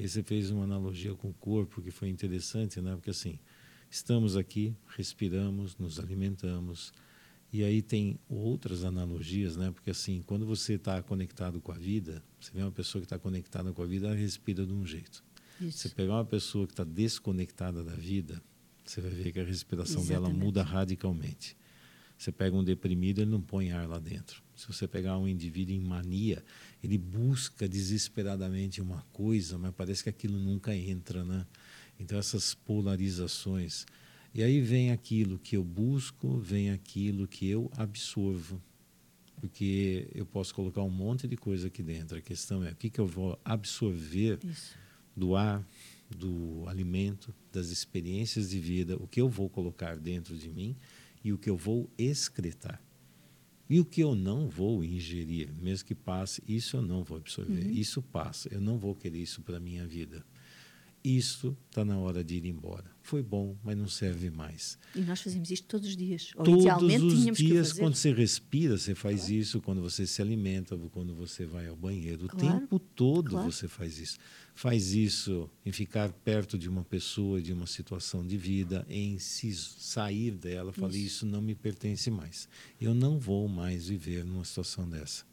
E 0.03 0.09
você 0.09 0.21
fez 0.21 0.51
uma 0.51 0.65
analogia 0.65 1.15
com 1.15 1.31
o 1.31 1.33
corpo 1.35 1.81
que 1.81 1.93
foi 1.93 2.09
interessante, 2.09 2.81
né? 2.81 2.97
Porque 2.97 3.11
assim, 3.11 3.39
estamos 3.89 4.37
aqui, 4.37 4.75
respiramos, 4.97 5.77
nos 5.77 6.01
alimentamos, 6.01 6.93
e 7.53 7.63
aí 7.63 7.81
tem 7.81 8.19
outras 8.29 8.83
analogias, 8.83 9.57
né? 9.57 9.71
Porque 9.71 9.91
assim, 9.91 10.21
quando 10.27 10.45
você 10.45 10.73
está 10.75 11.01
conectado 11.05 11.61
com 11.61 11.71
a 11.71 11.77
vida, 11.77 12.21
você 12.41 12.51
vê 12.53 12.63
uma 12.63 12.73
pessoa 12.73 13.01
que 13.01 13.07
está 13.07 13.17
conectada 13.17 13.73
com 13.73 13.81
a 13.81 13.87
vida, 13.87 14.09
ela 14.09 14.17
respira 14.17 14.67
de 14.67 14.73
um 14.73 14.85
jeito. 14.85 15.23
Isso. 15.61 15.79
Você 15.79 15.91
pegar 15.91 16.15
uma 16.15 16.25
pessoa 16.25 16.67
que 16.67 16.73
está 16.73 16.83
desconectada 16.83 17.85
da 17.85 17.95
vida, 17.95 18.43
você 18.85 19.01
vai 19.01 19.13
ver 19.13 19.31
que 19.31 19.39
a 19.39 19.45
respiração 19.45 20.03
Exatamente. 20.03 20.33
dela 20.33 20.45
muda 20.45 20.65
radicalmente. 20.65 21.57
Você 22.23 22.31
pega 22.31 22.55
um 22.55 22.63
deprimido, 22.63 23.21
ele 23.21 23.33
não 23.33 23.41
põe 23.41 23.73
ar 23.73 23.89
lá 23.89 23.99
dentro. 23.99 24.45
Se 24.55 24.69
você 24.69 24.87
pegar 24.87 25.19
um 25.19 25.27
indivíduo 25.27 25.75
em 25.75 25.81
mania, 25.81 26.45
ele 26.81 26.97
busca 26.97 27.69
desesperadamente 27.69 28.81
uma 28.81 29.03
coisa, 29.13 29.59
mas 29.59 29.75
parece 29.75 30.05
que 30.05 30.09
aquilo 30.09 30.39
nunca 30.39 30.73
entra, 30.73 31.25
né? 31.25 31.45
Então 31.99 32.17
essas 32.17 32.55
polarizações 32.55 33.87
e 34.33 34.41
aí 34.41 34.61
vem 34.61 34.93
aquilo 34.93 35.37
que 35.37 35.57
eu 35.57 35.65
busco, 35.65 36.39
vem 36.39 36.71
aquilo 36.71 37.27
que 37.27 37.49
eu 37.49 37.69
absorvo. 37.77 38.63
Porque 39.41 40.07
eu 40.15 40.25
posso 40.25 40.55
colocar 40.55 40.83
um 40.83 40.91
monte 40.91 41.27
de 41.27 41.37
coisa 41.37 41.67
aqui 41.67 41.83
dentro. 41.83 42.17
A 42.17 42.21
questão 42.21 42.63
é 42.63 42.71
o 42.71 42.77
que, 42.77 42.89
que 42.89 43.01
eu 43.01 43.07
vou 43.07 43.37
absorver 43.45 44.39
Isso. 44.45 44.77
do 45.17 45.35
ar, 45.35 45.67
do 46.09 46.63
alimento, 46.69 47.35
das 47.53 47.71
experiências 47.71 48.49
de 48.49 48.61
vida, 48.61 48.97
o 48.97 49.09
que 49.09 49.21
eu 49.21 49.29
vou 49.29 49.51
colocar 49.51 49.97
dentro 49.97 50.37
de 50.37 50.49
mim 50.49 50.77
e 51.25 51.33
o 51.33 51.39
que 51.39 51.51
eu 51.51 51.57
vou 51.57 51.91
excretar. 51.97 52.83
E 53.69 53.81
o 53.81 53.85
que 53.85 54.03
eu 54.03 54.15
não 54.15 54.49
vou 54.49 54.85
ingerir, 54.85 55.51
mesmo 55.55 55.87
que 55.87 55.95
passe, 55.95 56.43
isso 56.47 56.77
eu 56.77 56.83
não 56.83 57.03
vou 57.03 57.17
absorver. 57.17 57.65
Uhum. 57.65 57.71
Isso 57.71 58.03
passa. 58.03 58.49
Eu 58.53 58.61
não 58.61 58.77
vou 58.77 58.95
querer 58.95 59.19
isso 59.19 59.41
para 59.41 59.57
a 59.57 59.61
minha 59.61 59.87
vida. 59.87 60.25
Isso 61.05 61.57
está 61.69 61.85
na 61.85 61.99
hora 61.99 62.23
de 62.23 62.37
ir 62.37 62.47
embora. 62.47 62.93
Foi 63.03 63.23
bom, 63.23 63.57
mas 63.65 63.77
não 63.77 63.89
serve 63.89 64.31
mais. 64.31 64.79
E 64.95 65.01
nós 65.01 65.21
fazemos 65.21 65.51
isto 65.51 65.67
todos 65.67 65.89
os 65.89 65.97
dias. 65.97 66.31
Ou 66.37 66.45
todos 66.45 67.03
os 67.03 67.37
dias, 67.37 67.73
quando 67.73 67.97
você 67.97 68.13
respira, 68.13 68.79
você 68.79 68.95
faz 68.95 69.23
claro. 69.23 69.35
isso. 69.35 69.61
Quando 69.61 69.83
você 69.83 70.07
se 70.07 70.23
alimenta, 70.23 70.79
quando 70.93 71.13
você 71.13 71.45
vai 71.45 71.67
ao 71.67 71.75
banheiro. 71.75 72.29
Claro. 72.29 72.47
O 72.47 72.61
tempo 72.61 72.79
todo 72.79 73.31
claro. 73.31 73.51
você 73.51 73.67
faz 73.67 73.99
isso. 73.99 74.17
Faz 74.55 74.95
isso 74.95 75.51
em 75.67 75.73
ficar 75.73 76.13
perto 76.13 76.57
de 76.57 76.69
uma 76.69 76.85
pessoa, 76.85 77.43
de 77.43 77.53
uma 77.53 77.67
situação 77.67 78.25
de 78.25 78.37
vida, 78.37 78.87
em 78.89 79.19
se 79.19 79.53
sair 79.53 80.31
dela. 80.31 80.73
Falei, 80.73 81.01
isso. 81.01 81.25
isso 81.25 81.27
não 81.27 81.43
me 81.43 81.57
pertence 81.57 82.11
mais. 82.11 82.49
Eu 82.81 82.95
não 82.95 83.19
vou 83.19 83.49
mais 83.49 83.89
viver 83.89 84.25
numa 84.25 84.45
situação 84.45 84.89
dessa. 84.89 85.25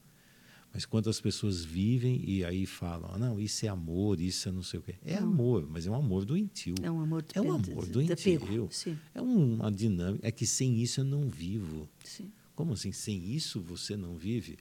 Mas 0.74 0.86
quantas 0.86 1.20
pessoas 1.20 1.63
vivem 1.63 2.22
e 2.24 2.45
aí 2.45 2.65
falam, 2.65 3.09
ah, 3.13 3.17
não, 3.17 3.39
isso 3.39 3.65
é 3.65 3.70
amor, 3.70 4.22
isso 4.22 4.47
é 4.47 4.51
não 4.51 4.61
sei 4.61 4.80
o 4.80 4.84
quê. 4.84 4.95
É 5.03 5.20
não. 5.20 5.28
amor, 5.28 5.67
mas 5.67 5.88
é 5.88 5.91
um 5.91 5.95
amor 5.95 6.26
doentio. 6.26 6.76
É 6.84 6.91
um 6.91 7.01
amor 7.01 7.26
É 7.34 7.41
um 7.41 7.51
amor 7.51 7.88
doentio. 7.88 8.70
É 9.13 9.22
uma 9.22 9.72
dinâmica. 9.72 10.28
É 10.28 10.32
que 10.32 10.45
sem 10.45 10.78
isso 10.82 11.01
eu 11.01 11.05
não 11.05 11.28
vivo. 11.28 11.89
Sim. 12.03 12.32
Como 12.55 12.74
assim? 12.74 12.91
Sem 12.91 13.34
isso 13.34 13.61
você 13.61 13.97
não 13.97 14.15
vive? 14.15 14.57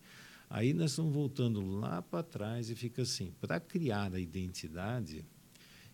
Aí 0.49 0.73
nós 0.73 0.93
estamos 0.93 1.13
voltando 1.13 1.61
lá 1.61 2.01
para 2.01 2.23
trás 2.23 2.71
e 2.71 2.75
fica 2.75 3.03
assim: 3.03 3.33
para 3.41 3.61
criar 3.61 4.15
a 4.15 4.19
identidade, 4.19 5.25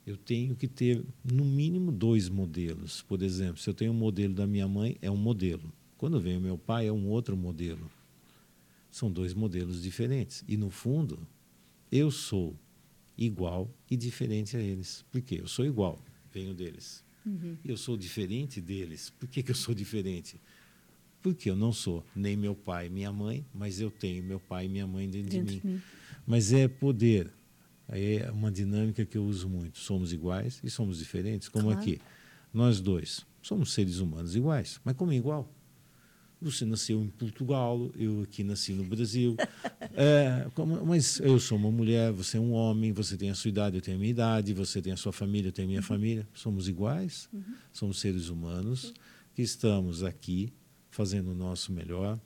eu 0.06 0.16
tenho 0.16 0.54
que 0.54 0.68
ter 0.68 1.04
no 1.24 1.44
mínimo 1.44 1.90
dois 1.90 2.28
modelos. 2.28 3.02
Por 3.02 3.20
exemplo, 3.22 3.56
se 3.60 3.68
eu 3.68 3.74
tenho 3.74 3.90
um 3.90 3.96
modelo 3.96 4.32
da 4.32 4.46
minha 4.46 4.68
mãe, 4.68 4.96
é 5.02 5.10
um 5.10 5.16
modelo. 5.16 5.72
Quando 5.96 6.20
vem 6.20 6.36
o 6.36 6.40
meu 6.40 6.56
pai, 6.56 6.86
é 6.86 6.92
um 6.92 7.08
outro 7.08 7.36
modelo. 7.36 7.90
São 8.94 9.10
dois 9.10 9.34
modelos 9.34 9.82
diferentes. 9.82 10.44
E, 10.46 10.56
no 10.56 10.70
fundo, 10.70 11.26
eu 11.90 12.12
sou 12.12 12.56
igual 13.18 13.68
e 13.90 13.96
diferente 13.96 14.56
a 14.56 14.60
eles. 14.60 15.04
Por 15.10 15.20
quê? 15.20 15.40
Eu 15.40 15.48
sou 15.48 15.66
igual, 15.66 15.98
venho 16.32 16.54
deles. 16.54 17.02
Uhum. 17.26 17.56
Eu 17.64 17.76
sou 17.76 17.96
diferente 17.96 18.60
deles. 18.60 19.10
Por 19.10 19.28
que, 19.28 19.42
que 19.42 19.50
eu 19.50 19.54
sou 19.56 19.74
diferente? 19.74 20.40
Porque 21.20 21.50
eu 21.50 21.56
não 21.56 21.72
sou 21.72 22.06
nem 22.14 22.36
meu 22.36 22.54
pai 22.54 22.86
e 22.86 22.88
minha 22.88 23.12
mãe, 23.12 23.44
mas 23.52 23.80
eu 23.80 23.90
tenho 23.90 24.22
meu 24.22 24.38
pai 24.38 24.66
e 24.66 24.68
minha 24.68 24.86
mãe 24.86 25.10
dentro, 25.10 25.28
dentro 25.28 25.46
de, 25.46 25.54
mim. 25.54 25.60
de 25.60 25.66
mim. 25.66 25.82
Mas 26.24 26.52
é 26.52 26.68
poder. 26.68 27.32
É 27.88 28.30
uma 28.30 28.52
dinâmica 28.52 29.04
que 29.04 29.18
eu 29.18 29.24
uso 29.24 29.48
muito. 29.48 29.76
Somos 29.76 30.12
iguais 30.12 30.60
e 30.62 30.70
somos 30.70 31.00
diferentes. 31.00 31.48
Como 31.48 31.64
claro. 31.64 31.80
aqui. 31.80 32.00
Nós 32.52 32.80
dois 32.80 33.26
somos 33.42 33.72
seres 33.72 33.98
humanos 33.98 34.36
iguais, 34.36 34.80
mas 34.84 34.94
como 34.94 35.12
igual? 35.12 35.52
Você 36.44 36.66
nasceu 36.66 37.02
em 37.02 37.08
Portugal, 37.08 37.90
eu 37.96 38.22
aqui 38.22 38.44
nasci 38.44 38.72
no 38.72 38.84
Brasil. 38.84 39.36
Como, 40.54 40.84
mas 40.84 41.18
eu 41.20 41.40
sou 41.40 41.56
uma 41.56 41.70
mulher, 41.70 42.12
você 42.12 42.36
é 42.36 42.40
um 42.40 42.52
homem, 42.52 42.92
você 42.92 43.16
tem 43.16 43.30
a 43.30 43.34
sua 43.34 43.48
idade, 43.48 43.76
eu 43.76 43.82
tenho 43.82 43.96
a 43.96 44.00
minha 44.00 44.10
idade, 44.10 44.52
você 44.52 44.82
tem 44.82 44.92
a 44.92 44.96
sua 44.96 45.12
família, 45.12 45.48
eu 45.48 45.52
tenho 45.52 45.66
a 45.66 45.70
minha 45.70 45.80
uhum. 45.80 45.86
família. 45.86 46.28
Somos 46.34 46.68
iguais, 46.68 47.28
uhum. 47.32 47.42
somos 47.72 47.98
seres 47.98 48.28
humanos 48.28 48.92
que 49.34 49.42
estamos 49.42 50.02
aqui 50.02 50.52
fazendo 50.90 51.32
o 51.32 51.34
nosso 51.34 51.72
melhor, 51.72 52.20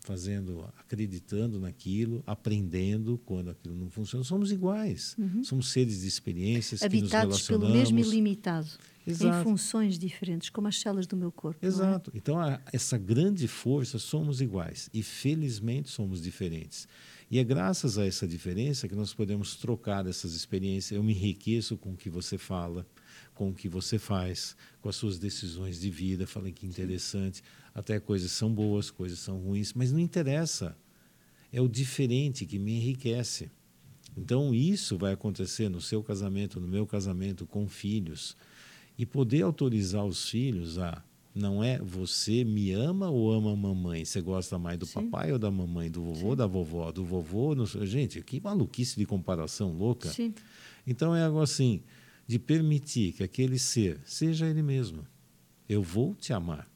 fazendo, 0.00 0.68
acreditando 0.78 1.58
naquilo, 1.58 2.22
aprendendo 2.26 3.18
quando 3.24 3.50
aquilo 3.50 3.74
não 3.74 3.90
funciona. 3.90 4.24
Somos 4.24 4.52
iguais. 4.52 5.14
Uhum. 5.18 5.42
Somos 5.42 5.68
seres 5.68 6.02
de 6.02 6.08
experiências 6.08 6.82
Habitados 6.82 7.12
que 7.12 7.26
nos 7.26 7.48
relacionamos. 7.48 7.68
pelo 7.68 7.78
mesmo 7.78 7.98
ilimitado. 8.00 8.68
Exato. 9.06 9.40
Em 9.40 9.42
funções 9.44 9.98
diferentes, 9.98 10.50
como 10.50 10.68
as 10.68 10.78
células 10.78 11.06
do 11.06 11.16
meu 11.16 11.30
corpo. 11.30 11.64
É? 11.64 11.68
Exato. 11.68 12.10
É? 12.14 12.18
Então, 12.18 12.38
a, 12.38 12.60
essa 12.72 12.98
grande 12.98 13.46
força, 13.46 13.98
somos 13.98 14.40
iguais. 14.40 14.90
E, 14.92 15.02
felizmente, 15.02 15.88
somos 15.88 16.20
diferentes. 16.20 16.88
E 17.30 17.38
é 17.38 17.44
graças 17.44 17.98
a 17.98 18.06
essa 18.06 18.26
diferença 18.26 18.88
que 18.88 18.94
nós 18.94 19.14
podemos 19.14 19.56
trocar 19.56 20.06
essas 20.06 20.34
experiências. 20.34 20.96
Eu 20.96 21.02
me 21.02 21.12
enriqueço 21.12 21.76
com 21.76 21.92
o 21.92 21.96
que 21.96 22.10
você 22.10 22.38
fala, 22.38 22.86
com 23.34 23.50
o 23.50 23.54
que 23.54 23.68
você 23.68 23.98
faz, 23.98 24.56
com 24.80 24.88
as 24.88 24.96
suas 24.96 25.18
decisões 25.18 25.80
de 25.80 25.90
vida. 25.90 26.26
Falei 26.26 26.52
que 26.52 26.66
interessante. 26.66 27.38
Sim 27.38 27.66
até 27.76 28.00
coisas 28.00 28.32
são 28.32 28.50
boas, 28.50 28.90
coisas 28.90 29.18
são 29.18 29.38
ruins, 29.38 29.74
mas 29.74 29.92
não 29.92 29.98
interessa. 29.98 30.74
É 31.52 31.60
o 31.60 31.68
diferente 31.68 32.46
que 32.46 32.58
me 32.58 32.72
enriquece. 32.72 33.50
Então, 34.16 34.54
isso 34.54 34.96
vai 34.96 35.12
acontecer 35.12 35.68
no 35.68 35.78
seu 35.78 36.02
casamento, 36.02 36.58
no 36.58 36.66
meu 36.66 36.86
casamento, 36.86 37.46
com 37.46 37.68
filhos. 37.68 38.34
E 38.98 39.04
poder 39.04 39.42
autorizar 39.42 40.04
os 40.04 40.28
filhos 40.28 40.78
a. 40.78 41.02
Não 41.34 41.62
é 41.62 41.78
você 41.78 42.44
me 42.44 42.72
ama 42.72 43.10
ou 43.10 43.30
ama 43.30 43.52
a 43.52 43.56
mamãe? 43.56 44.06
Você 44.06 44.22
gosta 44.22 44.58
mais 44.58 44.78
do 44.78 44.86
Sim. 44.86 44.94
papai 44.94 45.32
ou 45.32 45.38
da 45.38 45.50
mamãe? 45.50 45.90
Do 45.90 46.02
vovô 46.02 46.28
ou 46.28 46.36
da 46.36 46.46
vovó? 46.46 46.90
Do 46.90 47.04
vovô? 47.04 47.54
No... 47.54 47.66
Gente, 47.66 48.22
que 48.22 48.40
maluquice 48.40 48.96
de 48.96 49.04
comparação 49.04 49.70
louca. 49.76 50.08
Sim. 50.08 50.32
Então, 50.86 51.14
é 51.14 51.22
algo 51.22 51.42
assim, 51.42 51.82
de 52.26 52.38
permitir 52.38 53.12
que 53.12 53.22
aquele 53.22 53.58
ser 53.58 54.00
seja 54.06 54.46
ele 54.46 54.62
mesmo. 54.62 55.06
Eu 55.68 55.82
vou 55.82 56.14
te 56.14 56.32
amar. 56.32 56.66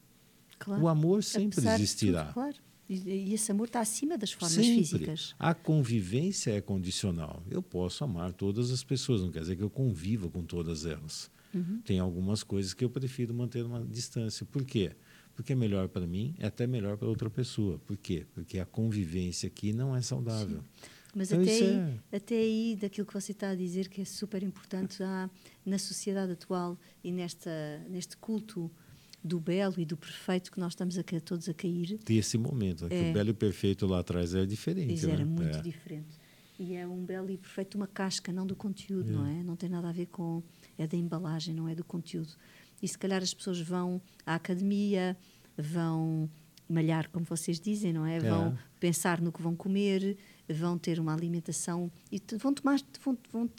Claro. 0.59 0.83
O 0.83 0.87
amor 0.87 1.23
sempre 1.23 1.59
Apesar 1.59 1.75
existirá. 1.75 2.25
Tudo, 2.25 2.33
claro. 2.33 2.55
E 2.87 3.33
esse 3.33 3.51
amor 3.51 3.67
está 3.67 3.79
acima 3.79 4.17
das 4.17 4.33
formas 4.33 4.51
sempre. 4.51 4.75
físicas. 4.75 5.33
A 5.39 5.53
convivência 5.53 6.51
é 6.51 6.59
condicional. 6.59 7.41
Eu 7.49 7.63
posso 7.63 8.03
amar 8.03 8.33
todas 8.33 8.69
as 8.69 8.83
pessoas, 8.83 9.21
não 9.21 9.31
quer 9.31 9.39
dizer 9.39 9.55
que 9.55 9.63
eu 9.63 9.69
conviva 9.69 10.29
com 10.29 10.43
todas 10.43 10.85
elas. 10.85 11.31
Uhum. 11.53 11.81
Tem 11.83 11.99
algumas 11.99 12.43
coisas 12.43 12.73
que 12.73 12.83
eu 12.83 12.89
prefiro 12.89 13.33
manter 13.33 13.65
uma 13.65 13.85
distância. 13.85 14.45
Por 14.45 14.63
quê? 14.63 14.91
Porque 15.35 15.53
é 15.53 15.55
melhor 15.55 15.87
para 15.87 16.05
mim, 16.05 16.35
é 16.37 16.47
até 16.47 16.67
melhor 16.67 16.97
para 16.97 17.07
outra 17.07 17.29
pessoa. 17.29 17.79
Por 17.79 17.97
quê? 17.97 18.25
Porque 18.33 18.59
a 18.59 18.65
convivência 18.65 19.47
aqui 19.47 19.73
não 19.73 19.95
é 19.95 20.01
saudável. 20.01 20.59
Sim. 20.59 20.89
Mas 21.13 21.31
então, 21.31 21.43
até, 21.43 21.51
aí, 21.51 21.73
é... 21.73 22.15
até 22.15 22.35
aí, 22.35 22.77
daquilo 22.79 23.05
que 23.05 23.13
você 23.13 23.31
está 23.33 23.49
a 23.49 23.55
dizer, 23.55 23.89
que 23.89 24.01
é 24.01 24.05
super 24.05 24.41
importante 24.43 25.03
há, 25.03 25.29
na 25.65 25.77
sociedade 25.77 26.31
atual 26.31 26.79
e 27.03 27.11
nesta, 27.11 27.51
neste 27.89 28.15
culto 28.15 28.71
do 29.23 29.39
belo 29.39 29.75
e 29.77 29.85
do 29.85 29.95
perfeito 29.95 30.51
que 30.51 30.59
nós 30.59 30.71
estamos 30.71 30.97
a, 30.97 31.03
todos 31.23 31.47
a 31.47 31.53
cair. 31.53 31.99
Esse 32.09 32.37
momento, 32.37 32.85
é. 32.85 32.89
que 32.89 32.95
o 32.95 33.05
é. 33.05 33.13
belo 33.13 33.29
e 33.29 33.31
o 33.31 33.35
perfeito 33.35 33.85
lá 33.85 33.99
atrás 33.99 34.33
era 34.33 34.47
diferente. 34.47 34.93
Isso 34.93 35.09
era 35.09 35.17
né? 35.17 35.25
muito 35.25 35.57
é. 35.57 35.61
diferente. 35.61 36.17
E 36.61 36.75
é 36.75 36.87
um 36.87 37.03
belo 37.03 37.31
e 37.31 37.37
perfeito 37.39 37.73
uma 37.73 37.87
casca, 37.87 38.31
não 38.31 38.45
do 38.45 38.55
conteúdo, 38.55 39.09
é. 39.09 39.13
não 39.13 39.25
é? 39.25 39.43
Não 39.43 39.55
tem 39.55 39.67
nada 39.67 39.89
a 39.89 39.91
ver 39.91 40.05
com. 40.05 40.43
É 40.77 40.85
da 40.85 40.95
embalagem, 40.95 41.55
não 41.55 41.67
é 41.67 41.73
do 41.73 41.83
conteúdo. 41.83 42.35
E 42.79 42.87
se 42.87 42.95
calhar 42.95 43.19
as 43.23 43.33
pessoas 43.33 43.59
vão 43.59 43.99
à 44.23 44.35
academia, 44.35 45.17
vão 45.57 46.29
malhar, 46.69 47.09
como 47.09 47.25
vocês 47.25 47.59
dizem, 47.59 47.91
não 47.91 48.05
é? 48.05 48.19
Vão 48.19 48.49
é. 48.49 48.57
pensar 48.79 49.19
no 49.19 49.31
que 49.31 49.41
vão 49.41 49.55
comer, 49.55 50.15
vão 50.47 50.77
ter 50.77 50.99
uma 50.99 51.15
alimentação 51.15 51.91
e 52.11 52.21
vão 52.37 52.53
tomar, 52.53 52.79
vão, 53.03 53.17
vão 53.31 53.49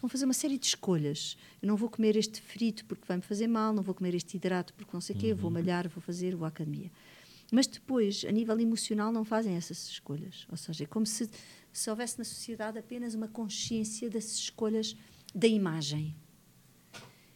vão 0.00 0.10
fazer 0.10 0.24
uma 0.24 0.34
série 0.34 0.58
de 0.58 0.66
escolhas. 0.66 1.36
Eu 1.62 1.68
não 1.68 1.76
vou 1.76 1.88
comer 1.88 2.16
este 2.16 2.40
frito 2.40 2.84
porque 2.84 3.04
vai-me 3.06 3.22
fazer 3.22 3.46
mal, 3.46 3.72
não 3.72 3.82
vou 3.82 3.94
comer 3.94 4.14
este 4.14 4.36
hidrato 4.36 4.74
porque 4.74 4.90
não 4.92 5.00
sei 5.00 5.14
o 5.14 5.18
uhum. 5.18 5.22
quê, 5.22 5.34
vou 5.34 5.50
malhar, 5.52 5.88
vou 5.88 6.02
fazer, 6.02 6.34
vou 6.34 6.44
à 6.44 6.48
academia. 6.48 6.90
Mas 7.50 7.66
depois, 7.66 8.24
a 8.28 8.32
nível 8.32 8.58
emocional, 8.60 9.10
não 9.10 9.24
fazem 9.24 9.56
essas 9.56 9.88
escolhas. 9.88 10.46
Ou 10.50 10.56
seja, 10.56 10.84
é 10.84 10.86
como 10.86 11.06
se, 11.06 11.28
se 11.72 11.90
houvesse 11.90 12.18
na 12.18 12.24
sociedade 12.24 12.78
apenas 12.78 13.14
uma 13.14 13.28
consciência 13.28 14.10
das 14.10 14.32
escolhas 14.32 14.96
da 15.34 15.46
imagem. 15.46 16.14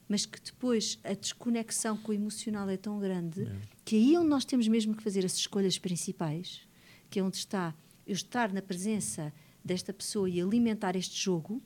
Mas 0.09 0.26
que 0.26 0.41
depois 0.41 0.99
a 1.05 1.14
desconexão 1.14 1.97
com 1.97 2.12
o 2.12 2.14
emocional 2.14 2.68
é 2.68 2.76
tão 2.76 2.99
grande 2.99 3.43
é. 3.43 3.57
que 3.85 3.97
aí 3.97 4.14
é 4.14 4.20
onde 4.20 4.28
nós 4.28 4.45
temos 4.45 4.68
mesmo 4.68 4.95
que 4.95 5.03
fazer 5.03 5.24
as 5.24 5.35
escolhas 5.35 5.78
principais, 5.78 6.61
que 7.09 7.18
é 7.18 7.22
onde 7.22 7.37
está 7.37 7.74
eu 8.07 8.14
estar 8.14 8.53
na 8.53 8.61
presença 8.61 9.33
desta 9.64 9.93
pessoa 9.93 10.28
e 10.28 10.41
alimentar 10.41 10.97
este 10.97 11.22
jogo, 11.22 11.62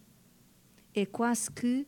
é 0.95 1.07
quase 1.07 1.51
que 1.51 1.87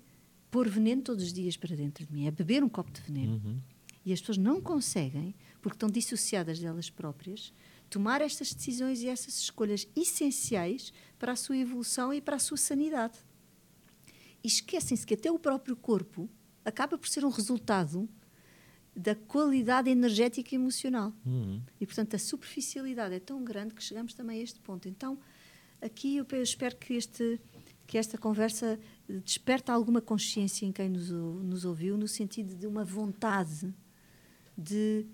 pôr 0.51 0.69
veneno 0.69 1.03
todos 1.03 1.25
os 1.25 1.33
dias 1.33 1.57
para 1.57 1.77
dentro 1.77 2.07
de 2.07 2.13
mim, 2.13 2.27
é 2.27 2.31
beber 2.31 2.65
um 2.65 2.69
copo 2.69 2.91
de 2.91 3.01
veneno. 3.03 3.35
Uhum. 3.45 3.61
E 4.05 4.13
as 4.13 4.21
pessoas 4.21 4.39
não 4.39 4.61
conseguem, 4.61 5.35
porque 5.61 5.77
estão 5.77 5.91
dissociadas 5.91 6.59
delas 6.59 6.89
próprias, 6.89 7.53
tomar 7.89 8.21
estas 8.21 8.53
decisões 8.53 9.03
e 9.03 9.09
essas 9.09 9.39
escolhas 9.39 9.87
essenciais 9.97 10.93
para 11.19 11.33
a 11.33 11.37
sua 11.37 11.57
evolução 11.57 12.13
e 12.13 12.21
para 12.21 12.37
a 12.37 12.39
sua 12.39 12.57
sanidade. 12.57 13.19
E 14.43 14.49
esquecem-se 14.49 15.07
que 15.07 15.15
até 15.15 15.31
o 15.31 15.39
próprio 15.39 15.77
corpo 15.77 16.29
acaba 16.65 16.99
por 16.99 17.09
ser 17.09 17.25
um 17.25 17.31
resultado 17.31 18.09
da 18.95 19.15
qualidade 19.15 19.89
energética 19.89 20.55
e 20.55 20.57
emocional. 20.57 21.13
Uhum. 21.25 21.63
E, 21.81 21.87
portanto, 21.87 22.15
a 22.15 22.19
superficialidade 22.19 23.15
é 23.15 23.21
tão 23.21 23.43
grande 23.45 23.75
que 23.75 23.83
chegamos 23.83 24.13
também 24.13 24.41
a 24.41 24.43
este 24.43 24.61
ponto. 24.61 24.89
Então, 24.89 25.19
aqui 25.81 26.17
eu 26.17 26.27
espero 26.43 26.77
que 26.77 26.95
este 26.95 27.41
que 27.87 27.97
esta 27.97 28.19
conversa 28.19 28.79
desperta 29.25 29.73
alguma 29.73 30.03
consciência 30.03 30.67
em 30.67 30.71
quem 30.71 30.91
nos, 30.91 31.09
nos 31.09 31.65
ouviu, 31.65 31.97
no 31.97 32.07
sentido 32.07 32.55
de 32.55 32.67
uma 32.67 32.85
vontade 32.85 33.75
de 34.57 35.07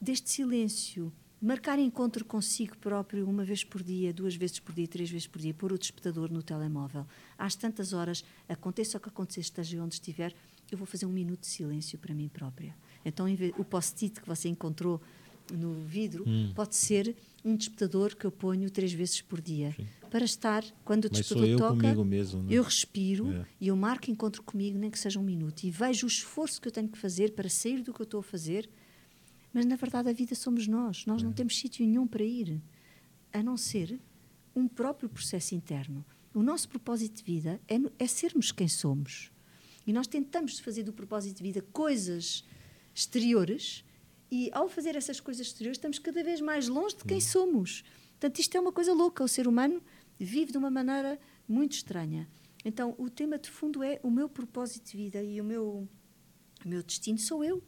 deste 0.00 0.30
silêncio, 0.30 1.12
marcar 1.40 1.78
encontro 1.78 2.24
consigo 2.24 2.76
próprio 2.78 3.28
uma 3.28 3.44
vez 3.44 3.64
por 3.64 3.82
dia, 3.82 4.12
duas 4.12 4.34
vezes 4.34 4.58
por 4.58 4.74
dia, 4.74 4.86
três 4.88 5.10
vezes 5.10 5.26
por 5.26 5.40
dia, 5.40 5.54
pôr 5.54 5.72
o 5.72 5.78
despertador 5.78 6.30
no 6.30 6.42
telemóvel. 6.42 7.06
Às 7.36 7.54
tantas 7.54 7.92
horas, 7.92 8.24
aconteça 8.48 8.98
o 8.98 9.00
que 9.00 9.08
acontecer, 9.08 9.40
esteja 9.40 9.82
onde 9.82 9.94
estiver, 9.94 10.34
eu 10.70 10.76
vou 10.76 10.86
fazer 10.86 11.06
um 11.06 11.12
minuto 11.12 11.40
de 11.40 11.46
silêncio 11.46 11.98
para 11.98 12.14
mim 12.14 12.28
própria. 12.28 12.74
Então, 13.04 13.26
o 13.56 13.64
post-it 13.64 14.20
que 14.20 14.26
você 14.26 14.48
encontrou 14.48 15.00
no 15.52 15.74
vidro, 15.74 16.24
hum. 16.26 16.52
pode 16.54 16.76
ser 16.76 17.16
um 17.44 17.56
despertador 17.56 18.16
que 18.16 18.24
eu 18.24 18.30
ponho 18.30 18.70
três 18.70 18.92
vezes 18.92 19.22
por 19.22 19.40
dia. 19.40 19.72
Sim. 19.72 19.86
Para 20.10 20.24
estar, 20.24 20.64
quando 20.84 21.06
o 21.06 21.10
despertador 21.10 21.48
eu 21.48 21.58
toca, 21.58 22.04
mesmo, 22.04 22.42
né? 22.42 22.48
eu 22.50 22.62
respiro 22.62 23.30
é. 23.32 23.46
e 23.60 23.68
eu 23.68 23.76
marco 23.76 24.10
encontro 24.10 24.42
comigo, 24.42 24.78
nem 24.78 24.90
que 24.90 24.98
seja 24.98 25.18
um 25.18 25.22
minuto, 25.22 25.64
e 25.64 25.70
vejo 25.70 26.06
o 26.06 26.08
esforço 26.08 26.60
que 26.60 26.68
eu 26.68 26.72
tenho 26.72 26.88
que 26.88 26.98
fazer 26.98 27.32
para 27.32 27.48
sair 27.48 27.82
do 27.82 27.92
que 27.92 28.00
eu 28.00 28.04
estou 28.04 28.20
a 28.20 28.22
fazer. 28.22 28.68
Mas 29.58 29.66
na 29.66 29.74
verdade 29.74 30.08
a 30.08 30.12
vida 30.12 30.36
somos 30.36 30.68
nós. 30.68 31.04
Nós 31.04 31.20
é. 31.20 31.24
não 31.24 31.32
temos 31.32 31.58
sítio 31.58 31.84
nenhum 31.84 32.06
para 32.06 32.22
ir, 32.22 32.62
a 33.32 33.42
não 33.42 33.56
ser 33.56 34.00
um 34.54 34.68
próprio 34.68 35.08
processo 35.08 35.52
interno. 35.52 36.04
O 36.32 36.44
nosso 36.44 36.68
propósito 36.68 37.16
de 37.16 37.24
vida 37.24 37.60
é, 37.66 37.74
é 37.98 38.06
sermos 38.06 38.52
quem 38.52 38.68
somos. 38.68 39.32
E 39.84 39.92
nós 39.92 40.06
tentamos 40.06 40.60
fazer 40.60 40.84
do 40.84 40.92
propósito 40.92 41.38
de 41.38 41.42
vida 41.42 41.60
coisas 41.72 42.44
exteriores 42.94 43.84
e 44.30 44.48
ao 44.52 44.68
fazer 44.68 44.94
essas 44.94 45.18
coisas 45.18 45.48
exteriores 45.48 45.76
estamos 45.76 45.98
cada 45.98 46.22
vez 46.22 46.40
mais 46.40 46.68
longe 46.68 46.94
de 46.94 47.02
quem 47.02 47.16
hum. 47.16 47.20
somos. 47.20 47.82
Portanto, 48.10 48.38
isto 48.38 48.56
é 48.56 48.60
uma 48.60 48.70
coisa 48.70 48.94
louca. 48.94 49.24
O 49.24 49.28
ser 49.28 49.48
humano 49.48 49.82
vive 50.20 50.52
de 50.52 50.58
uma 50.58 50.70
maneira 50.70 51.18
muito 51.48 51.72
estranha. 51.72 52.28
Então, 52.64 52.94
o 52.96 53.10
tema 53.10 53.36
de 53.36 53.50
fundo 53.50 53.82
é 53.82 53.98
o 54.04 54.10
meu 54.10 54.28
propósito 54.28 54.92
de 54.92 54.96
vida 54.96 55.20
e 55.20 55.40
o 55.40 55.44
meu, 55.44 55.88
o 56.64 56.68
meu 56.68 56.80
destino 56.80 57.18
sou 57.18 57.42
eu. 57.42 57.60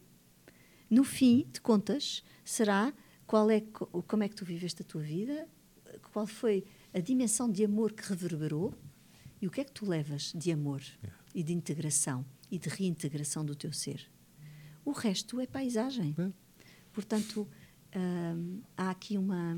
No 0.90 1.04
fim 1.04 1.46
de 1.52 1.60
contas, 1.60 2.24
será 2.44 2.92
qual 3.26 3.48
é, 3.48 3.60
como 4.08 4.24
é 4.24 4.28
que 4.28 4.34
tu 4.34 4.44
viveste 4.44 4.82
a 4.82 4.84
tua 4.84 5.02
vida, 5.02 5.48
qual 6.12 6.26
foi 6.26 6.64
a 6.92 6.98
dimensão 6.98 7.50
de 7.50 7.64
amor 7.64 7.92
que 7.92 8.02
reverberou 8.02 8.74
e 9.40 9.46
o 9.46 9.50
que 9.50 9.60
é 9.60 9.64
que 9.64 9.72
tu 9.72 9.86
levas 9.86 10.32
de 10.34 10.50
amor 10.50 10.82
e 11.34 11.42
de 11.42 11.52
integração 11.52 12.26
e 12.50 12.58
de 12.58 12.68
reintegração 12.68 13.44
do 13.44 13.54
teu 13.54 13.72
ser. 13.72 14.10
O 14.84 14.90
resto 14.90 15.40
é 15.40 15.46
paisagem. 15.46 16.14
É. 16.18 16.30
Portanto, 16.92 17.48
hum, 17.94 18.60
há 18.76 18.90
aqui 18.90 19.16
uma, 19.16 19.56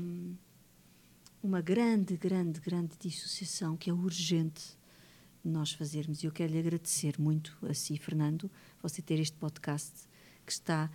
uma 1.41 1.61
grande, 1.61 2.15
grande, 2.15 2.59
grande 2.59 2.95
dissociação 2.99 3.75
que 3.75 3.89
é 3.89 3.93
urgente 3.93 4.77
nós 5.43 5.73
fazermos. 5.73 6.23
E 6.23 6.27
eu 6.27 6.31
quero 6.31 6.53
lhe 6.53 6.59
agradecer 6.59 7.19
muito 7.19 7.57
a 7.63 7.73
si, 7.73 7.97
Fernando, 7.97 8.49
você 8.81 9.01
ter 9.01 9.19
este 9.19 9.35
podcast 9.37 10.07
que 10.45 10.51
está 10.51 10.89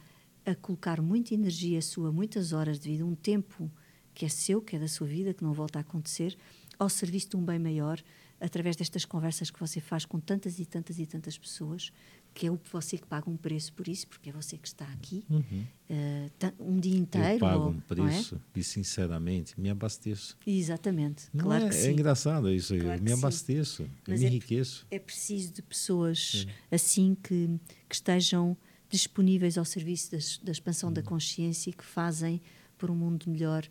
a 0.48 0.54
colocar 0.54 1.00
muita 1.00 1.34
energia 1.34 1.80
sua, 1.82 2.12
muitas 2.12 2.52
horas 2.52 2.78
de 2.78 2.90
vida, 2.90 3.04
um 3.04 3.14
tempo 3.14 3.70
que 4.14 4.24
é 4.24 4.28
seu, 4.28 4.60
que 4.60 4.76
é 4.76 4.78
da 4.78 4.88
sua 4.88 5.06
vida, 5.06 5.32
que 5.32 5.44
não 5.44 5.52
volta 5.52 5.78
a 5.78 5.82
acontecer, 5.82 6.36
ao 6.78 6.88
serviço 6.88 7.30
de 7.30 7.36
um 7.36 7.44
bem 7.44 7.58
maior, 7.58 8.02
através 8.40 8.76
destas 8.76 9.04
conversas 9.04 9.50
que 9.50 9.58
você 9.58 9.80
faz 9.80 10.04
com 10.04 10.20
tantas 10.20 10.58
e 10.58 10.64
tantas 10.64 10.98
e 10.98 11.06
tantas 11.06 11.36
pessoas, 11.36 11.92
que 12.34 12.46
é 12.46 12.50
você 12.72 12.96
que 12.96 13.06
paga 13.06 13.28
um 13.28 13.36
preço 13.36 13.72
por 13.72 13.88
isso, 13.88 14.06
porque 14.06 14.30
é 14.30 14.32
você 14.32 14.56
que 14.56 14.68
está 14.68 14.84
aqui 14.86 15.24
uhum. 15.28 15.64
uh, 15.90 16.54
um 16.60 16.78
dia 16.78 16.96
inteiro. 16.96 17.28
Eu 17.34 17.38
pago 17.38 17.64
ou, 17.64 17.70
um 17.70 17.80
preço 17.80 18.36
é? 18.36 18.58
e, 18.58 18.62
sinceramente, 18.62 19.58
me 19.58 19.70
abasteço. 19.70 20.36
Exatamente, 20.46 21.24
não 21.32 21.44
claro 21.44 21.64
é, 21.64 21.68
que 21.68 21.74
é 21.74 21.78
sim. 21.80 21.88
É 21.88 21.92
engraçado 21.92 22.50
isso 22.50 22.74
aí, 22.74 22.80
claro 22.80 22.98
eu 22.98 23.04
me 23.04 23.12
abasteço, 23.12 23.82
eu 24.06 24.18
me 24.18 24.24
é, 24.24 24.28
enriqueço. 24.28 24.86
É 24.90 24.98
preciso 24.98 25.52
de 25.52 25.62
pessoas 25.62 26.46
é. 26.70 26.76
assim 26.76 27.16
que, 27.22 27.58
que 27.88 27.94
estejam 27.94 28.56
disponíveis 28.88 29.58
ao 29.58 29.64
serviço 29.64 30.12
das, 30.12 30.38
da 30.38 30.52
expansão 30.52 30.92
da 30.92 31.02
consciência 31.02 31.70
e 31.70 31.72
que 31.72 31.84
fazem 31.84 32.40
por 32.76 32.90
um 32.90 32.94
mundo 32.94 33.28
melhor 33.28 33.68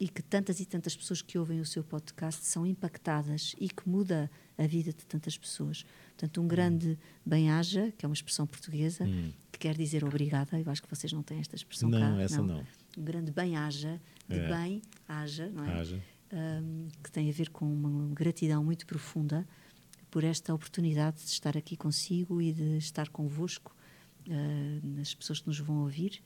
e 0.00 0.08
que 0.08 0.22
tantas 0.22 0.60
e 0.60 0.64
tantas 0.64 0.96
pessoas 0.96 1.20
que 1.20 1.38
ouvem 1.38 1.60
o 1.60 1.66
seu 1.66 1.84
podcast 1.84 2.46
são 2.46 2.66
impactadas 2.66 3.54
e 3.60 3.68
que 3.68 3.86
muda 3.86 4.30
a 4.56 4.66
vida 4.66 4.92
de 4.92 5.04
tantas 5.04 5.36
pessoas. 5.36 5.84
Portanto, 6.16 6.40
um 6.40 6.48
grande 6.48 6.98
bem-aja, 7.24 7.92
que 7.98 8.06
é 8.06 8.08
uma 8.08 8.14
expressão 8.14 8.46
portuguesa, 8.46 9.04
hum. 9.04 9.30
que 9.52 9.58
quer 9.58 9.76
dizer 9.76 10.02
obrigada, 10.02 10.58
eu 10.58 10.70
acho 10.70 10.82
que 10.82 10.88
vocês 10.88 11.12
não 11.12 11.22
têm 11.22 11.40
esta 11.40 11.54
expressão 11.54 11.90
não, 11.90 12.00
cá. 12.00 12.22
Essa 12.22 12.40
não, 12.40 12.64
Um 12.96 13.04
grande 13.04 13.30
bem-aja, 13.30 14.00
de 14.26 14.38
é. 14.38 14.48
bem, 14.48 14.82
haja, 15.06 15.50
não 15.50 15.64
é? 15.64 15.80
Haja. 15.80 16.02
Um, 16.32 16.88
que 17.02 17.10
tem 17.10 17.28
a 17.28 17.32
ver 17.32 17.50
com 17.50 17.70
uma 17.70 18.14
gratidão 18.14 18.64
muito 18.64 18.86
profunda 18.86 19.46
por 20.10 20.24
esta 20.24 20.54
oportunidade 20.54 21.18
de 21.18 21.30
estar 21.30 21.56
aqui 21.56 21.76
consigo 21.76 22.40
e 22.40 22.52
de 22.52 22.78
estar 22.78 23.08
convosco, 23.08 23.74
uh, 24.26 24.86
nas 24.86 25.14
pessoas 25.14 25.40
que 25.40 25.46
nos 25.46 25.58
vão 25.58 25.82
ouvir. 25.82 26.20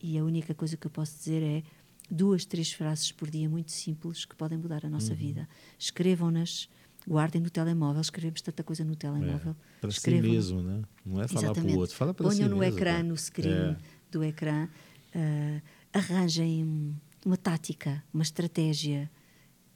E 0.00 0.18
a 0.18 0.24
única 0.24 0.54
coisa 0.54 0.76
que 0.76 0.86
eu 0.86 0.90
posso 0.90 1.16
dizer 1.16 1.42
é 1.42 1.62
duas, 2.10 2.44
três 2.44 2.72
frases 2.72 3.10
por 3.12 3.30
dia 3.30 3.48
muito 3.48 3.72
simples 3.72 4.24
que 4.24 4.36
podem 4.36 4.58
mudar 4.58 4.84
a 4.84 4.88
nossa 4.88 5.12
uhum. 5.12 5.18
vida. 5.18 5.48
Escrevam-nas, 5.78 6.68
guardem 7.06 7.40
no 7.40 7.50
telemóvel, 7.50 8.00
escrevemos 8.00 8.40
tanta 8.40 8.62
coisa 8.62 8.84
no 8.84 8.96
telemóvel. 8.96 9.52
É, 9.52 9.80
para 9.80 9.90
si 9.90 10.10
mesmo, 10.10 10.62
né? 10.62 10.82
Não 11.04 11.22
é 11.22 11.28
falar 11.28 11.52
para 11.52 11.64
o 11.64 11.78
outro, 11.78 11.96
fala 11.96 12.14
para 12.14 12.26
Ponham 12.26 12.44
si 12.44 12.48
no 12.48 12.58
mesmo, 12.58 12.76
ecrã, 12.76 13.02
no 13.02 13.16
screen 13.16 13.52
é. 13.52 13.76
do 14.10 14.24
ecrã, 14.24 14.68
uh, 15.14 15.62
arranjem 15.92 16.96
uma 17.24 17.36
tática, 17.36 18.04
uma 18.12 18.22
estratégia, 18.22 19.10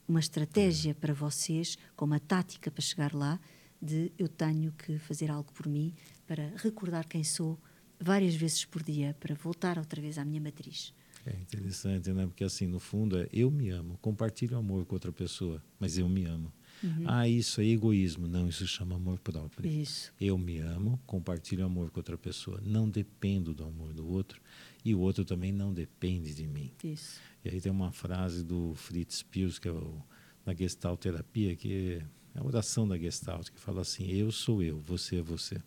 uma 0.06 0.20
estratégia 0.20 0.90
é. 0.90 0.94
para 0.94 1.12
vocês, 1.14 1.78
com 1.96 2.04
uma 2.04 2.20
tática 2.20 2.70
para 2.70 2.82
chegar 2.82 3.14
lá, 3.14 3.40
de 3.80 4.12
eu 4.18 4.28
tenho 4.28 4.72
que 4.72 4.98
fazer 4.98 5.30
algo 5.30 5.50
por 5.52 5.66
mim 5.66 5.94
para 6.30 6.52
recordar 6.62 7.08
quem 7.08 7.24
sou 7.24 7.58
várias 7.98 8.36
vezes 8.36 8.64
por 8.64 8.84
dia, 8.84 9.16
para 9.18 9.34
voltar 9.34 9.78
outra 9.78 10.00
vez 10.00 10.16
à 10.16 10.24
minha 10.24 10.40
matriz. 10.40 10.94
É 11.26 11.36
interessante, 11.36 12.12
né? 12.12 12.24
Porque 12.24 12.44
assim, 12.44 12.68
no 12.68 12.78
fundo, 12.78 13.18
é 13.18 13.28
eu 13.32 13.50
me 13.50 13.68
amo, 13.70 13.98
compartilho 14.00 14.56
amor 14.56 14.86
com 14.86 14.94
outra 14.94 15.10
pessoa, 15.10 15.60
mas 15.80 15.98
eu 15.98 16.08
me 16.08 16.24
amo. 16.26 16.52
Uhum. 16.84 17.02
Ah, 17.04 17.26
isso 17.26 17.60
é 17.60 17.64
egoísmo. 17.64 18.28
Não, 18.28 18.48
isso 18.48 18.64
chama 18.64 18.94
amor 18.94 19.18
próprio. 19.18 19.68
Isso. 19.68 20.12
Eu 20.20 20.38
me 20.38 20.58
amo, 20.60 21.00
compartilho 21.04 21.64
amor 21.64 21.90
com 21.90 21.98
outra 21.98 22.16
pessoa. 22.16 22.60
Não 22.64 22.88
dependo 22.88 23.52
do 23.52 23.64
amor 23.64 23.92
do 23.92 24.08
outro 24.08 24.40
e 24.84 24.94
o 24.94 25.00
outro 25.00 25.24
também 25.24 25.50
não 25.50 25.74
depende 25.74 26.32
de 26.32 26.46
mim. 26.46 26.70
Isso. 26.84 27.18
E 27.44 27.48
aí 27.48 27.60
tem 27.60 27.72
uma 27.72 27.90
frase 27.90 28.44
do 28.44 28.72
Fritz 28.76 29.20
Pius, 29.20 29.58
que 29.58 29.66
é 29.66 29.72
o, 29.72 30.00
na 30.46 30.54
Gestalt 30.54 31.00
terapia, 31.00 31.56
que 31.56 32.00
é 32.34 32.38
a 32.38 32.46
oração 32.46 32.86
da 32.86 32.96
Gestalt, 32.96 33.50
que 33.50 33.58
fala 33.58 33.80
assim: 33.80 34.08
Eu 34.08 34.30
sou 34.30 34.62
eu, 34.62 34.78
você 34.78 35.16
é 35.16 35.22
você. 35.22 35.60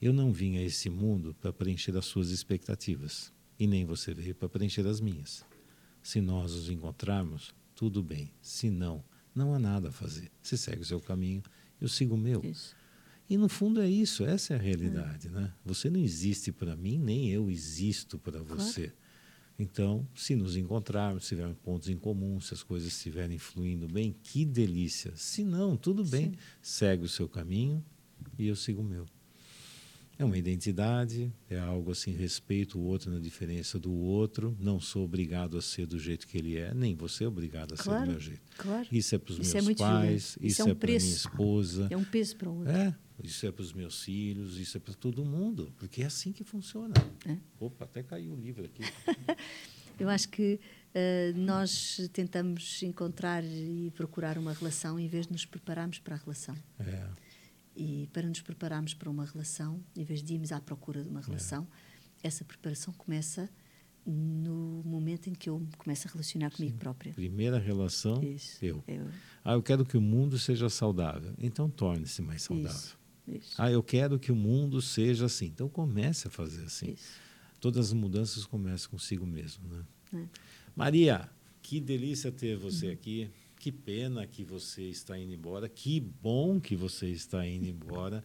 Eu 0.00 0.12
não 0.12 0.32
vim 0.32 0.56
a 0.56 0.62
esse 0.62 0.90
mundo 0.90 1.34
para 1.40 1.52
preencher 1.52 1.96
as 1.96 2.04
suas 2.04 2.30
expectativas 2.30 3.32
e 3.58 3.66
nem 3.66 3.84
você 3.84 4.12
veio 4.12 4.34
para 4.34 4.48
preencher 4.48 4.86
as 4.86 5.00
minhas. 5.00 5.44
Se 6.02 6.20
nós 6.20 6.54
nos 6.54 6.68
encontrarmos, 6.68 7.54
tudo 7.74 8.02
bem. 8.02 8.30
Se 8.40 8.70
não, 8.70 9.02
não 9.34 9.54
há 9.54 9.58
nada 9.58 9.88
a 9.88 9.92
fazer. 9.92 10.30
Você 10.42 10.56
segue 10.56 10.82
o 10.82 10.84
seu 10.84 11.00
caminho, 11.00 11.42
eu 11.80 11.88
sigo 11.88 12.14
o 12.14 12.18
meu. 12.18 12.44
Isso. 12.44 12.76
E 13.28 13.36
no 13.36 13.48
fundo 13.48 13.80
é 13.80 13.88
isso, 13.88 14.24
essa 14.24 14.54
é 14.54 14.56
a 14.56 14.60
realidade, 14.60 15.26
é. 15.28 15.30
né? 15.30 15.52
Você 15.64 15.90
não 15.90 15.98
existe 15.98 16.52
para 16.52 16.76
mim, 16.76 16.98
nem 16.98 17.30
eu 17.30 17.50
existo 17.50 18.18
para 18.18 18.40
você. 18.40 18.88
Claro. 18.88 19.06
Então, 19.58 20.06
se 20.14 20.36
nos 20.36 20.56
encontrarmos, 20.56 21.24
se 21.24 21.30
tivermos 21.30 21.56
pontos 21.58 21.88
em 21.88 21.96
comum, 21.96 22.38
se 22.40 22.52
as 22.52 22.62
coisas 22.62 22.92
estiverem 22.92 23.38
fluindo 23.38 23.88
bem, 23.88 24.14
que 24.22 24.44
delícia. 24.44 25.12
Se 25.16 25.42
não, 25.42 25.76
tudo 25.76 26.04
bem, 26.04 26.32
Sim. 26.32 26.38
segue 26.60 27.04
o 27.04 27.08
seu 27.08 27.28
caminho 27.28 27.82
e 28.38 28.46
eu 28.46 28.54
sigo 28.54 28.82
o 28.82 28.84
meu. 28.84 29.06
É 30.18 30.24
uma 30.24 30.38
identidade, 30.38 31.30
é 31.50 31.58
algo 31.58 31.92
assim, 31.92 32.12
respeito 32.12 32.78
o 32.78 32.82
outro 32.82 33.10
na 33.10 33.18
diferença 33.18 33.78
do 33.78 33.92
outro, 33.92 34.56
não 34.58 34.80
sou 34.80 35.04
obrigado 35.04 35.58
a 35.58 35.62
ser 35.62 35.86
do 35.86 35.98
jeito 35.98 36.26
que 36.26 36.38
ele 36.38 36.56
é, 36.56 36.72
nem 36.72 36.94
você 36.94 37.24
é 37.24 37.28
obrigado 37.28 37.74
a 37.74 37.76
claro, 37.76 38.00
ser 38.00 38.06
do 38.06 38.10
meu 38.12 38.20
jeito. 38.20 38.42
Claro. 38.56 38.88
Isso 38.90 39.14
é 39.14 39.18
para 39.18 39.32
os 39.32 39.38
meus 39.38 39.54
é 39.54 39.74
pais, 39.74 40.22
isso, 40.22 40.38
isso, 40.40 40.62
é, 40.62 40.64
um 40.64 40.68
é 40.68 40.74
para 40.74 40.86
minha 40.86 40.98
esposa. 40.98 41.88
É 41.90 41.96
um 41.96 42.04
peso 42.04 42.36
para 42.36 42.48
o 42.48 42.58
outro. 42.58 42.72
É, 42.72 42.94
isso 43.22 43.46
é 43.46 43.52
para 43.52 43.62
os 43.62 43.74
meus 43.74 44.02
filhos, 44.02 44.58
isso 44.58 44.76
é 44.78 44.80
para 44.80 44.94
todo 44.94 45.22
mundo, 45.22 45.72
porque 45.76 46.02
é 46.02 46.06
assim 46.06 46.32
que 46.32 46.44
funciona. 46.44 46.94
É. 47.26 47.36
Opa, 47.60 47.84
até 47.84 48.02
caiu 48.02 48.32
o 48.32 48.36
livro 48.40 48.64
aqui. 48.64 48.82
Eu 49.98 50.10
acho 50.10 50.28
que 50.28 50.60
uh, 50.94 51.38
nós 51.38 52.08
tentamos 52.12 52.82
encontrar 52.82 53.42
e 53.44 53.90
procurar 53.94 54.36
uma 54.36 54.52
relação 54.52 54.98
em 54.98 55.08
vez 55.08 55.26
de 55.26 55.32
nos 55.32 55.46
prepararmos 55.46 55.98
para 55.98 56.16
a 56.16 56.18
relação. 56.18 56.54
É. 56.78 57.25
E 57.76 58.08
para 58.12 58.26
nos 58.26 58.40
prepararmos 58.40 58.94
para 58.94 59.10
uma 59.10 59.24
relação, 59.24 59.82
em 59.94 60.02
vez 60.02 60.22
de 60.22 60.34
irmos 60.34 60.50
à 60.50 60.60
procura 60.60 61.02
de 61.02 61.08
uma 61.08 61.20
é. 61.20 61.24
relação, 61.24 61.66
é. 62.22 62.28
essa 62.28 62.44
preparação 62.44 62.92
começa 62.94 63.50
no 64.06 64.82
momento 64.84 65.28
em 65.28 65.34
que 65.34 65.50
eu 65.50 65.66
começo 65.76 66.06
a 66.06 66.10
relacionar 66.10 66.50
comigo 66.50 66.72
Sim. 66.72 66.78
própria. 66.78 67.12
Primeira 67.12 67.58
relação, 67.58 68.22
Isso. 68.22 68.64
eu. 68.64 68.82
eu. 68.86 69.08
Ah, 69.44 69.54
eu 69.54 69.62
quero 69.62 69.84
que 69.84 69.96
o 69.96 70.00
mundo 70.00 70.38
seja 70.38 70.68
saudável. 70.68 71.34
Então 71.38 71.68
torne-se 71.68 72.22
mais 72.22 72.42
saudável. 72.42 72.70
Isso. 72.70 72.96
Isso. 73.28 73.54
Ah, 73.58 73.70
eu 73.70 73.82
quero 73.82 74.18
que 74.18 74.30
o 74.30 74.36
mundo 74.36 74.80
seja 74.80 75.26
assim. 75.26 75.46
Então 75.46 75.68
comece 75.68 76.28
a 76.28 76.30
fazer 76.30 76.64
assim. 76.64 76.92
Isso. 76.92 77.20
Todas 77.60 77.86
as 77.86 77.92
mudanças 77.92 78.46
começam 78.46 78.90
consigo 78.90 79.26
mesmo, 79.26 79.68
né? 79.68 79.84
É. 80.14 80.28
Maria, 80.76 81.28
que 81.60 81.80
delícia 81.80 82.30
ter 82.30 82.56
você 82.56 82.86
uhum. 82.86 82.92
aqui. 82.92 83.30
Que 83.66 83.72
pena 83.72 84.24
que 84.28 84.44
você 84.44 84.82
está 84.82 85.18
indo 85.18 85.34
embora. 85.34 85.68
Que 85.68 85.98
bom 85.98 86.60
que 86.60 86.76
você 86.76 87.08
está 87.08 87.44
indo 87.44 87.66
embora, 87.66 88.22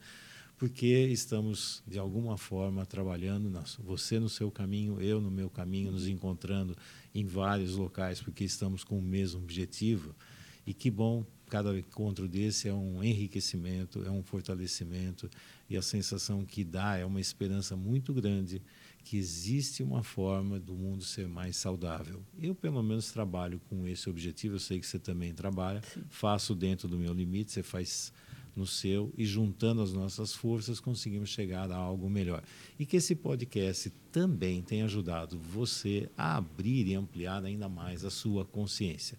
porque 0.55 0.85
estamos, 0.85 1.81
de 1.87 1.97
alguma 1.97 2.37
forma, 2.37 2.85
trabalhando, 2.85 3.51
você 3.79 4.19
no 4.19 4.29
seu 4.29 4.51
caminho, 4.51 5.01
eu 5.01 5.19
no 5.19 5.31
meu 5.31 5.49
caminho, 5.49 5.91
nos 5.91 6.07
encontrando 6.07 6.77
em 7.11 7.25
vários 7.25 7.75
locais, 7.75 8.21
porque 8.21 8.43
estamos 8.43 8.83
com 8.83 8.99
o 8.99 9.01
mesmo 9.01 9.41
objetivo. 9.41 10.15
E 10.63 10.75
que 10.75 10.91
bom, 10.91 11.25
cada 11.49 11.75
encontro 11.75 12.27
desse 12.27 12.67
é 12.67 12.73
um 12.75 13.03
enriquecimento, 13.03 14.03
é 14.05 14.11
um 14.11 14.21
fortalecimento, 14.21 15.27
e 15.67 15.75
a 15.75 15.81
sensação 15.81 16.45
que 16.45 16.63
dá 16.63 16.97
é 16.97 17.03
uma 17.03 17.19
esperança 17.19 17.75
muito 17.75 18.13
grande 18.13 18.61
que 19.03 19.17
existe 19.17 19.83
uma 19.83 20.03
forma 20.03 20.59
do 20.59 20.73
mundo 20.73 21.03
ser 21.03 21.27
mais 21.27 21.57
saudável. 21.57 22.23
Eu, 22.39 22.53
pelo 22.53 22.81
menos, 22.81 23.11
trabalho 23.11 23.59
com 23.69 23.87
esse 23.87 24.09
objetivo. 24.09 24.55
Eu 24.55 24.59
sei 24.59 24.79
que 24.79 24.87
você 24.87 24.99
também 24.99 25.33
trabalha. 25.33 25.81
Sim. 25.81 26.03
Faço 26.09 26.55
dentro 26.55 26.87
do 26.87 26.97
meu 26.97 27.13
limite, 27.13 27.51
você 27.51 27.63
faz 27.63 28.13
no 28.55 28.67
seu 28.67 29.13
e 29.17 29.25
juntando 29.25 29.81
as 29.81 29.93
nossas 29.93 30.33
forças 30.33 30.79
conseguimos 30.79 31.29
chegar 31.29 31.71
a 31.71 31.75
algo 31.75 32.09
melhor. 32.09 32.43
E 32.77 32.85
que 32.85 32.97
esse 32.97 33.15
podcast 33.15 33.89
também 34.11 34.61
tenha 34.61 34.85
ajudado 34.85 35.39
você 35.39 36.09
a 36.17 36.37
abrir 36.37 36.87
e 36.87 36.95
ampliar 36.95 37.43
ainda 37.43 37.69
mais 37.69 38.03
a 38.03 38.09
sua 38.09 38.45
consciência. 38.45 39.17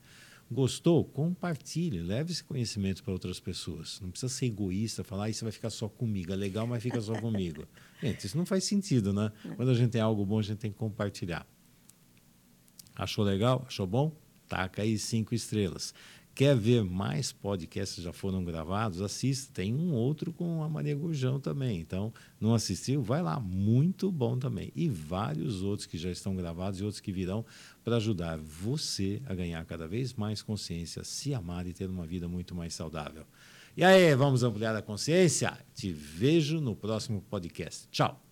Gostou? 0.53 1.05
Compartilhe, 1.05 2.03
leve 2.03 2.33
esse 2.33 2.45
conhecimento 2.45 3.03
para 3.03 3.13
outras 3.13 3.41
pessoas. 3.41 4.01
Não 4.01 4.11
precisa 4.11 4.33
ser 4.33 4.47
egoísta, 4.47 5.03
falar, 5.03 5.25
ah, 5.25 5.31
isso 5.31 5.45
vai 5.45 5.53
ficar 5.53 5.71
só 5.71 5.89
comigo. 5.89 6.33
É 6.33 6.37
legal, 6.37 6.67
mas 6.67 6.83
fica 6.83 7.01
só 7.01 7.19
comigo. 7.19 7.67
Gente, 8.03 8.27
isso 8.27 8.37
não 8.37 8.45
faz 8.45 8.65
sentido, 8.65 9.13
né? 9.13 9.33
Quando 9.57 9.71
a 9.71 9.75
gente 9.75 9.91
tem 9.91 10.01
algo 10.01 10.25
bom, 10.27 10.39
a 10.39 10.43
gente 10.43 10.59
tem 10.59 10.71
que 10.71 10.77
compartilhar. 10.77 11.47
Achou 12.95 13.25
legal? 13.25 13.65
Achou 13.67 13.87
bom? 13.87 14.15
Taca 14.47 14.83
aí 14.83 14.99
cinco 14.99 15.35
estrelas. 15.35 15.95
Quer 16.35 16.57
ver 16.57 16.83
mais 16.83 17.31
podcasts 17.31 17.97
que 17.97 18.03
já 18.03 18.13
foram 18.13 18.43
gravados? 18.43 19.03
Assista. 19.03 19.53
Tem 19.53 19.75
um 19.75 19.93
outro 19.93 20.33
com 20.33 20.63
a 20.63 20.69
Maria 20.69 20.95
Gurjão 20.97 21.39
também. 21.39 21.79
Então, 21.79 22.11
não 22.41 22.55
assistiu? 22.55 23.03
Vai 23.03 23.23
lá. 23.23 23.39
Muito 23.39 24.11
bom 24.11 24.39
também. 24.39 24.73
E 24.75 24.89
vários 24.89 25.63
outros 25.63 25.87
que 25.87 25.99
já 25.99 26.11
estão 26.11 26.35
gravados 26.35 26.81
e 26.81 26.85
outros 26.85 27.01
que 27.01 27.13
virão 27.13 27.45
para 27.85 27.97
ajudar 27.97 28.39
você 28.39 29.21
a 29.27 29.35
ganhar 29.35 29.63
cada 29.67 29.87
vez 29.87 30.15
mais 30.15 30.41
consciência, 30.41 31.05
se 31.05 31.35
amar 31.35 31.67
e 31.67 31.75
ter 31.75 31.91
uma 31.91 32.07
vida 32.07 32.27
muito 32.27 32.55
mais 32.55 32.73
saudável. 32.73 33.27
E 33.77 33.85
aí, 33.85 34.15
vamos 34.15 34.43
ampliar 34.43 34.75
a 34.75 34.81
consciência? 34.81 35.59
Te 35.75 35.93
vejo 35.93 36.61
no 36.61 36.75
próximo 36.75 37.23
podcast. 37.29 37.89
Tchau! 37.91 38.32